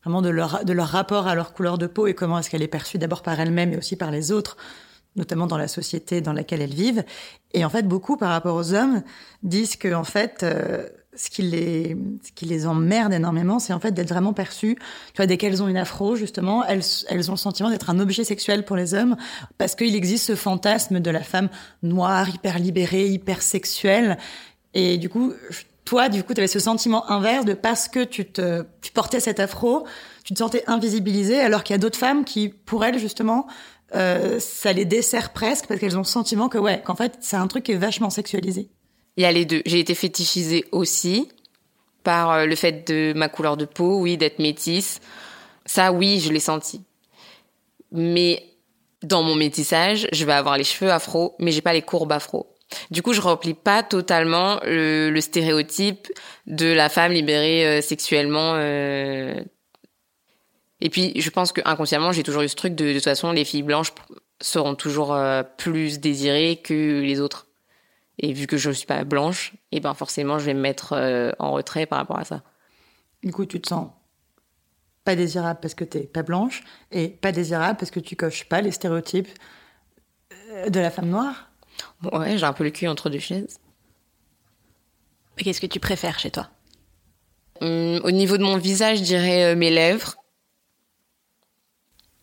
vraiment 0.03 0.21
de 0.21 0.29
leur, 0.29 0.67
de 0.67 0.73
leur 0.75 0.89
rapport 0.89 1.27
à 1.27 1.35
leur 1.35 1.55
couleur 1.55 1.79
de 1.79 1.87
peau 1.87 2.07
et 2.07 2.15
comment 2.15 2.39
est-ce 2.39 2.51
qu'elle 2.51 2.63
est 2.63 2.69
perçue 2.69 2.99
d'abord 2.99 3.23
par 3.23 3.41
elle-même 3.41 3.73
et 3.73 3.79
aussi 3.79 3.97
par 3.97 4.11
les 4.11 4.33
autres, 4.33 4.59
notamment 5.17 5.47
dans 5.47 5.57
la 5.59 5.69
société 5.69 6.21
dans 6.21 6.35
laquelle 6.35 6.61
elles 6.61 6.75
vivent. 6.75 7.05
Et 7.53 7.65
en 7.65 7.71
fait, 7.71 7.89
beaucoup 7.89 8.19
par 8.19 8.31
rapport 8.31 8.57
aux 8.57 8.75
hommes 8.75 9.03
disent 9.43 9.77
que 9.77 9.95
en 9.95 10.05
fait, 10.05 10.43
euh, 10.43 10.89
ce 11.17 11.31
qui 11.31 11.43
les, 11.43 11.97
ce 12.23 12.33
qui 12.33 12.45
les 12.45 12.67
emmerde 12.67 13.13
énormément, 13.13 13.59
c'est 13.59 13.73
en 13.73 13.81
fait 13.81 13.93
d'être 13.93 14.09
vraiment 14.09 14.33
perçues. 14.33 14.77
Tu 14.77 15.17
vois, 15.17 15.27
dès 15.27 15.37
qu'elles 15.37 15.63
ont 15.63 15.69
une 15.69 15.77
afro, 15.77 16.17
justement, 16.17 16.65
elles, 16.65 16.83
elles 17.09 17.31
ont 17.31 17.35
le 17.35 17.39
sentiment 17.39 17.71
d'être 17.71 17.91
un 17.91 17.99
objet 17.99 18.25
sexuel 18.25 18.65
pour 18.65 18.77
les 18.77 18.95
hommes 18.95 19.17
parce 19.59 19.75
qu'il 19.75 19.95
existe 19.95 20.27
ce 20.27 20.35
fantasme 20.35 21.01
de 21.01 21.11
la 21.11 21.23
femme 21.23 21.49
noire, 21.83 22.29
hyper 22.29 22.59
libérée, 22.59 23.09
hyper 23.09 23.43
sexuelle. 23.43 24.19
Et 24.75 24.99
du 24.99 25.09
coup, 25.09 25.33
toi, 25.85 26.09
du 26.09 26.23
coup, 26.25 26.35
tu 26.35 26.41
avais 26.41 26.49
ce 26.49 26.59
sentiment 26.59 27.11
inverse 27.11 27.45
de 27.45 27.55
parce 27.55 27.89
que 27.89 28.05
tu 28.05 28.25
te 28.25 28.65
tu 28.81 28.93
portais 28.93 29.21
cet 29.21 29.39
afro, 29.39 29.87
tu 30.25 30.35
te 30.35 30.39
sentais 30.39 30.65
invisibilisée, 30.67 31.41
alors 31.41 31.63
qu'il 31.63 31.75
y 31.75 31.77
a 31.77 31.79
d'autres 31.79 31.99
femmes 31.99 32.25
qui, 32.25 32.49
pour 32.49 32.85
elles, 32.85 32.99
justement, 32.99 33.47
euh, 33.95 34.41
ça 34.41 34.73
les 34.73 34.85
dessert 34.85 35.33
presque 35.33 35.67
parce 35.67 35.79
qu'elles 35.79 35.97
ont 35.97 36.01
le 36.01 36.05
sentiment 36.05 36.49
que, 36.49 36.59
ouais, 36.59 36.83
qu'en 36.85 36.97
fait, 36.97 37.19
c'est 37.21 37.37
un 37.37 37.47
truc 37.47 37.65
qui 37.65 37.73
est 37.73 37.77
vachement 37.77 38.11
sexualisé. 38.11 38.71
Il 39.17 39.23
y 39.23 39.27
a 39.27 39.33
les 39.33 39.45
deux. 39.45 39.63
J'ai 39.65 39.79
été 39.79 39.95
fétichisée 39.95 40.65
aussi 40.73 41.29
par 42.03 42.31
euh, 42.31 42.47
le 42.47 42.57
fait 42.57 42.87
de 42.87 43.13
ma 43.17 43.29
couleur 43.29 43.57
de 43.57 43.65
peau, 43.65 43.99
oui, 43.99 44.17
d'être 44.17 44.39
métisse. 44.39 45.01
Ça, 45.67 45.93
oui, 45.93 46.21
je 46.21 46.33
l'ai 46.33 46.41
senti. 46.41 46.83
Mais 47.93 48.45
dans 49.03 49.23
mon 49.23 49.35
métissage, 49.35 50.09
je 50.13 50.25
vais 50.25 50.33
avoir 50.33 50.59
les 50.59 50.65
cheveux 50.65 50.91
afro, 50.91 51.35
mais 51.39 51.53
j'ai 51.53 51.63
pas 51.63 51.73
les 51.73 51.83
courbes 51.83 52.13
afro. 52.13 52.55
Du 52.91 53.03
coup, 53.03 53.13
je 53.13 53.21
remplis 53.21 53.55
pas 53.55 53.83
totalement 53.83 54.59
le, 54.65 55.19
stéréotype 55.21 56.09
de 56.47 56.67
la 56.73 56.89
femme 56.89 57.13
libérée 57.13 57.67
euh, 57.67 57.81
sexuellement. 57.81 58.55
Euh. 58.57 59.41
Et 60.81 60.91
puis, 60.91 61.13
je 61.21 61.31
pense 61.31 61.53
que 61.53 61.61
inconsciemment, 61.65 62.11
j'ai 62.13 62.25
toujours 62.25 62.43
eu 62.43 62.49
ce 62.49 62.57
truc 62.57 62.75
de, 62.75 62.87
de 62.89 62.95
toute 62.95 63.05
façon, 63.05 63.33
les 63.33 63.45
filles 63.45 63.63
blanches 63.63 63.93
seront 64.41 64.75
toujours 64.75 65.17
plus 65.57 66.01
désirées 66.01 66.61
que 66.63 67.01
les 67.01 67.21
autres. 67.21 67.47
Et 68.19 68.33
vu 68.33 68.47
que 68.47 68.57
je 68.57 68.69
ne 68.69 68.75
suis 68.75 68.87
pas 68.87 69.03
blanche, 69.05 69.53
et 69.73 69.79
eh 69.79 69.81
ben 69.81 69.95
forcément, 69.95 70.39
je 70.39 70.47
vais 70.47 70.55
me 70.55 70.61
mettre 70.61 70.95
en 71.39 71.53
retrait 71.53 71.87
par 71.87 71.99
rapport 71.99 72.19
à 72.19 72.25
ça. 72.25 72.43
Du 73.23 73.33
coup, 73.33 73.45
tu 73.47 73.61
te 73.61 73.69
sens 73.69 73.91
pas 75.05 75.17
désirable 75.17 75.61
parce 75.61 75.75
que 75.75 75.85
tu 75.85 75.99
n'es 75.99 76.05
pas 76.05 76.23
blanche 76.23 76.63
et 76.91 77.09
pas 77.09 77.33
désirable 77.33 77.77
parce 77.79 77.91
que 77.91 78.01
tu 78.01 78.17
coches 78.17 78.45
pas 78.49 78.61
les 78.61 78.71
stéréotypes 78.71 79.29
de 80.69 80.81
la 80.81 80.91
femme 80.91 81.09
noire? 81.09 81.51
Ouais, 82.13 82.39
j'ai 82.39 82.45
un 82.45 82.53
peu 82.53 82.65
le 82.65 82.71
cul 82.71 82.89
entre 82.89 83.11
deux 83.11 83.19
chaises. 83.19 83.59
Qu'est-ce 85.37 85.61
que 85.61 85.67
tu 85.67 85.81
préfères 85.81 86.19
chez 86.19 86.31
toi? 86.31 86.49
Hum, 87.61 88.01
Au 88.05 88.11
niveau 88.11 88.37
de 88.37 88.43
mon 88.43 88.57
visage, 88.57 88.99
je 88.99 89.03
dirais 89.03 89.53
euh, 89.53 89.57
mes 89.57 89.71
lèvres. 89.71 90.17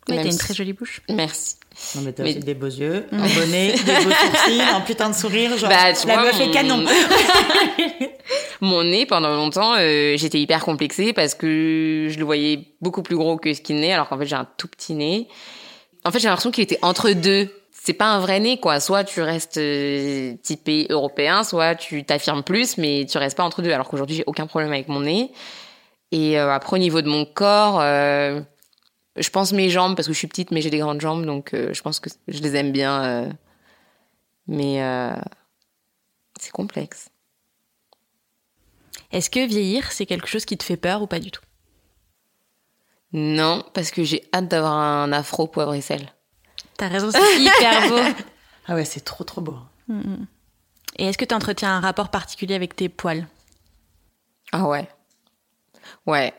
Mais 0.09 0.17
t'as 0.17 0.31
une 0.31 0.37
très 0.37 0.53
jolie 0.53 0.73
bouche. 0.73 1.01
Merci. 1.09 1.57
Non, 1.95 2.01
mais 2.03 2.13
t'as 2.13 2.23
aussi 2.23 2.39
des 2.39 2.53
beaux 2.53 2.67
yeux, 2.67 3.07
un 3.11 3.27
bonnet, 3.35 3.73
des 3.73 4.03
beaux 4.03 4.11
sourcils, 4.11 4.61
un 4.61 4.81
putain 4.81 5.09
de 5.09 5.15
sourire, 5.15 5.57
genre 5.57 5.69
bah, 5.69 5.91
la 6.07 6.17
meuf 6.17 6.39
est 6.39 6.51
canon. 6.51 6.85
mon 8.61 8.83
nez, 8.83 9.05
pendant 9.05 9.35
longtemps, 9.35 9.75
euh, 9.77 10.15
j'étais 10.17 10.39
hyper 10.39 10.63
complexée 10.63 11.13
parce 11.13 11.35
que 11.35 12.07
je 12.09 12.17
le 12.17 12.23
voyais 12.23 12.67
beaucoup 12.81 13.01
plus 13.01 13.17
gros 13.17 13.37
que 13.37 13.53
ce 13.53 13.61
qu'il 13.61 13.77
n'est, 13.77 13.93
alors 13.93 14.07
qu'en 14.09 14.17
fait 14.17 14.25
j'ai 14.25 14.35
un 14.35 14.47
tout 14.57 14.67
petit 14.67 14.93
nez. 14.93 15.27
En 16.03 16.11
fait, 16.11 16.19
j'ai 16.19 16.27
l'impression 16.27 16.51
qu'il 16.51 16.63
était 16.63 16.79
entre 16.81 17.11
deux 17.11 17.49
c'est 17.83 17.93
pas 17.93 18.05
un 18.05 18.19
vrai 18.19 18.39
nez 18.39 18.59
quoi. 18.59 18.79
Soit 18.79 19.03
tu 19.03 19.21
restes 19.21 19.57
euh, 19.57 20.35
typé 20.43 20.85
européen, 20.89 21.43
soit 21.43 21.73
tu 21.73 22.03
t'affirmes 22.03 22.43
plus, 22.43 22.77
mais 22.77 23.07
tu 23.09 23.17
restes 23.17 23.35
pas 23.35 23.43
entre 23.43 23.63
deux. 23.63 23.71
Alors 23.71 23.89
qu'aujourd'hui 23.89 24.17
j'ai 24.17 24.23
aucun 24.27 24.45
problème 24.45 24.71
avec 24.71 24.87
mon 24.87 25.01
nez. 25.01 25.31
Et 26.11 26.39
euh, 26.39 26.51
après 26.51 26.75
au 26.75 26.79
niveau 26.79 27.01
de 27.01 27.07
mon 27.07 27.25
corps, 27.25 27.79
euh, 27.81 28.41
je 29.17 29.29
pense 29.29 29.51
mes 29.53 29.69
jambes 29.69 29.95
parce 29.95 30.07
que 30.07 30.13
je 30.13 30.17
suis 30.17 30.27
petite, 30.27 30.51
mais 30.51 30.61
j'ai 30.61 30.69
des 30.69 30.79
grandes 30.79 31.01
jambes, 31.01 31.25
donc 31.25 31.51
je 31.53 31.81
pense 31.81 31.99
que 31.99 32.09
je 32.27 32.39
les 32.39 32.55
aime 32.55 32.71
bien. 32.71 33.29
mais 34.47 34.81
c'est 36.39 36.51
complexe. 36.51 37.09
Est-ce 39.11 39.29
que 39.29 39.45
vieillir 39.45 39.91
c'est 39.91 40.05
quelque 40.05 40.27
chose 40.27 40.45
qui 40.45 40.57
te 40.57 40.63
fait 40.63 40.77
peur 40.77 41.01
ou 41.01 41.07
pas 41.07 41.19
du 41.19 41.31
tout? 41.31 41.43
Non, 43.13 43.65
parce 43.73 43.91
que 43.91 44.03
j'ai 44.03 44.23
hâte 44.33 44.47
d'avoir 44.47 44.73
un 44.73 45.11
afro 45.11 45.47
poivre 45.47 45.73
et 45.73 45.81
sel. 45.81 46.13
T'as 46.77 46.87
raison, 46.87 47.11
c'est 47.11 47.41
hyper 47.41 47.89
beau. 47.89 48.23
Ah 48.67 48.75
ouais, 48.75 48.85
c'est 48.85 49.01
trop 49.01 49.23
trop 49.23 49.41
beau. 49.41 49.57
Mm, 49.87 49.97
mm. 49.97 50.27
Et 50.99 51.05
est-ce 51.07 51.17
que 51.17 51.25
tu 51.25 51.33
entretiens 51.33 51.75
un 51.75 51.79
rapport 51.79 52.09
particulier 52.09 52.53
avec 52.53 52.75
tes 52.75 52.89
poils? 52.89 53.27
Ah 54.51 54.67
ouais. 54.67 54.87
Ouais. 56.05 56.31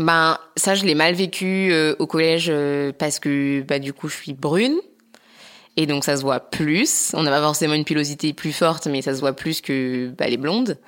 Ben, 0.00 0.38
ça, 0.56 0.74
je 0.74 0.86
l'ai 0.86 0.94
mal 0.94 1.14
vécu 1.14 1.68
euh, 1.72 1.94
au 1.98 2.06
collège 2.06 2.46
euh, 2.48 2.90
parce 2.90 3.18
que, 3.18 3.60
bah, 3.60 3.78
du 3.78 3.92
coup, 3.92 4.08
je 4.08 4.16
suis 4.16 4.32
brune. 4.32 4.78
Et 5.76 5.84
donc, 5.84 6.04
ça 6.04 6.16
se 6.16 6.22
voit 6.22 6.40
plus. 6.40 7.12
On 7.12 7.22
n'a 7.22 7.30
pas 7.30 7.42
forcément 7.42 7.74
une 7.74 7.84
pilosité 7.84 8.32
plus 8.32 8.54
forte, 8.54 8.86
mais 8.86 9.02
ça 9.02 9.14
se 9.14 9.20
voit 9.20 9.34
plus 9.34 9.60
que 9.60 10.08
bah, 10.16 10.26
les 10.26 10.38
blondes. 10.38 10.78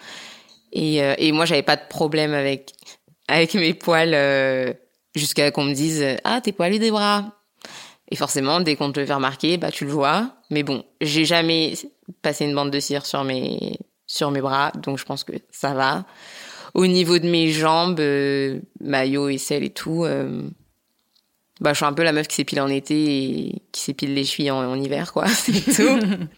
Et, 0.72 1.03
euh, 1.03 1.14
et 1.18 1.31
moi, 1.33 1.44
j'avais 1.44 1.62
pas 1.62 1.77
de 1.77 1.87
problème 1.90 2.33
avec, 2.33 2.72
avec 3.29 3.53
mes 3.55 3.75
poils 3.75 4.75
jusqu'à 5.14 5.51
qu'on 5.51 5.64
me 5.64 5.75
dise 5.75 6.03
Ah, 6.25 6.40
t'es 6.40 6.53
poilu 6.53 6.79
des 6.79 6.90
bras. 6.90 7.38
Et 8.11 8.16
forcément, 8.16 8.61
dès 8.61 8.77
qu'on 8.77 8.92
te 8.92 9.01
le 9.01 9.05
fait 9.05 9.14
remarquer, 9.14 9.59
bah 9.59 9.70
tu 9.70 9.85
le 9.85 9.90
vois. 9.90 10.37
Mais 10.51 10.62
bon, 10.62 10.85
j'ai 11.03 11.27
jamais 11.27 11.75
passé 12.22 12.46
une 12.46 12.55
bande 12.55 12.70
de 12.70 12.81
cire 12.81 13.05
sur 13.05 13.25
mes 13.25 13.79
sur 14.07 14.31
mes 14.31 14.42
bras, 14.42 14.72
donc 14.75 14.98
je 14.98 15.05
pense 15.05 15.25
que 15.25 15.33
ça 15.51 15.72
va. 15.72 16.05
Au 16.74 16.87
niveau 16.87 17.18
de 17.18 17.28
mes 17.28 17.50
jambes, 17.50 18.00
euh, 18.00 18.61
maillot 18.80 19.28
et 19.28 19.38
sel 19.38 19.62
et 19.62 19.70
tout, 19.70 20.04
euh, 20.04 20.42
bah 21.61 21.72
je 21.72 21.76
suis 21.76 21.85
un 21.85 21.92
peu 21.92 22.02
la 22.02 22.12
meuf 22.12 22.28
qui 22.28 22.37
s'épile 22.37 22.61
en 22.61 22.68
été 22.68 22.94
et 22.94 23.62
qui 23.72 23.80
s'épile 23.82 24.14
les 24.14 24.24
chevilles 24.24 24.50
en, 24.50 24.74
hiver, 24.74 25.12
quoi. 25.12 25.26
C'est 25.28 25.61
tout. 25.74 25.98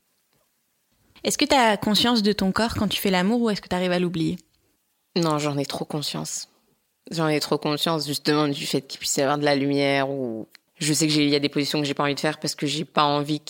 Est-ce 1.24 1.38
que 1.38 1.44
tu 1.44 1.54
as 1.54 1.76
conscience 1.76 2.22
de 2.22 2.32
ton 2.32 2.52
corps 2.52 2.74
quand 2.74 2.88
tu 2.88 3.00
fais 3.00 3.10
l'amour 3.10 3.40
ou 3.40 3.48
est-ce 3.48 3.62
que 3.62 3.68
tu 3.68 3.74
arrives 3.74 3.92
à 3.92 3.98
l'oublier? 3.98 4.36
Non, 5.16 5.38
j'en 5.38 5.56
ai 5.56 5.64
trop 5.64 5.86
conscience. 5.86 6.48
J'en 7.10 7.28
ai 7.28 7.40
trop 7.40 7.56
conscience 7.56 8.06
justement 8.06 8.46
du 8.46 8.66
fait 8.66 8.82
qu'il 8.82 8.98
puisse 8.98 9.16
y 9.16 9.22
avoir 9.22 9.38
de 9.38 9.44
la 9.44 9.56
lumière 9.56 10.10
ou 10.10 10.48
je 10.76 10.92
sais 10.92 11.06
qu'il 11.06 11.28
y 11.28 11.34
a 11.34 11.40
des 11.40 11.48
positions 11.48 11.80
que 11.80 11.86
j'ai 11.86 11.94
pas 11.94 12.02
envie 12.02 12.14
de 12.14 12.20
faire 12.20 12.38
parce 12.38 12.54
que 12.54 12.66
j'ai 12.66 12.84
pas 12.84 13.04
envie 13.04 13.40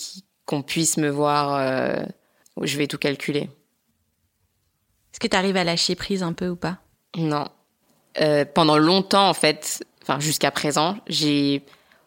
qu'on 0.45 0.61
puisse 0.61 0.95
me 0.95 1.09
voir 1.09 1.55
euh, 1.55 2.05
où 2.55 2.65
je 2.65 2.77
vais 2.77 2.87
tout 2.87 2.97
calculer. 2.97 3.49
Est-ce 5.15 5.21
que 5.21 5.27
tu 5.27 5.37
arrives 5.37 5.55
à 5.55 5.63
lâcher 5.63 5.95
prise 5.95 6.23
un 6.23 6.33
peu 6.33 6.49
ou 6.49 6.57
pas? 6.57 6.79
Non. 7.15 7.47
Euh, 8.19 8.43
pendant 8.43 8.77
longtemps, 8.77 9.29
en 9.29 9.33
fait, 9.33 9.81
enfin 10.01 10.19
jusqu'à 10.19 10.51
présent, 10.51 10.97
j'ai 11.07 11.63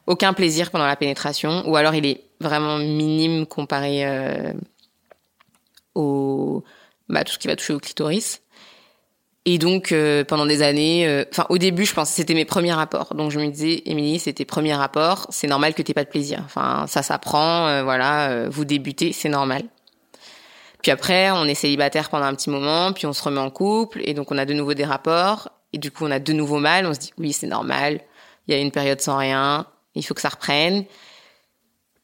aucun 0.07 0.35
plaisir 0.35 0.71
pendant 0.71 0.85
la 0.85 0.95
pénétration, 0.95 1.67
ou 1.67 1.77
alors 1.77 1.95
il 1.95 2.05
est 2.05 2.25
vraiment 2.39 2.77
minime 2.77 3.47
comparé 3.47 4.05
euh, 4.05 4.53
au 5.95 6.63
bah, 7.09 7.25
tout 7.25 7.33
ce 7.33 7.39
qui 7.39 7.49
va 7.49 7.57
toucher 7.57 7.73
au 7.73 7.79
clitoris. 7.79 8.43
Et 9.47 9.57
donc 9.57 9.91
euh, 9.93 10.23
pendant 10.23 10.45
des 10.45 10.61
années, 10.61 11.09
euh, 11.09 11.25
enfin 11.33 11.47
au 11.49 11.57
début, 11.57 11.87
je 11.87 11.95
pense 11.95 12.11
que 12.11 12.17
c'était 12.17 12.35
mes 12.35 12.45
premiers 12.45 12.75
rapports. 12.75 13.15
Donc 13.15 13.31
je 13.31 13.41
me 13.41 13.49
disais, 13.49 13.85
Émilie, 13.87 14.19
c'est 14.19 14.35
tes 14.35 14.45
premiers 14.45 14.75
rapports, 14.75 15.27
c'est 15.31 15.47
normal 15.47 15.73
que 15.73 15.81
t'aies 15.81 15.95
pas 15.95 16.05
de 16.05 16.11
plaisir. 16.11 16.43
Enfin 16.45 16.85
ça 16.89 17.03
s'apprend, 17.03 17.83
voilà, 17.85 18.51
vous 18.51 18.67
débutez, 18.67 19.13
c'est 19.15 19.31
normal. 19.31 19.63
Puis 20.83 20.93
après, 20.93 21.31
on 21.31 21.45
est 21.45 21.55
célibataire 21.55 22.09
pendant 22.09 22.27
un 22.27 22.35
petit 22.35 22.51
moment, 22.51 22.93
puis 22.93 23.07
on 23.07 23.13
se 23.13 23.23
remet 23.23 23.41
en 23.41 23.51
couple, 23.51 24.01
et 24.05 24.15
donc 24.15 24.31
on 24.31 24.39
a 24.39 24.45
de 24.45 24.55
nouveau 24.55 24.75
des 24.75 24.85
rapports, 24.85 25.51
et 25.73 25.79
du 25.79 25.91
coup 25.91 26.07
on 26.07 26.11
a 26.11 26.19
de 26.19 26.33
nouveau 26.33 26.59
mal. 26.59 26.87
On 26.87 26.95
se 26.95 27.01
dit, 27.01 27.13
oui, 27.19 27.33
c'est 27.33 27.47
normal, 27.47 28.01
il 28.47 28.55
y 28.55 28.57
a 28.57 28.61
une 28.61 28.71
période 28.71 29.01
sans 29.01 29.17
rien, 29.17 29.67
il 29.95 30.05
faut 30.05 30.15
que 30.15 30.21
ça 30.21 30.29
reprenne. 30.29 30.85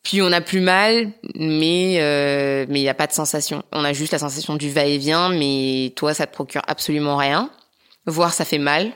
Puis 0.03 0.21
on 0.21 0.31
a 0.33 0.43
plus 0.43 0.61
mal, 0.61 1.13
mais 1.35 1.97
euh, 1.99 2.67
mais 2.69 2.81
il 2.81 2.83
y 2.83 2.91
a 2.91 2.95
pas 2.95 3.07
de 3.07 3.13
sensation. 3.13 3.63
On 3.73 3.85
a 3.85 3.95
juste 3.95 4.13
la 4.13 4.19
sensation 4.19 4.55
du 4.55 4.71
va-et-vient, 4.71 5.31
mais 5.31 5.95
toi 5.97 6.13
ça 6.13 6.27
te 6.27 6.33
procure 6.35 6.61
absolument 6.67 7.17
rien. 7.17 7.51
Voire 8.07 8.35
ça 8.35 8.45
fait 8.45 8.59
mal. 8.59 8.93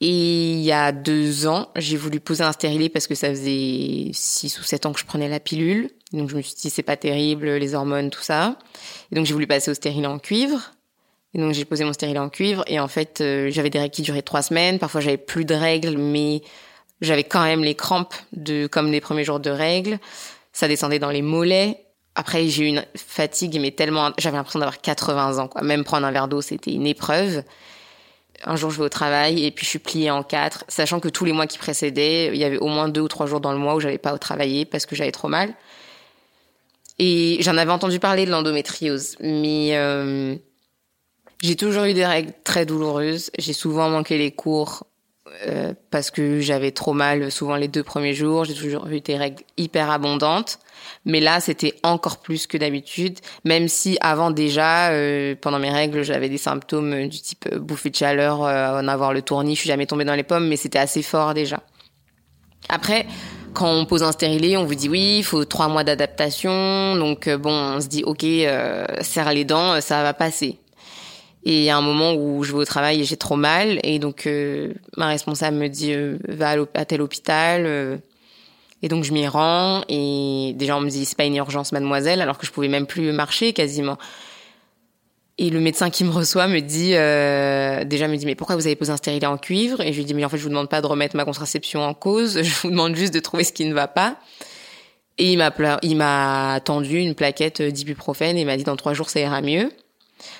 Et 0.00 0.52
il 0.52 0.60
y 0.60 0.72
a 0.72 0.92
deux 0.92 1.46
ans, 1.46 1.70
j'ai 1.74 1.96
voulu 1.96 2.20
poser 2.20 2.44
un 2.44 2.52
stérilet 2.52 2.88
parce 2.88 3.06
que 3.06 3.14
ça 3.14 3.30
faisait 3.30 4.10
six 4.12 4.60
ou 4.60 4.62
sept 4.62 4.86
ans 4.86 4.92
que 4.92 5.00
je 5.00 5.06
prenais 5.06 5.28
la 5.28 5.40
pilule. 5.40 5.90
Donc 6.12 6.30
je 6.30 6.36
me 6.36 6.42
suis 6.42 6.54
dit 6.54 6.70
c'est 6.70 6.82
pas 6.82 6.96
terrible, 6.96 7.48
les 7.48 7.74
hormones, 7.74 8.10
tout 8.10 8.22
ça. 8.22 8.56
Et 9.10 9.14
donc 9.14 9.26
j'ai 9.26 9.32
voulu 9.32 9.46
passer 9.46 9.70
au 9.70 9.74
stérilet 9.74 10.06
en 10.06 10.18
cuivre. 10.18 10.72
Et 11.34 11.38
donc 11.38 11.52
j'ai 11.52 11.64
posé 11.64 11.84
mon 11.84 11.92
stérilet 11.92 12.18
en 12.18 12.28
cuivre 12.28 12.64
et 12.66 12.80
en 12.80 12.88
fait 12.88 13.20
euh, 13.20 13.50
j'avais 13.50 13.68
des 13.70 13.78
règles 13.78 13.94
qui 13.94 14.02
duraient 14.02 14.22
trois 14.22 14.42
semaines. 14.42 14.78
Parfois 14.78 15.00
j'avais 15.00 15.16
plus 15.16 15.44
de 15.44 15.54
règles, 15.54 15.98
mais 15.98 16.42
j'avais 17.00 17.24
quand 17.24 17.42
même 17.42 17.62
les 17.62 17.74
crampes 17.74 18.14
de 18.32 18.66
comme 18.66 18.90
les 18.90 19.00
premiers 19.00 19.24
jours 19.24 19.40
de 19.40 19.50
règles. 19.50 19.98
Ça 20.52 20.68
descendait 20.68 20.98
dans 20.98 21.10
les 21.10 21.22
mollets. 21.22 21.84
Après 22.14 22.46
j'ai 22.48 22.64
eu 22.64 22.66
une 22.68 22.84
fatigue 22.96 23.60
mais 23.60 23.72
tellement 23.72 24.12
j'avais 24.16 24.36
l'impression 24.36 24.60
d'avoir 24.60 24.80
80 24.80 25.38
ans 25.38 25.48
quoi. 25.48 25.62
Même 25.62 25.84
prendre 25.84 26.06
un 26.06 26.12
verre 26.12 26.28
d'eau 26.28 26.40
c'était 26.40 26.72
une 26.72 26.86
épreuve. 26.86 27.42
Un 28.44 28.56
jour 28.56 28.70
je 28.70 28.78
vais 28.78 28.84
au 28.84 28.88
travail 28.88 29.44
et 29.44 29.50
puis 29.50 29.64
je 29.64 29.70
suis 29.70 29.78
pliée 29.78 30.10
en 30.10 30.22
quatre, 30.22 30.64
sachant 30.68 31.00
que 31.00 31.08
tous 31.08 31.24
les 31.24 31.32
mois 31.32 31.46
qui 31.46 31.58
précédaient, 31.58 32.28
il 32.28 32.36
y 32.36 32.44
avait 32.44 32.58
au 32.58 32.68
moins 32.68 32.88
deux 32.88 33.00
ou 33.00 33.08
trois 33.08 33.26
jours 33.26 33.40
dans 33.40 33.52
le 33.52 33.58
mois 33.58 33.74
où 33.74 33.80
j'avais 33.80 33.98
pas 33.98 34.14
au 34.14 34.18
travailler 34.18 34.64
parce 34.64 34.86
que 34.86 34.94
j'avais 34.94 35.12
trop 35.12 35.28
mal. 35.28 35.54
Et 36.98 37.38
j'en 37.40 37.56
avais 37.56 37.72
entendu 37.72 37.98
parler 37.98 38.24
de 38.24 38.30
l'endométriose, 38.30 39.16
mais 39.20 39.70
euh, 39.76 40.34
j'ai 41.42 41.56
toujours 41.56 41.84
eu 41.84 41.92
des 41.92 42.06
règles 42.06 42.32
très 42.42 42.64
douloureuses. 42.64 43.30
J'ai 43.38 43.52
souvent 43.52 43.90
manqué 43.90 44.16
les 44.16 44.30
cours 44.30 44.86
euh, 45.46 45.74
parce 45.90 46.10
que 46.10 46.40
j'avais 46.40 46.70
trop 46.70 46.94
mal 46.94 47.30
souvent 47.30 47.56
les 47.56 47.68
deux 47.68 47.82
premiers 47.82 48.14
jours. 48.14 48.44
J'ai 48.44 48.54
toujours 48.54 48.86
eu 48.86 49.00
des 49.00 49.18
règles 49.18 49.42
hyper 49.58 49.90
abondantes. 49.90 50.58
Mais 51.04 51.20
là, 51.20 51.40
c'était 51.40 51.74
encore 51.82 52.18
plus 52.18 52.46
que 52.46 52.56
d'habitude, 52.56 53.18
même 53.44 53.68
si 53.68 53.98
avant 54.00 54.30
déjà, 54.30 54.90
euh, 54.90 55.34
pendant 55.40 55.58
mes 55.58 55.70
règles, 55.70 56.02
j'avais 56.02 56.28
des 56.28 56.38
symptômes 56.38 57.08
du 57.08 57.20
type 57.20 57.54
bouffée 57.56 57.90
de 57.90 57.96
chaleur, 57.96 58.40
en 58.40 58.88
avoir 58.88 59.12
le 59.12 59.22
tournis, 59.22 59.54
je 59.54 59.60
suis 59.60 59.68
jamais 59.68 59.86
tombée 59.86 60.04
dans 60.04 60.14
les 60.14 60.22
pommes, 60.22 60.48
mais 60.48 60.56
c'était 60.56 60.78
assez 60.78 61.02
fort 61.02 61.34
déjà. 61.34 61.62
Après, 62.68 63.06
quand 63.56 63.72
on 63.72 63.86
pose 63.86 64.02
un 64.02 64.12
stérilet, 64.12 64.58
on 64.58 64.66
vous 64.66 64.74
dit 64.74 64.88
oui, 64.88 65.16
il 65.18 65.24
faut 65.24 65.44
trois 65.46 65.68
mois 65.68 65.82
d'adaptation. 65.82 66.94
Donc 66.96 67.26
euh, 67.26 67.38
bon, 67.38 67.52
on 67.52 67.80
se 67.80 67.88
dit 67.88 68.04
ok, 68.04 68.22
euh, 68.22 68.84
serre 69.00 69.32
les 69.32 69.44
dents, 69.44 69.80
ça 69.80 70.02
va 70.02 70.12
passer. 70.12 70.58
Et 71.44 71.60
il 71.60 71.64
y 71.64 71.70
a 71.70 71.76
un 71.76 71.82
moment 71.82 72.12
où 72.14 72.44
je 72.44 72.52
vais 72.52 72.58
au 72.58 72.64
travail 72.64 73.00
et 73.00 73.04
j'ai 73.04 73.16
trop 73.16 73.36
mal, 73.36 73.78
et 73.82 73.98
donc 73.98 74.26
euh, 74.26 74.74
ma 74.96 75.06
responsable 75.06 75.56
me 75.56 75.68
dit 75.68 75.94
va 76.28 76.54
à, 76.74 76.84
tel 76.84 77.00
hôpital. 77.00 78.00
et 78.82 78.88
donc 78.88 79.04
je 79.04 79.12
m'y 79.12 79.26
rends, 79.28 79.82
et 79.88 80.52
déjà 80.56 80.76
on 80.76 80.80
me 80.80 80.90
dit 80.90 81.04
c'est 81.04 81.16
pas 81.16 81.24
une 81.24 81.36
urgence, 81.36 81.72
mademoiselle, 81.72 82.20
alors 82.20 82.36
que 82.36 82.46
je 82.46 82.52
pouvais 82.52 82.68
même 82.68 82.86
plus 82.86 83.12
marcher 83.12 83.52
quasiment. 83.52 83.96
Et 85.38 85.50
le 85.50 85.60
médecin 85.60 85.90
qui 85.90 86.02
me 86.02 86.10
reçoit 86.10 86.48
me 86.48 86.60
dit, 86.60 86.92
euh, 86.94 87.84
déjà 87.84 88.08
me 88.08 88.16
dit, 88.16 88.24
mais 88.24 88.34
pourquoi 88.34 88.56
vous 88.56 88.66
avez 88.66 88.76
posé 88.76 88.90
un 88.90 88.96
stérilet 88.96 89.26
en 89.26 89.36
cuivre? 89.36 89.82
Et 89.82 89.92
je 89.92 89.98
lui 89.98 90.06
dis, 90.06 90.14
mais 90.14 90.24
en 90.24 90.30
fait, 90.30 90.38
je 90.38 90.42
vous 90.42 90.48
demande 90.48 90.70
pas 90.70 90.80
de 90.80 90.86
remettre 90.86 91.14
ma 91.14 91.26
contraception 91.26 91.82
en 91.82 91.92
cause, 91.92 92.42
je 92.42 92.54
vous 92.62 92.70
demande 92.70 92.96
juste 92.96 93.12
de 93.12 93.20
trouver 93.20 93.44
ce 93.44 93.52
qui 93.52 93.66
ne 93.66 93.74
va 93.74 93.86
pas. 93.86 94.16
Et 95.18 95.32
il 95.32 95.38
m'a, 95.38 95.52
il 95.82 95.96
m'a 95.96 96.60
tendu 96.64 96.98
une 96.98 97.14
plaquette 97.14 97.60
d'ibuprofène 97.60 98.38
et 98.38 98.44
m'a 98.44 98.56
dit, 98.56 98.64
dans 98.64 98.76
trois 98.76 98.94
jours, 98.94 99.10
ça 99.10 99.20
ira 99.20 99.42
mieux. 99.42 99.70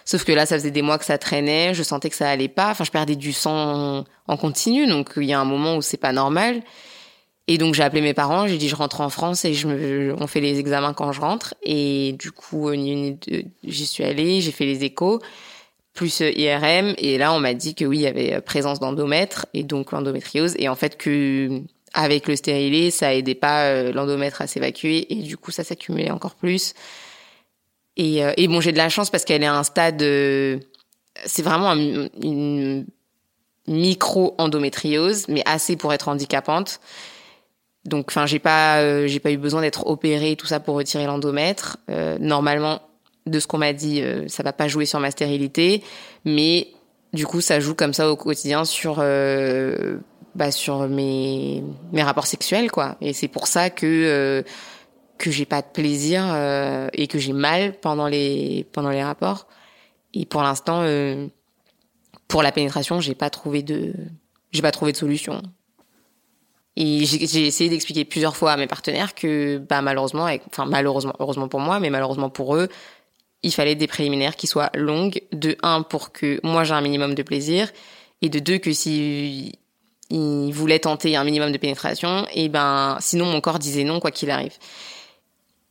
Sauf 0.07 0.25
que 0.25 0.33
là, 0.33 0.47
ça 0.47 0.57
faisait 0.57 0.71
des 0.71 0.83
mois 0.83 0.99
que 0.99 1.05
ça 1.05 1.19
traînait, 1.19 1.75
je 1.75 1.83
sentais 1.83 2.09
que 2.09 2.17
ça 2.17 2.31
allait 2.31 2.49
pas. 2.49 2.71
Enfin, 2.71 2.85
je 2.85 2.91
perdais 2.91 3.17
du 3.17 3.35
sang 3.35 4.05
en 4.27 4.37
continu, 4.39 4.87
donc 4.87 5.13
il 5.17 5.25
y 5.25 5.35
a 5.35 5.41
un 5.41 5.45
moment 5.45 5.77
où 5.77 5.83
c'est 5.83 5.99
pas 5.99 6.13
normal. 6.13 6.63
Et 7.49 7.59
donc 7.59 7.75
j'ai 7.75 7.85
appelé 7.85 8.01
mes 8.03 8.15
parents, 8.15 8.49
j'ai 8.49 8.59
dit 8.59 8.69
je 8.69 8.75
rentre 8.75 9.01
en 9.01 9.09
France 9.09 9.45
et 9.45 9.55
on 10.19 10.27
fait 10.27 10.41
les 10.41 10.59
examens 10.59 10.95
quand 10.95 11.13
je 11.13 11.21
rentre. 11.21 11.55
Et 11.63 12.17
du 12.19 12.33
coup 12.33 12.71
j'y 12.73 13.87
suis 13.87 14.05
allée, 14.05 14.41
j'ai 14.41 14.53
fait 14.53 14.67
les 14.67 14.85
échos 14.85 15.21
plus 15.97 16.21
euh, 16.21 16.31
IRM 16.31 16.95
et 16.99 17.19
là 17.19 17.33
on 17.33 17.41
m'a 17.41 17.55
dit 17.55 17.75
que 17.75 17.85
oui 17.85 17.99
il 17.99 18.03
y 18.03 18.07
avait 18.07 18.35
euh, 18.35 18.41
présence 18.41 18.79
d'endomètre 18.79 19.47
et 19.55 19.65
donc 19.65 19.91
l'endométriose 19.91 20.55
et 20.59 20.69
en 20.69 20.77
fait 20.77 20.97
que 20.97 21.63
avec 21.95 22.29
le 22.29 22.37
stérilet 22.37 22.93
ça 22.93 23.15
aidait 23.15 23.35
pas 23.35 23.65
euh, 23.65 23.93
l'endomètre 23.93 24.43
à 24.43 24.47
s'évacuer 24.47 25.13
et 25.13 25.23
du 25.23 25.37
coup 25.37 25.51
ça 25.51 25.65
s'accumulait 25.65 26.13
encore 26.13 26.37
plus. 26.37 26.75
Et, 27.97 28.19
et 28.37 28.47
bon 28.47 28.61
j'ai 28.61 28.73
de 28.73 28.77
la 28.77 28.91
chance 28.91 29.09
parce 29.09 29.25
qu'elle 29.25 29.43
est 29.43 29.47
à 29.47 29.55
un 29.55 29.63
stade, 29.63 30.01
c'est 30.03 31.43
vraiment 31.43 31.73
une 31.73 32.85
micro 33.67 34.35
endométriose 34.37 35.27
mais 35.29 35.43
assez 35.47 35.77
pour 35.77 35.95
être 35.95 36.09
handicapante. 36.09 36.79
Donc, 37.87 38.07
enfin, 38.09 38.27
j'ai 38.27 38.41
pas, 38.41 38.81
euh, 38.81 39.07
j'ai 39.07 39.21
pas 39.21 39.31
eu 39.31 39.37
besoin 39.37 39.61
d'être 39.61 39.87
opérée 39.87 40.37
tout 40.37 40.47
ça 40.47 40.61
pour 40.61 40.75
retirer 40.75 41.07
l'endomètre. 41.07 41.79
Euh, 41.89 42.19
normalement, 42.21 42.83
de 43.27 43.39
ce 43.39 43.47
qu'on 43.47 43.59
m'a 43.59 43.73
dit, 43.73 44.03
euh, 44.03 44.27
ça 44.29 44.43
va 44.43 44.53
pas 44.53 44.69
jouer 44.69 44.87
sur 44.87 44.99
ma 44.99 45.11
stérilité, 45.11 45.83
mais 46.25 46.69
du 47.13 47.27
coup, 47.27 47.41
ça 47.41 47.61
joue 47.61 47.75
comme 47.75 47.95
ça 47.95 48.11
au 48.11 48.17
quotidien 48.17 48.65
sur, 48.65 48.97
bah, 50.35 50.51
sur 50.51 50.89
mes 50.89 51.63
mes 51.93 52.03
rapports 52.03 52.27
sexuels, 52.27 52.71
quoi. 52.71 52.97
Et 53.01 53.13
c'est 53.13 53.29
pour 53.29 53.47
ça 53.47 53.71
que 53.71 54.45
que 55.19 55.31
j'ai 55.31 55.47
pas 55.47 55.63
de 55.63 55.69
plaisir 55.73 56.25
et 56.93 57.07
que 57.07 57.19
j'ai 57.19 57.33
mal 57.33 57.73
pendant 57.81 58.07
les 58.07 58.67
pendant 58.73 58.91
les 58.91 59.03
rapports. 59.03 59.47
Et 60.13 60.27
pour 60.27 60.43
l'instant, 60.43 60.85
pour 62.29 62.43
la 62.43 62.53
pénétration, 62.53 63.01
j'ai 63.01 63.15
pas 63.15 63.31
trouvé 63.31 63.63
de 63.63 63.95
j'ai 64.53 64.63
pas 64.63 64.73
trouvé 64.73 64.93
de 64.93 64.97
solution. 64.99 65.41
Et 66.77 67.07
j'ai 67.07 67.47
essayé 67.47 67.71
d'expliquer 67.71 68.05
plusieurs 68.05 68.37
fois 68.37 68.53
à 68.53 68.57
mes 68.59 68.67
partenaires 68.67 69.15
que, 69.15 69.59
bah, 69.59 69.81
malheureusement, 69.81 70.29
enfin, 70.49 70.67
malheureusement, 70.67 71.15
heureusement 71.21 71.49
pour 71.49 71.61
moi, 71.61 71.81
mais 71.81 71.89
malheureusement 71.89 72.29
pour 72.29 72.55
eux, 72.55 72.69
il 73.43 73.53
fallait 73.53 73.75
des 73.75 73.87
préliminaires 73.87 74.37
qui 74.37 74.47
soient 74.47 74.71
longues. 74.75 75.23
De 75.33 75.57
un, 75.63 75.83
pour 75.83 76.13
que 76.13 76.39
moi 76.43 76.65
j'ai 76.65 76.75
un 76.75 76.81
minimum 76.81 77.15
de 77.15 77.23
plaisir. 77.23 77.73
Et 78.23 78.29
de 78.29 78.39
deux, 78.39 78.59
que 78.59 78.73
si 78.73 79.59
ils 80.11 80.53
voulaient 80.53 80.79
tenter 80.79 81.17
un 81.17 81.25
minimum 81.25 81.53
de 81.53 81.59
pénétration, 81.59 82.27
et 82.33 82.49
ben, 82.49 82.99
sinon 83.01 83.27
mon 83.27 83.41
corps 83.41 83.59
disait 83.59 83.85
non, 83.85 84.01
quoi 84.01 84.11
qu'il 84.11 84.31
arrive. 84.31 84.55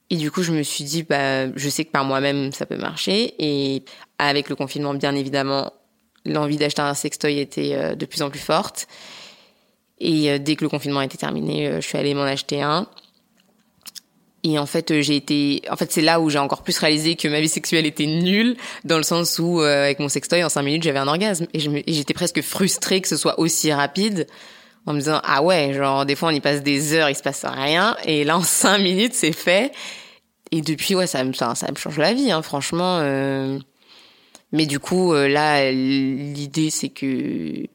Et 0.09 0.17
du 0.17 0.31
coup, 0.31 0.43
je 0.43 0.51
me 0.51 0.63
suis 0.63 0.83
dit, 0.83 1.03
bah, 1.03 1.51
je 1.55 1.69
sais 1.69 1.85
que 1.85 1.91
par 1.91 2.05
moi-même, 2.05 2.51
ça 2.51 2.65
peut 2.65 2.77
marcher. 2.77 3.33
Et 3.39 3.83
avec 4.19 4.49
le 4.49 4.55
confinement, 4.55 4.93
bien 4.93 5.15
évidemment, 5.15 5.71
l'envie 6.25 6.57
d'acheter 6.57 6.81
un 6.81 6.93
sextoy 6.93 7.39
était 7.39 7.73
euh, 7.73 7.95
de 7.95 8.05
plus 8.05 8.21
en 8.21 8.29
plus 8.29 8.39
forte. 8.39 8.87
Et 10.05 10.29
euh, 10.29 10.37
dès 10.37 10.55
que 10.55 10.63
le 10.63 10.69
confinement 10.69 11.01
était 11.01 11.17
terminé, 11.17 11.67
euh, 11.67 11.81
je 11.81 11.87
suis 11.87 11.97
allée 11.97 12.13
m'en 12.13 12.23
acheter 12.23 12.61
un. 12.61 12.87
Et 14.43 14.59
en 14.59 14.67
fait, 14.67 14.91
euh, 14.91 15.01
j'ai 15.01 15.15
été, 15.15 15.63
en 15.67 15.75
fait, 15.75 15.91
c'est 15.91 16.03
là 16.03 16.19
où 16.19 16.29
j'ai 16.29 16.37
encore 16.37 16.61
plus 16.61 16.77
réalisé 16.77 17.15
que 17.15 17.27
ma 17.27 17.41
vie 17.41 17.49
sexuelle 17.49 17.87
était 17.87 18.05
nulle, 18.05 18.55
dans 18.83 18.97
le 18.97 19.03
sens 19.03 19.39
où, 19.39 19.61
avec 19.61 19.97
mon 19.99 20.07
sextoy, 20.07 20.43
en 20.43 20.49
cinq 20.49 20.61
minutes, 20.61 20.83
j'avais 20.83 20.99
un 20.99 21.07
orgasme. 21.07 21.47
Et 21.55 21.59
j'étais 21.91 22.13
presque 22.13 22.43
frustrée 22.43 23.01
que 23.01 23.07
ce 23.07 23.17
soit 23.17 23.39
aussi 23.39 23.73
rapide, 23.73 24.27
en 24.85 24.93
me 24.93 24.99
disant, 24.99 25.19
ah 25.23 25.41
ouais, 25.41 25.73
genre, 25.73 26.05
des 26.05 26.15
fois, 26.15 26.29
on 26.29 26.31
y 26.31 26.39
passe 26.39 26.61
des 26.61 26.93
heures, 26.93 27.09
il 27.09 27.15
se 27.15 27.23
passe 27.23 27.43
rien. 27.43 27.97
Et 28.05 28.23
là, 28.23 28.37
en 28.37 28.43
cinq 28.43 28.77
minutes, 28.77 29.15
c'est 29.15 29.31
fait. 29.31 29.71
Et 30.51 30.61
depuis, 30.61 30.93
ouais, 30.93 31.07
ça 31.07 31.23
me, 31.23 31.33
ça, 31.33 31.55
ça 31.55 31.71
me 31.71 31.75
change 31.75 31.97
la 31.97 32.13
vie, 32.13 32.31
hein, 32.31 32.43
franchement. 32.43 32.99
Mais 34.51 34.67
du 34.67 34.77
coup, 34.77 35.15
là, 35.15 35.71
l'idée, 35.71 36.69
c'est 36.69 36.89
que 36.89 37.65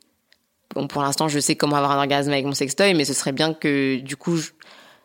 bon, 0.75 0.87
pour 0.87 1.03
l'instant, 1.03 1.29
je 1.29 1.39
sais 1.39 1.57
comment 1.57 1.77
avoir 1.77 1.93
un 1.93 1.99
orgasme 1.99 2.31
avec 2.31 2.45
mon 2.45 2.55
sextoy, 2.55 2.95
mais 2.95 3.05
ce 3.05 3.13
serait 3.13 3.33
bien 3.33 3.55
que, 3.55 3.99
du 4.01 4.17
coup, 4.17 4.37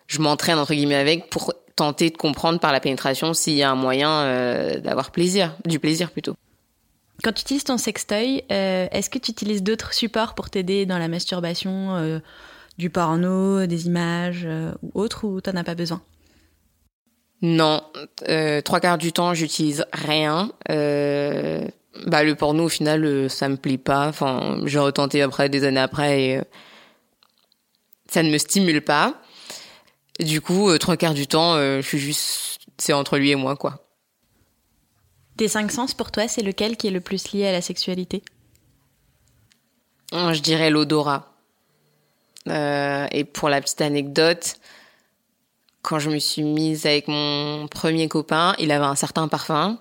je, 0.07 0.19
m'entraîne, 0.19 0.57
entre 0.57 0.73
guillemets, 0.73 0.95
avec 0.95 1.29
pour 1.29 1.53
tenter 1.75 2.09
de 2.09 2.17
comprendre 2.17 2.59
par 2.59 2.71
la 2.71 2.79
pénétration 2.79 3.33
s'il 3.33 3.53
y 3.53 3.63
a 3.63 3.71
un 3.71 3.75
moyen 3.75 4.09
euh, 4.21 4.79
d'avoir 4.79 5.11
plaisir, 5.11 5.55
du 5.65 5.79
plaisir 5.79 6.11
plutôt. 6.11 6.35
Quand 7.23 7.33
tu 7.33 7.41
utilises 7.41 7.63
ton 7.63 7.77
sextoy, 7.77 8.43
euh, 8.51 8.87
est-ce 8.91 9.09
que 9.09 9.17
tu 9.17 9.31
utilises 9.31 9.63
d'autres 9.63 9.93
supports 9.93 10.35
pour 10.35 10.49
t'aider 10.49 10.85
dans 10.85 10.97
la 10.97 11.07
masturbation, 11.07 11.95
euh, 11.95 12.19
du 12.77 12.89
porno, 12.89 13.65
des 13.65 13.87
images 13.87 14.47
ou 14.81 14.91
autre, 14.93 15.25
ou 15.25 15.41
t'en 15.41 15.55
as 15.55 15.63
pas 15.63 15.75
besoin? 15.75 16.01
Non, 17.41 17.83
trois 18.63 18.79
quarts 18.79 18.97
du 18.97 19.11
temps, 19.11 19.33
j'utilise 19.33 19.85
rien 19.93 20.51
bah 22.05 22.23
le 22.23 22.35
porno 22.35 22.65
au 22.65 22.69
final 22.69 23.05
euh, 23.05 23.29
ça 23.29 23.49
me 23.49 23.57
plaît 23.57 23.77
pas. 23.77 24.07
Enfin 24.07 24.59
j'ai 24.65 24.79
retenté 24.79 25.21
après 25.21 25.49
des 25.49 25.63
années 25.63 25.79
après 25.79 26.21
et 26.21 26.37
euh, 26.37 26.43
ça 28.09 28.23
ne 28.23 28.29
me 28.29 28.37
stimule 28.37 28.81
pas. 28.81 29.21
Du 30.19 30.41
coup 30.41 30.69
euh, 30.69 30.77
trois 30.77 30.97
quarts 30.97 31.13
du 31.13 31.27
temps 31.27 31.55
je 31.57 31.81
suis 31.81 31.99
juste 31.99 32.59
c'est 32.77 32.93
entre 32.93 33.17
lui 33.17 33.31
et 33.31 33.35
moi 33.35 33.55
quoi. 33.55 33.87
Tes 35.37 35.47
cinq 35.47 35.71
sens 35.71 35.93
pour 35.93 36.11
toi 36.11 36.27
c'est 36.27 36.43
lequel 36.43 36.77
qui 36.77 36.87
est 36.87 36.91
le 36.91 37.01
plus 37.01 37.31
lié 37.31 37.47
à 37.47 37.51
la 37.51 37.61
sexualité? 37.61 38.23
Je 40.11 40.39
dirais 40.39 40.69
l'odorat. 40.69 41.33
Et 42.47 43.23
pour 43.25 43.49
la 43.49 43.61
petite 43.61 43.81
anecdote 43.81 44.55
quand 45.81 45.99
je 45.99 46.09
me 46.09 46.19
suis 46.19 46.43
mise 46.43 46.85
avec 46.85 47.07
mon 47.07 47.67
premier 47.67 48.07
copain 48.07 48.55
il 48.59 48.71
avait 48.71 48.85
un 48.85 48.95
certain 48.95 49.27
parfum. 49.27 49.79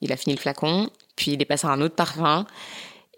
Il 0.00 0.12
a 0.12 0.16
fini 0.16 0.34
le 0.34 0.40
flacon 0.40 0.90
puis 1.16 1.32
il 1.32 1.42
est 1.42 1.46
passé 1.46 1.66
à 1.66 1.70
un 1.70 1.80
autre 1.80 1.94
parfum. 1.94 2.46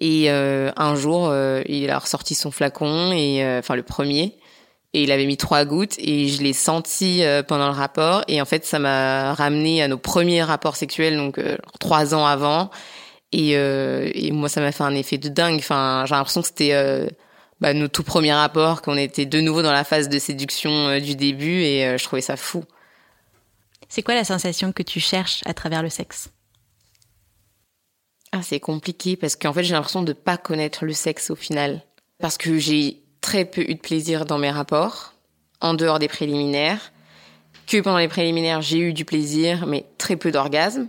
Et 0.01 0.31
euh, 0.31 0.71
un 0.77 0.97
jour, 0.97 1.29
euh, 1.29 1.63
il 1.67 1.89
a 1.91 1.99
ressorti 1.99 2.35
son 2.35 2.51
flacon, 2.51 3.13
et 3.13 3.45
euh, 3.45 3.61
enfin 3.61 3.77
le 3.77 3.85
premier, 3.85 4.37
et 4.95 5.03
il 5.03 5.11
avait 5.11 5.27
mis 5.27 5.37
trois 5.37 5.65
gouttes 5.65 5.97
et 5.99 6.29
je 6.29 6.41
l'ai 6.41 6.53
senti 6.53 7.25
euh, 7.25 7.43
pendant 7.43 7.67
le 7.67 7.75
rapport. 7.75 8.23
Et 8.29 8.41
en 8.41 8.45
fait 8.45 8.65
ça 8.65 8.79
m'a 8.79 9.35
ramené 9.35 9.83
à 9.83 9.89
nos 9.89 9.99
premiers 9.99 10.43
rapports 10.43 10.77
sexuels 10.77 11.17
donc 11.17 11.39
euh, 11.39 11.57
trois 11.81 12.15
ans 12.15 12.25
avant. 12.25 12.71
Et, 13.33 13.57
euh, 13.57 14.09
et 14.15 14.31
moi 14.31 14.49
ça 14.49 14.61
m'a 14.61 14.71
fait 14.71 14.85
un 14.85 14.95
effet 14.95 15.19
de 15.19 15.29
dingue. 15.29 15.59
Enfin 15.59 16.05
j'ai 16.07 16.15
l'impression 16.15 16.43
que 16.43 16.47
c'était 16.47 17.11
bah, 17.61 17.75
nos 17.75 17.89
tout 17.89 18.05
premiers 18.05 18.35
rapports 18.35 18.83
qu'on 18.83 18.97
était 18.97 19.27
de 19.27 19.41
nouveau 19.41 19.63
dans 19.63 19.73
la 19.73 19.83
phase 19.83 20.09
de 20.09 20.19
séduction 20.21 20.99
du 21.01 21.17
début. 21.17 21.63
Et 21.63 21.99
je 21.99 22.05
trouvais 22.05 22.23
ça 22.23 22.37
fou. 22.37 22.63
C'est 23.89 24.03
quoi 24.03 24.15
la 24.15 24.25
sensation 24.25 24.73
que 24.73 24.85
tu 24.85 25.01
cherches 25.01 25.41
à 25.45 25.55
travers 25.55 25.83
le 25.83 25.91
sexe? 25.91 26.31
Ah, 28.39 28.43
c'est 28.43 28.61
compliqué 28.61 29.17
parce 29.17 29.37
qu'en 29.37 29.53
fait 29.53 29.63
j'ai 29.63 29.75
l'impression 29.75 30.03
de 30.03 30.13
pas 30.13 30.37
connaître 30.37 30.85
le 30.85 30.93
sexe 30.93 31.31
au 31.31 31.37
final 31.37 31.83
parce 32.19 32.37
que 32.37 32.59
j'ai 32.59 33.03
très 33.21 33.45
peu 33.45 33.63
eu 33.63 33.75
de 33.75 33.81
plaisir 33.81 34.25
dans 34.25 34.39
mes 34.39 34.51
rapports, 34.51 35.15
en 35.61 35.75
dehors 35.75 35.99
des 35.99 36.09
préliminaires. 36.09 36.93
Que 37.67 37.81
pendant 37.81 37.99
les 37.99 38.09
préliminaires, 38.09 38.61
j'ai 38.61 38.79
eu 38.79 38.93
du 38.93 39.05
plaisir, 39.05 39.67
mais 39.67 39.87
très 39.97 40.17
peu 40.17 40.31
d'orgasme. 40.31 40.89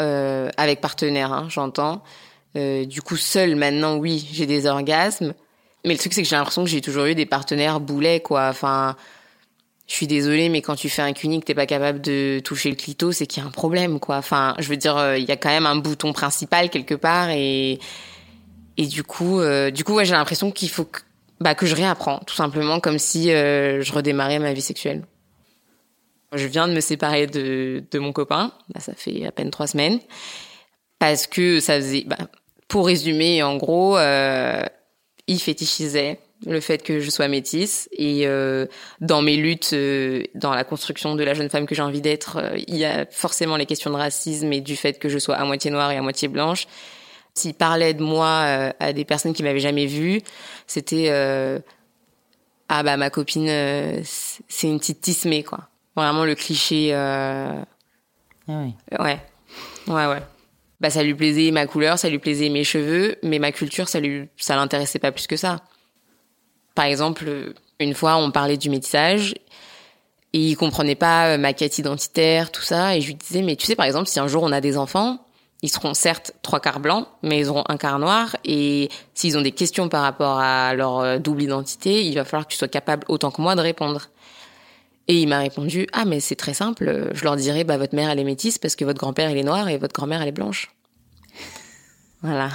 Euh, 0.00 0.50
avec 0.56 0.80
partenaire, 0.80 1.32
hein, 1.32 1.46
j'entends. 1.48 2.02
Euh, 2.56 2.84
du 2.84 3.00
coup, 3.00 3.16
seul 3.16 3.56
maintenant, 3.56 3.96
oui, 3.96 4.28
j'ai 4.32 4.46
des 4.46 4.66
orgasmes. 4.66 5.34
Mais 5.84 5.92
le 5.94 5.98
truc, 5.98 6.12
c'est 6.12 6.22
que 6.22 6.28
j'ai 6.28 6.36
l'impression 6.36 6.64
que 6.64 6.70
j'ai 6.70 6.82
toujours 6.82 7.04
eu 7.04 7.14
des 7.14 7.26
partenaires 7.26 7.80
boulets, 7.80 8.20
quoi. 8.20 8.48
Enfin, 8.48 8.96
je 9.90 9.96
suis 9.96 10.06
désolée, 10.06 10.48
mais 10.48 10.62
quand 10.62 10.76
tu 10.76 10.88
fais 10.88 11.02
un 11.02 11.12
cunique, 11.12 11.44
t'es 11.44 11.54
pas 11.54 11.66
capable 11.66 12.00
de 12.00 12.40
toucher 12.44 12.70
le 12.70 12.76
clito, 12.76 13.10
c'est 13.10 13.26
qu'il 13.26 13.42
y 13.42 13.44
a 13.44 13.48
un 13.48 13.50
problème, 13.50 13.98
quoi. 13.98 14.18
Enfin, 14.18 14.54
je 14.60 14.68
veux 14.68 14.76
dire, 14.76 14.96
euh, 14.96 15.18
il 15.18 15.24
y 15.24 15.32
a 15.32 15.36
quand 15.36 15.48
même 15.48 15.66
un 15.66 15.74
bouton 15.74 16.12
principal 16.12 16.70
quelque 16.70 16.94
part, 16.94 17.30
et 17.30 17.80
et 18.76 18.86
du 18.86 19.02
coup, 19.02 19.40
euh, 19.40 19.72
du 19.72 19.82
coup, 19.82 19.94
ouais, 19.94 20.04
j'ai 20.04 20.12
l'impression 20.12 20.52
qu'il 20.52 20.68
faut 20.70 20.84
que 20.84 21.00
bah, 21.40 21.56
que 21.56 21.66
je 21.66 21.74
réapprends, 21.74 22.20
tout 22.20 22.36
simplement, 22.36 22.78
comme 22.78 23.00
si 23.00 23.32
euh, 23.32 23.82
je 23.82 23.92
redémarrais 23.92 24.38
ma 24.38 24.52
vie 24.52 24.62
sexuelle. 24.62 25.02
Je 26.34 26.46
viens 26.46 26.68
de 26.68 26.72
me 26.72 26.80
séparer 26.80 27.26
de, 27.26 27.82
de 27.90 27.98
mon 27.98 28.12
copain, 28.12 28.52
là, 28.72 28.80
ça 28.80 28.92
fait 28.94 29.26
à 29.26 29.32
peine 29.32 29.50
trois 29.50 29.66
semaines, 29.66 29.98
parce 31.00 31.26
que 31.26 31.58
ça 31.58 31.74
faisait, 31.74 32.04
bah, 32.06 32.16
pour 32.68 32.86
résumer, 32.86 33.42
en 33.42 33.56
gros, 33.56 33.98
il 33.98 35.40
fétichisait 35.40 36.20
le 36.46 36.60
fait 36.60 36.82
que 36.82 37.00
je 37.00 37.10
sois 37.10 37.28
métisse 37.28 37.88
et 37.92 38.26
euh, 38.26 38.66
dans 39.00 39.20
mes 39.20 39.36
luttes 39.36 39.72
euh, 39.74 40.22
dans 40.34 40.54
la 40.54 40.64
construction 40.64 41.14
de 41.14 41.22
la 41.22 41.34
jeune 41.34 41.50
femme 41.50 41.66
que 41.66 41.74
j'ai 41.74 41.82
envie 41.82 42.00
d'être 42.00 42.38
euh, 42.38 42.56
il 42.66 42.76
y 42.76 42.86
a 42.86 43.04
forcément 43.10 43.56
les 43.56 43.66
questions 43.66 43.90
de 43.90 43.96
racisme 43.96 44.50
et 44.52 44.62
du 44.62 44.74
fait 44.74 44.98
que 44.98 45.10
je 45.10 45.18
sois 45.18 45.36
à 45.36 45.44
moitié 45.44 45.70
noire 45.70 45.90
et 45.90 45.98
à 45.98 46.02
moitié 46.02 46.28
blanche 46.28 46.66
s'il 47.34 47.54
parlait 47.54 47.94
de 47.94 48.02
moi 48.02 48.26
euh, 48.26 48.72
à 48.80 48.92
des 48.92 49.04
personnes 49.04 49.32
qui 49.32 49.42
m'avaient 49.42 49.60
jamais 49.60 49.86
vue, 49.86 50.20
c'était 50.66 51.06
euh, 51.10 51.58
ah 52.68 52.82
bah 52.82 52.96
ma 52.96 53.10
copine 53.10 53.48
euh, 53.48 54.00
c'est 54.04 54.68
une 54.68 54.78
petite 54.78 55.00
tismée 55.00 55.42
quoi. 55.42 55.68
Vraiment 55.96 56.24
le 56.24 56.34
cliché. 56.34 56.92
Ah 56.94 57.64
oui. 58.48 58.74
Ouais, 58.98 59.20
ouais 59.88 60.06
ouais. 60.06 60.22
Bah 60.80 60.90
ça 60.90 61.02
lui 61.02 61.14
plaisait 61.14 61.50
ma 61.50 61.66
couleur, 61.66 61.98
ça 61.98 62.08
lui 62.08 62.18
plaisait 62.18 62.48
mes 62.48 62.64
cheveux, 62.64 63.16
mais 63.22 63.38
ma 63.38 63.52
culture 63.52 63.88
ça 63.88 64.00
lui 64.00 64.28
ça 64.36 64.56
l'intéressait 64.56 64.98
pas 64.98 65.12
plus 65.12 65.26
que 65.26 65.36
ça. 65.36 65.62
Par 66.80 66.86
exemple, 66.86 67.52
une 67.78 67.92
fois 67.92 68.16
on 68.16 68.30
parlait 68.30 68.56
du 68.56 68.70
métissage 68.70 69.34
et 70.32 70.38
il 70.38 70.56
comprenait 70.56 70.94
pas 70.94 71.36
ma 71.36 71.52
quête 71.52 71.76
identitaire, 71.76 72.50
tout 72.50 72.62
ça, 72.62 72.96
et 72.96 73.02
je 73.02 73.08
lui 73.08 73.16
disais 73.16 73.42
mais 73.42 73.54
tu 73.54 73.66
sais 73.66 73.76
par 73.76 73.84
exemple 73.84 74.08
si 74.08 74.18
un 74.18 74.28
jour 74.28 74.42
on 74.42 74.50
a 74.50 74.62
des 74.62 74.78
enfants, 74.78 75.18
ils 75.60 75.68
seront 75.68 75.92
certes 75.92 76.32
trois 76.40 76.58
quarts 76.58 76.80
blancs, 76.80 77.06
mais 77.22 77.38
ils 77.38 77.50
auront 77.50 77.64
un 77.68 77.76
quart 77.76 77.98
noir. 77.98 78.34
Et 78.46 78.88
s'ils 79.12 79.36
ont 79.36 79.42
des 79.42 79.52
questions 79.52 79.90
par 79.90 80.00
rapport 80.00 80.38
à 80.38 80.72
leur 80.72 81.00
euh, 81.00 81.18
double 81.18 81.42
identité, 81.42 82.02
il 82.06 82.14
va 82.14 82.24
falloir 82.24 82.46
que 82.46 82.52
tu 82.52 82.56
sois 82.56 82.66
capable 82.66 83.04
autant 83.08 83.30
que 83.30 83.42
moi 83.42 83.54
de 83.56 83.60
répondre. 83.60 84.08
Et 85.06 85.20
il 85.20 85.28
m'a 85.28 85.40
répondu 85.40 85.86
ah 85.92 86.06
mais 86.06 86.18
c'est 86.18 86.34
très 86.34 86.54
simple. 86.54 87.10
Je 87.12 87.24
leur 87.24 87.36
dirai 87.36 87.64
bah 87.64 87.76
votre 87.76 87.94
mère 87.94 88.08
elle 88.08 88.20
est 88.20 88.24
métisse 88.24 88.56
parce 88.56 88.74
que 88.74 88.86
votre 88.86 89.00
grand-père 89.00 89.28
il 89.28 89.36
est 89.36 89.44
noir 89.44 89.68
et 89.68 89.76
votre 89.76 89.92
grand-mère 89.92 90.22
elle 90.22 90.28
est 90.28 90.32
blanche. 90.32 90.74
Voilà. 92.22 92.48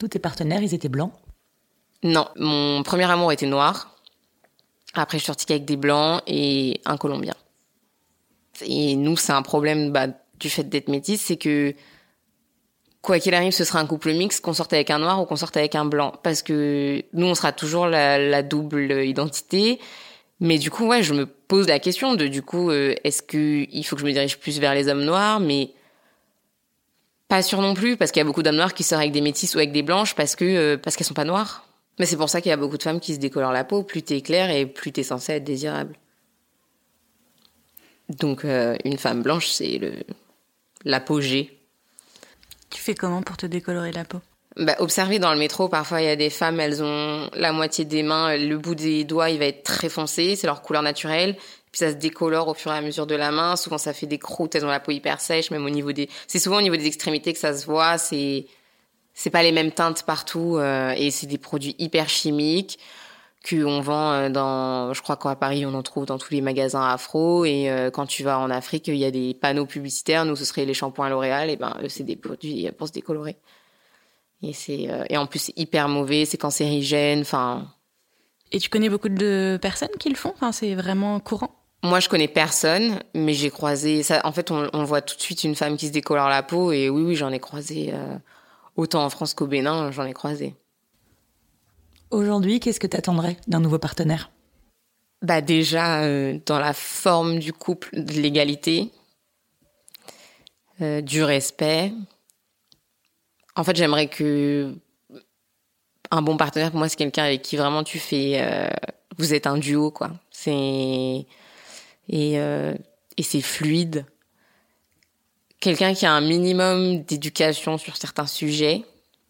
Tous 0.00 0.08
tes 0.08 0.18
partenaires 0.18 0.60
ils 0.60 0.74
étaient 0.74 0.88
blancs? 0.88 1.12
Non, 2.06 2.28
mon 2.36 2.84
premier 2.84 3.10
amour 3.10 3.32
était 3.32 3.46
noir. 3.46 3.96
Après 4.94 5.18
je 5.18 5.24
suis 5.24 5.26
sortie 5.26 5.52
avec 5.52 5.64
des 5.64 5.76
blancs 5.76 6.22
et 6.28 6.80
un 6.84 6.96
colombien. 6.96 7.34
Et 8.64 8.94
nous 8.94 9.16
c'est 9.16 9.32
un 9.32 9.42
problème 9.42 9.90
bah, 9.90 10.06
du 10.38 10.48
fait 10.48 10.64
d'être 10.64 10.88
métisse, 10.88 11.22
c'est 11.22 11.36
que 11.36 11.74
quoi 13.02 13.18
qu'il 13.18 13.34
arrive, 13.34 13.52
ce 13.52 13.64
sera 13.64 13.80
un 13.80 13.86
couple 13.86 14.12
mixte, 14.12 14.44
qu'on 14.44 14.52
sorte 14.52 14.72
avec 14.72 14.90
un 14.90 14.98
noir 14.98 15.20
ou 15.20 15.24
qu'on 15.24 15.36
sorte 15.36 15.56
avec 15.56 15.74
un 15.74 15.84
blanc. 15.84 16.12
Parce 16.22 16.42
que 16.42 17.02
nous, 17.12 17.26
on 17.26 17.34
sera 17.34 17.52
toujours 17.52 17.86
la, 17.86 18.42
double 18.42 19.04
identité. 19.04 19.80
Mais 20.40 20.58
du 20.58 20.70
coup, 20.70 20.86
ouais, 20.86 21.02
je 21.02 21.14
me 21.14 21.26
pose 21.26 21.66
la 21.68 21.78
question 21.78 22.14
de, 22.14 22.26
du 22.26 22.42
coup, 22.42 22.70
euh, 22.70 22.94
est-ce 23.04 23.22
que 23.22 23.66
il 23.70 23.84
faut 23.84 23.96
que 23.96 24.02
je 24.02 24.06
me 24.06 24.12
dirige 24.12 24.38
plus 24.38 24.60
vers 24.60 24.74
les 24.74 24.88
hommes 24.88 25.04
noirs, 25.04 25.40
mais 25.40 25.70
pas 27.28 27.42
sûr 27.42 27.60
non 27.62 27.74
plus, 27.74 27.96
parce 27.96 28.10
qu'il 28.10 28.20
y 28.20 28.22
a 28.22 28.24
beaucoup 28.24 28.42
d'hommes 28.42 28.56
noirs 28.56 28.74
qui 28.74 28.82
sortent 28.82 29.00
avec 29.00 29.12
des 29.12 29.20
métisses 29.20 29.54
ou 29.54 29.58
avec 29.58 29.72
des 29.72 29.82
blanches 29.82 30.14
parce 30.14 30.36
que 30.36 30.44
euh, 30.44 30.76
parce 30.76 30.96
qu'elles 30.96 31.06
sont 31.06 31.14
pas 31.14 31.24
noires. 31.24 31.65
Mais 31.98 32.06
c'est 32.06 32.16
pour 32.16 32.28
ça 32.28 32.40
qu'il 32.40 32.50
y 32.50 32.52
a 32.52 32.56
beaucoup 32.56 32.76
de 32.78 32.82
femmes 32.82 33.00
qui 33.00 33.14
se 33.14 33.18
décolorent 33.18 33.52
la 33.52 33.64
peau. 33.64 33.82
Plus 33.82 34.02
t'es 34.02 34.20
clair 34.20 34.50
et 34.50 34.66
plus 34.66 34.92
t'es 34.92 35.02
censé 35.02 35.32
être 35.32 35.44
désirable. 35.44 35.96
Donc, 38.08 38.44
euh, 38.44 38.76
une 38.84 38.98
femme 38.98 39.22
blanche, 39.22 39.48
c'est 39.48 39.78
le 39.78 39.92
l'apogée. 40.84 41.58
Tu 42.70 42.80
fais 42.80 42.94
comment 42.94 43.22
pour 43.22 43.36
te 43.36 43.46
décolorer 43.46 43.92
la 43.92 44.04
peau? 44.04 44.20
Bah, 44.56 44.76
observer 44.78 45.18
dans 45.18 45.32
le 45.32 45.38
métro, 45.38 45.68
parfois 45.68 46.00
il 46.00 46.06
y 46.06 46.10
a 46.10 46.16
des 46.16 46.30
femmes, 46.30 46.60
elles 46.60 46.82
ont 46.82 47.28
la 47.34 47.52
moitié 47.52 47.84
des 47.84 48.02
mains, 48.02 48.36
le 48.38 48.56
bout 48.56 48.74
des 48.74 49.04
doigts, 49.04 49.28
il 49.28 49.38
va 49.38 49.44
être 49.44 49.64
très 49.64 49.90
foncé, 49.90 50.34
c'est 50.34 50.46
leur 50.46 50.62
couleur 50.62 50.82
naturelle. 50.82 51.36
Puis 51.70 51.80
ça 51.80 51.90
se 51.90 51.96
décolore 51.96 52.48
au 52.48 52.54
fur 52.54 52.72
et 52.72 52.76
à 52.76 52.80
mesure 52.80 53.06
de 53.06 53.14
la 53.14 53.30
main. 53.30 53.56
Souvent 53.56 53.76
ça 53.76 53.92
fait 53.92 54.06
des 54.06 54.18
croûtes, 54.18 54.54
elles 54.54 54.64
ont 54.64 54.70
la 54.70 54.80
peau 54.80 54.92
hyper 54.92 55.20
sèche, 55.20 55.50
même 55.50 55.66
au 55.66 55.70
niveau 55.70 55.92
des. 55.92 56.08
C'est 56.26 56.38
souvent 56.38 56.56
au 56.58 56.62
niveau 56.62 56.76
des 56.76 56.86
extrémités 56.86 57.34
que 57.34 57.38
ça 57.38 57.54
se 57.54 57.66
voit. 57.66 57.98
C'est 57.98 58.46
c'est 59.16 59.30
pas 59.30 59.42
les 59.42 59.50
mêmes 59.50 59.72
teintes 59.72 60.04
partout 60.04 60.58
euh, 60.58 60.92
et 60.96 61.10
c'est 61.10 61.26
des 61.26 61.38
produits 61.38 61.74
hyper 61.78 62.08
chimiques 62.08 62.78
qu'on 63.48 63.80
vend 63.80 64.12
euh, 64.12 64.28
dans, 64.28 64.92
je 64.92 65.02
crois 65.02 65.16
qu'à 65.16 65.34
Paris 65.34 65.64
on 65.64 65.74
en 65.74 65.82
trouve 65.82 66.04
dans 66.04 66.18
tous 66.18 66.32
les 66.32 66.42
magasins 66.42 66.86
afro 66.86 67.44
et 67.44 67.70
euh, 67.70 67.90
quand 67.90 68.06
tu 68.06 68.22
vas 68.22 68.38
en 68.38 68.50
Afrique 68.50 68.88
il 68.88 68.96
y 68.96 69.06
a 69.06 69.10
des 69.10 69.34
panneaux 69.34 69.66
publicitaires, 69.66 70.26
nous 70.26 70.36
ce 70.36 70.44
serait 70.44 70.66
les 70.66 70.74
shampoings 70.74 71.08
L'Oréal 71.08 71.48
et 71.48 71.56
ben 71.56 71.76
c'est 71.88 72.04
des 72.04 72.16
produits 72.16 72.70
pour 72.76 72.88
se 72.88 72.92
décolorer. 72.92 73.36
Et 74.42 74.52
c'est 74.52 74.90
euh, 74.90 75.04
et 75.08 75.16
en 75.16 75.26
plus 75.26 75.38
c'est 75.38 75.58
hyper 75.58 75.88
mauvais, 75.88 76.26
c'est 76.26 76.36
cancérigène, 76.36 77.20
enfin. 77.20 77.68
Et 78.52 78.60
tu 78.60 78.68
connais 78.68 78.90
beaucoup 78.90 79.08
de 79.08 79.58
personnes 79.60 79.96
qui 79.98 80.10
le 80.10 80.14
font, 80.14 80.32
enfin 80.34 80.52
c'est 80.52 80.74
vraiment 80.74 81.18
courant? 81.20 81.50
Moi, 81.82 82.00
je 82.00 82.08
connais 82.08 82.26
personne, 82.26 83.00
mais 83.14 83.32
j'ai 83.32 83.50
croisé 83.50 84.02
ça. 84.02 84.20
En 84.24 84.32
fait, 84.32 84.50
on, 84.50 84.68
on, 84.72 84.84
voit 84.84 85.02
tout 85.02 85.14
de 85.14 85.20
suite 85.20 85.44
une 85.44 85.54
femme 85.54 85.76
qui 85.76 85.86
se 85.86 85.92
décolore 85.92 86.28
la 86.28 86.42
peau, 86.42 86.72
et 86.72 86.88
oui, 86.88 87.02
oui, 87.02 87.14
j'en 87.16 87.30
ai 87.30 87.38
croisé 87.38 87.92
autant 88.76 89.04
en 89.04 89.10
France 89.10 89.34
qu'au 89.34 89.46
Bénin, 89.46 89.90
j'en 89.90 90.04
ai 90.04 90.12
croisé. 90.12 90.54
Aujourd'hui, 92.10 92.60
qu'est-ce 92.60 92.78
que 92.78 92.86
tu 92.86 92.96
attendrais 92.96 93.36
d'un 93.48 93.60
nouveau 93.60 93.78
partenaire? 93.78 94.30
Bah 95.22 95.40
déjà 95.40 96.02
euh, 96.02 96.38
dans 96.46 96.58
la 96.58 96.72
forme 96.72 97.38
du 97.38 97.52
couple, 97.52 97.88
de 98.00 98.12
l'égalité, 98.12 98.92
euh, 100.80 101.00
du 101.00 101.22
respect. 101.24 101.92
En 103.56 103.64
fait, 103.64 103.74
j'aimerais 103.74 104.08
que 104.08 104.74
un 106.10 106.22
bon 106.22 106.36
partenaire 106.36 106.70
pour 106.70 106.78
moi 106.78 106.88
c'est 106.88 106.96
quelqu'un 106.96 107.24
avec 107.24 107.42
qui 107.42 107.56
vraiment 107.56 107.82
tu 107.82 107.98
fais 107.98 108.40
euh, 108.40 108.68
vous 109.18 109.34
êtes 109.34 109.48
un 109.48 109.58
duo 109.58 109.90
quoi. 109.90 110.12
C'est 110.30 111.26
et 112.08 112.34
et 112.38 113.22
c'est 113.22 113.40
fluide. 113.40 114.04
Quelqu'un 115.66 115.94
qui 115.94 116.06
a 116.06 116.12
un 116.12 116.20
minimum 116.20 117.02
d'éducation 117.02 117.76
sur 117.76 117.96
certains 117.96 118.28
sujets 118.28 118.84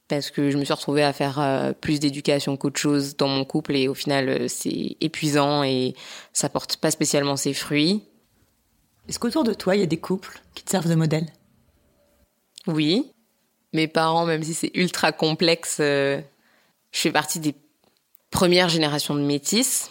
parce 0.07 0.31
que 0.31 0.51
je 0.51 0.59
me 0.59 0.67
suis 0.67 0.75
retrouvée 0.75 1.03
à 1.03 1.15
faire 1.15 1.41
euh, 1.41 1.73
plus 1.73 1.99
d'éducation 1.99 2.59
qu'autre 2.59 2.79
chose 2.79 3.17
dans 3.17 3.27
mon 3.27 3.47
couple 3.47 3.75
et 3.75 3.89
au 3.89 3.95
final 3.95 4.29
euh, 4.29 4.47
c'est 4.47 4.99
épuisant 5.01 5.65
et 5.65 5.95
ça 6.35 6.51
porte 6.51 6.77
pas 6.77 6.91
spécialement 6.91 7.37
ses 7.37 7.55
fruits. 7.55 8.03
Est-ce 9.09 9.19
qu'autour 9.19 9.45
de 9.45 9.55
toi 9.55 9.77
il 9.77 9.81
y 9.81 9.83
a 9.83 9.87
des 9.87 9.97
couples 9.97 10.43
qui 10.55 10.63
te 10.63 10.71
servent 10.71 10.91
de 10.91 10.95
modèle? 10.95 11.25
Oui. 12.67 13.11
Mes 13.73 13.89
parents, 13.89 14.27
même 14.27 14.43
si 14.43 14.53
c'est 14.53 14.73
ultra 14.75 15.13
complexe, 15.13 15.79
euh, 15.81 16.21
je 16.93 17.01
fais 17.01 17.13
partie 17.13 17.41
des 17.41 17.55
premières 18.31 18.69
générations 18.69 19.15
de 19.15 19.23
métis 19.23 19.91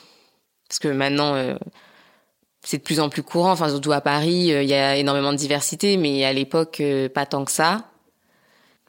parce 0.69 0.77
que 0.77 0.89
maintenant 0.89 1.57
c'est 2.65 2.79
de 2.79 2.83
plus 2.83 2.99
en 2.99 3.07
plus 3.07 3.23
courant. 3.23 3.51
Enfin 3.51 3.69
surtout 3.69 3.93
à 3.93 4.01
Paris, 4.01 4.47
il 4.47 4.63
y 4.63 4.73
a 4.73 4.97
énormément 4.97 5.31
de 5.31 5.37
diversité, 5.37 5.95
mais 5.95 6.25
à 6.25 6.33
l'époque 6.33 6.81
pas 7.13 7.25
tant 7.25 7.45
que 7.45 7.51
ça. 7.51 7.85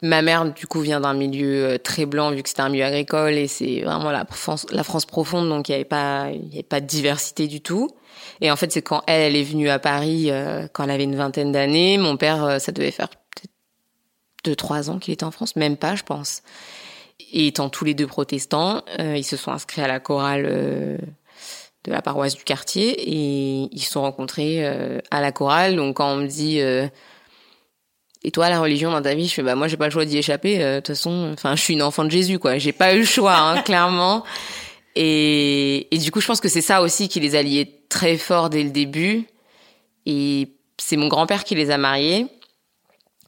Ma 0.02 0.20
mère, 0.20 0.52
du 0.52 0.66
coup, 0.66 0.80
vient 0.80 1.00
d'un 1.00 1.14
milieu 1.14 1.64
euh, 1.64 1.78
très 1.78 2.04
blanc, 2.04 2.30
vu 2.30 2.42
que 2.42 2.50
c'était 2.50 2.60
un 2.60 2.68
milieu 2.68 2.84
agricole, 2.84 3.32
et 3.32 3.48
c'est 3.48 3.80
vraiment 3.80 4.10
la 4.10 4.26
France, 4.26 4.66
la 4.70 4.84
France 4.84 5.06
profonde, 5.06 5.48
donc 5.48 5.68
il 5.68 5.72
n'y 5.72 5.76
avait 5.76 5.84
pas, 5.86 6.28
il 6.30 6.48
y 6.50 6.54
avait 6.54 6.62
pas 6.62 6.82
de 6.82 6.86
diversité 6.86 7.46
du 7.46 7.62
tout. 7.62 7.88
Et 8.42 8.50
en 8.50 8.56
fait, 8.56 8.70
c'est 8.70 8.82
quand 8.82 9.02
elle, 9.06 9.22
elle 9.22 9.36
est 9.36 9.42
venue 9.42 9.70
à 9.70 9.78
Paris, 9.78 10.30
euh, 10.30 10.68
quand 10.70 10.84
elle 10.84 10.90
avait 10.90 11.04
une 11.04 11.16
vingtaine 11.16 11.50
d'années. 11.50 11.96
Mon 11.96 12.18
père, 12.18 12.44
euh, 12.44 12.58
ça 12.58 12.72
devait 12.72 12.90
faire 12.90 13.08
peut-être 13.08 13.50
deux, 14.44 14.54
trois 14.54 14.90
ans 14.90 14.98
qu'il 14.98 15.14
était 15.14 15.24
en 15.24 15.30
France, 15.30 15.56
même 15.56 15.78
pas, 15.78 15.96
je 15.96 16.02
pense. 16.02 16.42
Et 17.32 17.46
étant 17.46 17.70
tous 17.70 17.86
les 17.86 17.94
deux 17.94 18.06
protestants, 18.06 18.82
ils 18.98 19.24
se 19.24 19.38
sont 19.38 19.50
inscrits 19.50 19.80
à 19.80 19.88
la 19.88 20.00
chorale 20.00 20.98
de 21.86 21.92
la 21.92 22.02
paroisse 22.02 22.34
du 22.34 22.44
quartier 22.44 22.90
et 23.00 23.68
ils 23.72 23.80
se 23.80 23.92
sont 23.92 24.02
rencontrés 24.02 24.66
à 25.10 25.20
la 25.20 25.32
chorale. 25.32 25.76
Donc 25.76 25.96
quand 25.96 26.12
on 26.12 26.16
me 26.16 26.26
dit 26.26 26.58
et 26.58 28.30
toi, 28.32 28.50
la 28.50 28.60
religion 28.60 28.90
dans 28.90 29.02
ta 29.02 29.14
vie, 29.14 29.28
je 29.28 29.34
fais 29.34 29.42
bah 29.42 29.54
moi 29.54 29.68
j'ai 29.68 29.76
pas 29.76 29.84
le 29.86 29.92
choix 29.92 30.04
d'y 30.04 30.18
échapper. 30.18 30.58
De 30.58 30.76
toute 30.76 30.88
façon, 30.88 31.30
enfin 31.32 31.54
je 31.54 31.62
suis 31.62 31.74
une 31.74 31.82
enfant 31.82 32.04
de 32.04 32.10
Jésus 32.10 32.38
quoi. 32.38 32.58
J'ai 32.58 32.72
pas 32.72 32.94
eu 32.94 32.98
le 33.00 33.04
choix, 33.04 33.36
hein, 33.36 33.62
clairement. 33.64 34.24
Et, 34.96 35.94
et 35.94 35.98
du 35.98 36.10
coup, 36.10 36.20
je 36.20 36.26
pense 36.26 36.40
que 36.40 36.48
c'est 36.48 36.62
ça 36.62 36.82
aussi 36.82 37.08
qui 37.08 37.20
les 37.20 37.36
a 37.36 37.42
liés 37.42 37.82
très 37.88 38.16
fort 38.16 38.50
dès 38.50 38.62
le 38.62 38.70
début. 38.70 39.26
Et 40.06 40.56
c'est 40.78 40.96
mon 40.96 41.08
grand-père 41.08 41.44
qui 41.44 41.54
les 41.54 41.70
a 41.70 41.78
mariés, 41.78 42.26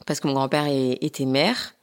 parce 0.07 0.21
que 0.21 0.29
mon 0.29 0.35
grand-père 0.35 0.67
était 0.69 1.25
maire. 1.25 1.75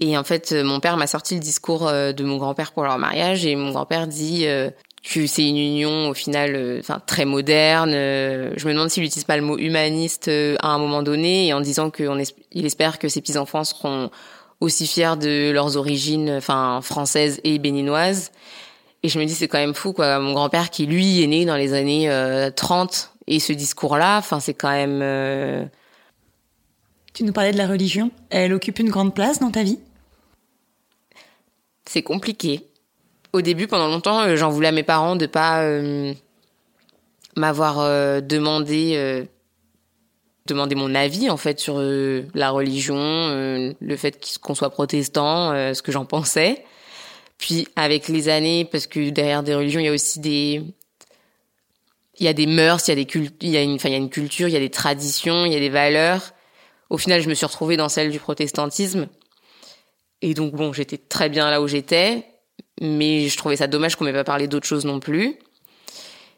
Et 0.00 0.18
en 0.18 0.24
fait, 0.24 0.52
mon 0.52 0.80
père 0.80 0.96
m'a 0.96 1.06
sorti 1.06 1.34
le 1.34 1.40
discours 1.40 1.86
euh, 1.86 2.12
de 2.12 2.24
mon 2.24 2.36
grand-père 2.36 2.72
pour 2.72 2.82
leur 2.82 2.98
mariage, 2.98 3.46
et 3.46 3.54
mon 3.54 3.70
grand-père 3.70 4.06
dit 4.06 4.46
euh, 4.46 4.70
que 5.04 5.26
c'est 5.26 5.46
une 5.46 5.58
union 5.58 6.08
au 6.08 6.14
final, 6.14 6.54
euh, 6.56 6.80
enfin 6.80 7.00
très 7.06 7.26
moderne. 7.26 7.92
Je 7.92 8.66
me 8.66 8.72
demande 8.72 8.88
s'il 8.88 9.02
n'utilise 9.02 9.24
pas 9.24 9.36
le 9.36 9.42
mot 9.42 9.58
humaniste 9.58 10.28
à 10.28 10.68
un 10.68 10.78
moment 10.78 11.02
donné, 11.02 11.48
et 11.48 11.52
en 11.52 11.60
disant 11.60 11.90
qu'il 11.90 12.66
espère 12.66 12.98
que 12.98 13.08
ses 13.08 13.20
petits 13.20 13.36
enfants 13.36 13.64
seront 13.64 14.10
aussi 14.60 14.86
fiers 14.86 15.16
de 15.16 15.50
leurs 15.50 15.76
origines, 15.76 16.30
enfin 16.30 16.80
françaises 16.82 17.40
et 17.44 17.58
béninoises. 17.58 18.32
Et 19.04 19.08
je 19.08 19.18
me 19.18 19.26
dis, 19.26 19.34
c'est 19.34 19.48
quand 19.48 19.58
même 19.58 19.74
fou, 19.74 19.92
quoi. 19.92 20.18
Mon 20.18 20.32
grand-père, 20.32 20.70
qui 20.70 20.86
lui 20.86 21.22
est 21.22 21.26
né 21.26 21.44
dans 21.44 21.56
les 21.56 21.74
années 21.74 22.08
30, 22.56 23.10
euh, 23.10 23.24
et 23.26 23.38
ce 23.38 23.52
discours-là, 23.52 24.16
enfin, 24.16 24.40
c'est 24.40 24.54
quand 24.54 24.70
même. 24.70 25.00
Euh, 25.02 25.64
tu 27.12 27.24
nous 27.24 27.32
parlais 27.32 27.52
de 27.52 27.58
la 27.58 27.66
religion. 27.66 28.10
Elle 28.30 28.54
occupe 28.54 28.78
une 28.78 28.88
grande 28.88 29.14
place 29.14 29.40
dans 29.40 29.50
ta 29.50 29.62
vie? 29.62 29.78
C'est 31.84 32.02
compliqué. 32.02 32.66
Au 33.34 33.42
début, 33.42 33.66
pendant 33.66 33.88
longtemps, 33.88 34.20
euh, 34.20 34.36
j'en 34.36 34.48
voulais 34.48 34.68
à 34.68 34.72
mes 34.72 34.84
parents 34.84 35.16
de 35.16 35.26
pas 35.26 35.68
m'avoir 37.36 38.22
demandé 38.22 39.26
demander 40.46 40.74
mon 40.74 40.94
avis 40.94 41.30
en 41.30 41.36
fait 41.36 41.58
sur 41.58 41.80
la 41.80 42.50
religion, 42.50 42.96
le 42.96 43.96
fait 43.96 44.38
qu'on 44.40 44.54
soit 44.54 44.70
protestant, 44.70 45.50
ce 45.74 45.82
que 45.82 45.90
j'en 45.90 46.04
pensais. 46.04 46.64
Puis 47.36 47.66
avec 47.74 48.06
les 48.06 48.28
années, 48.28 48.64
parce 48.64 48.86
que 48.86 49.10
derrière 49.10 49.42
des 49.42 49.54
religions, 49.54 49.80
il 49.80 49.86
y 49.86 49.88
a 49.88 49.92
aussi 49.92 50.20
des 50.20 50.62
il 52.18 52.24
y 52.24 52.28
a 52.28 52.32
des 52.32 52.46
mœurs, 52.46 52.86
il 52.86 52.90
y 52.90 52.92
a 52.92 52.96
des 52.96 53.06
cultes, 53.06 53.34
il 53.42 53.50
y 53.50 53.56
a 53.56 53.62
une, 53.62 53.74
enfin, 53.74 53.88
il 53.88 53.92
y 53.92 53.96
a 53.96 53.98
une 53.98 54.10
culture, 54.10 54.46
il 54.46 54.52
y 54.52 54.56
a 54.56 54.60
des 54.60 54.70
traditions, 54.70 55.44
il 55.44 55.52
y 55.52 55.56
a 55.56 55.60
des 55.60 55.70
valeurs. 55.70 56.32
Au 56.90 56.98
final, 56.98 57.20
je 57.20 57.28
me 57.28 57.34
suis 57.34 57.46
retrouvée 57.46 57.76
dans 57.76 57.88
celle 57.88 58.12
du 58.12 58.20
protestantisme. 58.20 59.08
Et 60.22 60.34
donc, 60.34 60.52
bon, 60.52 60.72
j'étais 60.72 60.98
très 60.98 61.28
bien 61.28 61.50
là 61.50 61.60
où 61.60 61.66
j'étais, 61.66 62.24
mais 62.80 63.28
je 63.28 63.36
trouvais 63.36 63.56
ça 63.56 63.66
dommage 63.66 63.96
qu'on 63.96 64.04
m'ait 64.04 64.12
pas 64.12 64.24
parlé 64.24 64.48
d'autre 64.48 64.66
chose 64.66 64.84
non 64.84 65.00
plus. 65.00 65.38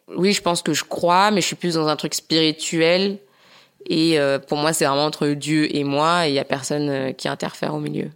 Oui, 0.08 0.32
je 0.32 0.42
pense 0.42 0.62
que 0.62 0.72
je 0.72 0.84
crois, 0.84 1.30
mais 1.30 1.40
je 1.40 1.46
suis 1.46 1.56
plus 1.56 1.74
dans 1.74 1.88
un 1.88 1.96
truc 1.96 2.14
spirituel. 2.14 3.18
Et 3.88 4.18
euh, 4.18 4.38
pour 4.38 4.58
moi, 4.58 4.72
c'est 4.72 4.84
vraiment 4.84 5.04
entre 5.04 5.28
Dieu 5.28 5.74
et 5.74 5.84
moi, 5.84 6.26
et 6.26 6.30
il 6.30 6.34
y 6.34 6.38
a 6.38 6.44
personne 6.44 6.88
euh, 6.88 7.12
qui 7.12 7.28
interfère 7.28 7.74
au 7.74 7.80
milieu. 7.80 8.10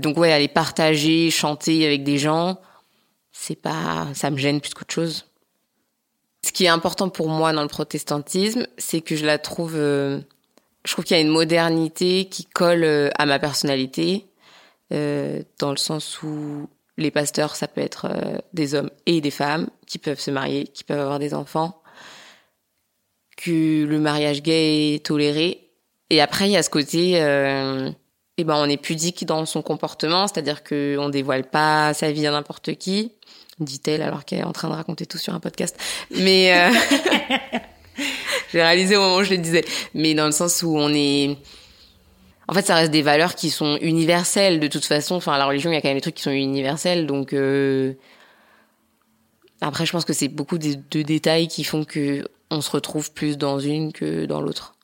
Donc 0.00 0.16
ouais, 0.16 0.32
aller 0.32 0.48
partager, 0.48 1.30
chanter 1.30 1.86
avec 1.86 2.04
des 2.04 2.18
gens, 2.18 2.58
c'est 3.32 3.56
pas, 3.56 4.08
ça 4.14 4.30
me 4.30 4.36
gêne 4.36 4.60
plus 4.60 4.74
qu'autre 4.74 4.94
chose. 4.94 5.26
Ce 6.44 6.52
qui 6.52 6.64
est 6.64 6.68
important 6.68 7.10
pour 7.10 7.28
moi 7.28 7.52
dans 7.52 7.62
le 7.62 7.68
protestantisme, 7.68 8.66
c'est 8.78 9.02
que 9.02 9.14
je 9.14 9.26
la 9.26 9.38
trouve, 9.38 9.74
euh, 9.76 10.20
je 10.84 10.92
trouve 10.92 11.04
qu'il 11.04 11.16
y 11.16 11.20
a 11.20 11.22
une 11.22 11.28
modernité 11.28 12.26
qui 12.26 12.46
colle 12.46 12.84
euh, 12.84 13.10
à 13.18 13.26
ma 13.26 13.38
personnalité, 13.38 14.26
euh, 14.92 15.42
dans 15.58 15.70
le 15.70 15.76
sens 15.76 16.22
où 16.22 16.68
les 17.00 17.10
pasteurs, 17.10 17.56
ça 17.56 17.66
peut 17.66 17.80
être 17.80 18.08
des 18.52 18.74
hommes 18.74 18.90
et 19.06 19.20
des 19.20 19.30
femmes 19.30 19.68
qui 19.86 19.98
peuvent 19.98 20.20
se 20.20 20.30
marier, 20.30 20.66
qui 20.68 20.84
peuvent 20.84 21.00
avoir 21.00 21.18
des 21.18 21.34
enfants, 21.34 21.82
que 23.36 23.84
le 23.84 23.98
mariage 23.98 24.42
gay 24.42 24.94
est 24.94 25.06
toléré. 25.06 25.70
Et 26.10 26.20
après, 26.20 26.48
il 26.48 26.52
y 26.52 26.56
a 26.56 26.62
ce 26.62 26.70
côté, 26.70 27.14
eh 28.40 28.44
ben 28.44 28.54
on 28.56 28.68
est 28.68 28.76
pudique 28.76 29.24
dans 29.26 29.44
son 29.46 29.62
comportement, 29.62 30.26
c'est-à-dire 30.26 30.62
que 30.62 30.96
on 30.98 31.08
dévoile 31.08 31.44
pas 31.44 31.94
sa 31.94 32.10
vie 32.10 32.26
à 32.26 32.30
n'importe 32.30 32.74
qui, 32.74 33.12
dit-elle 33.60 34.02
alors 34.02 34.24
qu'elle 34.24 34.40
est 34.40 34.44
en 34.44 34.52
train 34.52 34.68
de 34.68 34.74
raconter 34.74 35.06
tout 35.06 35.18
sur 35.18 35.34
un 35.34 35.40
podcast. 35.40 35.76
Mais 36.10 36.52
euh, 36.54 36.70
j'ai 38.52 38.62
réalisé 38.62 38.96
au 38.96 39.00
moment 39.00 39.16
où 39.16 39.24
je 39.24 39.30
le 39.30 39.38
disais, 39.38 39.64
mais 39.94 40.14
dans 40.14 40.26
le 40.26 40.32
sens 40.32 40.62
où 40.62 40.76
on 40.76 40.92
est 40.92 41.36
en 42.50 42.52
fait, 42.52 42.66
ça 42.66 42.74
reste 42.74 42.90
des 42.90 43.02
valeurs 43.02 43.36
qui 43.36 43.48
sont 43.48 43.76
universelles 43.80 44.58
de 44.58 44.66
toute 44.66 44.84
façon. 44.84 45.14
Enfin, 45.14 45.38
la 45.38 45.46
religion, 45.46 45.70
il 45.70 45.74
y 45.74 45.76
a 45.76 45.80
quand 45.80 45.86
même 45.88 45.96
des 45.96 46.00
trucs 46.00 46.16
qui 46.16 46.24
sont 46.24 46.32
universels, 46.32 47.06
donc 47.06 47.32
euh... 47.32 47.94
après, 49.60 49.86
je 49.86 49.92
pense 49.92 50.04
que 50.04 50.12
c'est 50.12 50.26
beaucoup 50.26 50.58
de, 50.58 50.74
de 50.90 51.02
détails 51.02 51.46
qui 51.46 51.62
font 51.62 51.84
que 51.84 52.26
on 52.50 52.60
se 52.60 52.72
retrouve 52.72 53.12
plus 53.12 53.38
dans 53.38 53.60
une 53.60 53.92
que 53.92 54.26
dans 54.26 54.40
l'autre. 54.40 54.74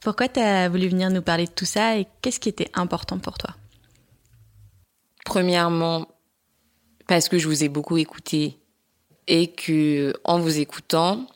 Pourquoi 0.00 0.28
tu 0.28 0.38
as 0.38 0.68
voulu 0.68 0.86
venir 0.86 1.10
nous 1.10 1.22
parler 1.22 1.46
de 1.46 1.50
tout 1.50 1.64
ça 1.64 1.98
et 1.98 2.06
qu'est-ce 2.22 2.38
qui 2.38 2.48
était 2.48 2.70
important 2.74 3.18
pour 3.18 3.36
toi? 3.36 3.56
Premièrement, 5.24 6.06
parce 7.08 7.28
que 7.28 7.38
je 7.38 7.48
vous 7.48 7.64
ai 7.64 7.68
beaucoup 7.68 7.96
écouté 7.96 8.60
et 9.26 9.48
que 9.48 10.12
en 10.22 10.38
vous 10.38 10.60
écoutant, 10.60 11.26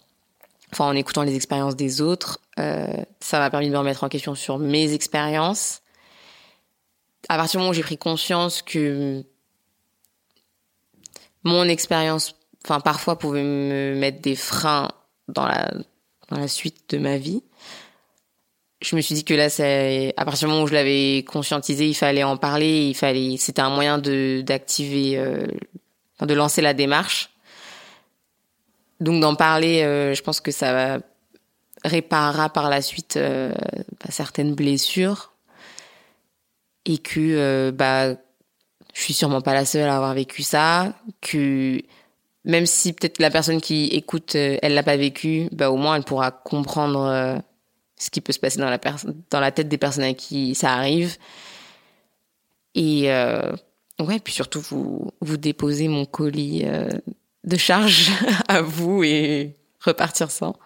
enfin 0.73 0.87
en 0.87 0.95
écoutant 0.95 1.23
les 1.23 1.35
expériences 1.35 1.77
des 1.77 2.01
autres, 2.01 2.41
euh, 2.59 2.87
ça 3.21 3.39
m'a 3.39 3.51
permis 3.51 3.69
de 3.69 3.73
me 3.73 3.79
remettre 3.79 4.05
en 4.05 4.09
question 4.09 4.35
sur 4.35 4.59
mes 4.59 4.93
expériences. 4.93 5.83
À 7.29 7.37
partir 7.37 7.59
du 7.59 7.59
moment 7.59 7.71
où 7.71 7.75
j'ai 7.75 7.83
pris 7.83 7.99
conscience 7.99 8.62
que 8.62 9.25
mon 11.45 11.64
expérience, 11.64 12.35
enfin 12.64 12.81
parfois 12.81 13.19
pouvait 13.19 13.43
me 13.43 13.95
mettre 13.95 14.21
des 14.21 14.37
freins 14.37 14.91
dans 15.29 15.47
la 15.47 15.71
dans 16.29 16.39
la 16.39 16.49
suite 16.49 16.91
de 16.91 16.99
ma 16.99 17.16
vie, 17.16 17.43
je 18.81 18.95
me 18.95 19.01
suis 19.01 19.14
dit 19.14 19.25
que 19.25 19.35
là, 19.35 19.51
c'est 19.51 20.14
à 20.16 20.25
partir 20.25 20.47
du 20.47 20.53
moment 20.53 20.64
où 20.64 20.69
je 20.69 20.75
l'avais 20.75 21.25
conscientisé, 21.27 21.89
il 21.89 21.95
fallait 21.95 22.23
en 22.23 22.37
parler, 22.37 22.89
il 22.89 22.95
fallait, 22.95 23.37
c'était 23.37 23.62
un 23.62 23.71
moyen 23.71 23.99
de 23.99 24.43
d'activer, 24.47 25.19
euh, 25.19 25.47
de 26.21 26.35
lancer 26.35 26.62
la 26.62 26.75
démarche. 26.75 27.31
Donc 29.01 29.20
d'en 29.20 29.34
parler, 29.34 29.82
euh, 29.82 30.14
je 30.14 30.22
pense 30.22 30.40
que 30.40 30.51
ça 30.51 30.99
réparera 31.84 32.49
par 32.49 32.68
la 32.68 32.82
suite 32.82 33.16
euh, 33.16 33.53
bah, 34.01 34.11
certaines 34.11 34.55
blessures 34.55 35.32
et 36.84 36.99
que 36.99 37.20
euh, 37.20 37.72
bah 37.72 38.14
je 38.94 39.03
suis 39.03 39.14
sûrement 39.14 39.40
pas 39.40 39.55
la 39.55 39.64
seule 39.64 39.88
à 39.88 39.96
avoir 39.96 40.14
vécu 40.14 40.42
ça, 40.42 40.92
que 41.20 41.80
même 42.44 42.66
si 42.66 42.92
peut-être 42.92 43.20
la 43.20 43.30
personne 43.30 43.61
qui 43.61 43.86
écoute 43.86 44.34
elle 44.34 44.74
l'a 44.74 44.82
pas 44.82 44.96
vécu, 44.96 45.49
bah 45.53 45.70
au 45.70 45.76
moins 45.76 45.96
elle 45.96 46.05
pourra 46.05 46.30
comprendre 46.32 47.42
ce 47.96 48.11
qui 48.11 48.20
peut 48.20 48.32
se 48.32 48.38
passer 48.38 48.59
dans 48.59 48.70
la, 48.70 48.80
dans 49.30 49.40
la 49.40 49.53
tête 49.53 49.68
des 49.68 49.78
personnes 49.78 50.05
à 50.05 50.14
qui 50.14 50.55
ça 50.55 50.72
arrive. 50.72 51.16
Et 52.74 53.12
euh, 53.12 53.53
ouais, 53.99 54.20
puis 54.20 54.32
surtout, 54.32 54.61
vous, 54.61 55.11
vous 55.20 55.36
déposez 55.36 55.88
mon 55.88 56.05
colis 56.05 56.62
euh, 56.64 56.88
de 57.45 57.57
charge 57.57 58.11
à 58.49 58.62
vous 58.62 59.03
et 59.03 59.57
repartir 59.80 60.30
sans. 60.30 60.57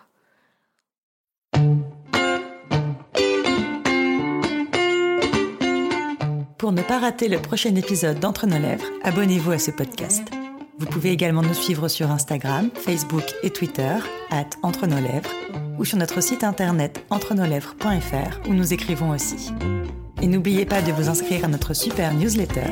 Pour 6.59 6.70
ne 6.70 6.83
pas 6.83 7.01
rater 7.01 7.29
le 7.29 7.43
prochain 7.43 7.75
épisode 7.75 8.20
d'Entre 8.20 8.47
nos 8.47 8.59
lèvres, 8.59 8.87
abonnez-vous 9.03 9.51
à 9.51 9.59
ce 9.59 9.73
podcast. 9.73 10.23
Vous 10.79 10.87
pouvez 10.87 11.11
également 11.11 11.43
nous 11.43 11.55
suivre 11.55 11.89
sur 11.89 12.11
Instagram, 12.11 12.70
Facebook 12.75 13.25
et 13.43 13.51
Twitter, 13.51 13.97
at 14.31 14.51
Entre 14.62 14.87
nos 14.87 15.01
lèvres, 15.01 15.31
ou 15.79 15.85
sur 15.85 15.99
notre 15.99 16.20
site 16.20 16.45
internet 16.45 17.05
entrenoslèvres.fr 17.11 18.49
où 18.49 18.55
nous 18.55 18.73
écrivons 18.73 19.11
aussi. 19.11 19.53
Et 20.23 20.29
n'oubliez 20.29 20.64
pas 20.64 20.81
de 20.83 20.93
vous 20.93 21.09
inscrire 21.09 21.45
à 21.45 21.49
notre 21.49 21.75
super 21.75 22.14
newsletter. 22.14 22.70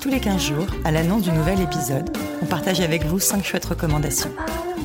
Tous 0.00 0.08
les 0.08 0.18
15 0.18 0.42
jours, 0.42 0.66
à 0.82 0.90
l'annonce 0.90 1.24
du 1.24 1.30
nouvel 1.30 1.60
épisode, 1.60 2.10
on 2.40 2.46
partage 2.46 2.80
avec 2.80 3.04
vous 3.04 3.20
5 3.20 3.44
chouettes 3.44 3.66
recommandations. 3.66 4.32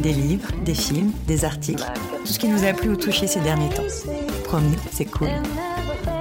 Des 0.01 0.11
livres, 0.11 0.49
des 0.65 0.73
films, 0.73 1.13
des 1.25 1.45
articles, 1.45 1.85
tout 2.19 2.33
ce 2.33 2.37
qui 2.37 2.49
nous 2.49 2.65
a 2.65 2.73
plu 2.73 2.89
ou 2.89 2.95
touché 2.97 3.27
ces 3.27 3.39
derniers 3.39 3.69
temps. 3.69 3.83
Promis, 4.43 4.75
c'est 4.91 5.05
cool. 5.05 5.29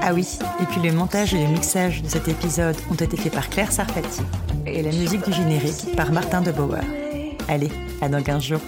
Ah 0.01 0.15
oui, 0.15 0.39
et 0.63 0.65
puis 0.67 0.81
le 0.81 0.93
montage 0.93 1.35
et 1.35 1.43
le 1.45 1.53
mixage 1.53 2.03
de 2.03 2.09
cet 2.09 2.29
épisode 2.29 2.77
ont 2.91 2.95
été 2.95 3.17
faits 3.17 3.33
par 3.33 3.51
Claire 3.51 3.73
Sarfati 3.73 4.23
et 4.67 4.83
la 4.83 4.93
musique 4.93 5.25
du 5.25 5.33
générique 5.33 5.97
par 5.97 6.13
Martin 6.13 6.41
de 6.41 6.53
Bauer. 6.53 6.85
Allez, 7.49 7.71
à 8.01 8.09
dans 8.09 8.23
15 8.23 8.43
jours. 8.43 8.61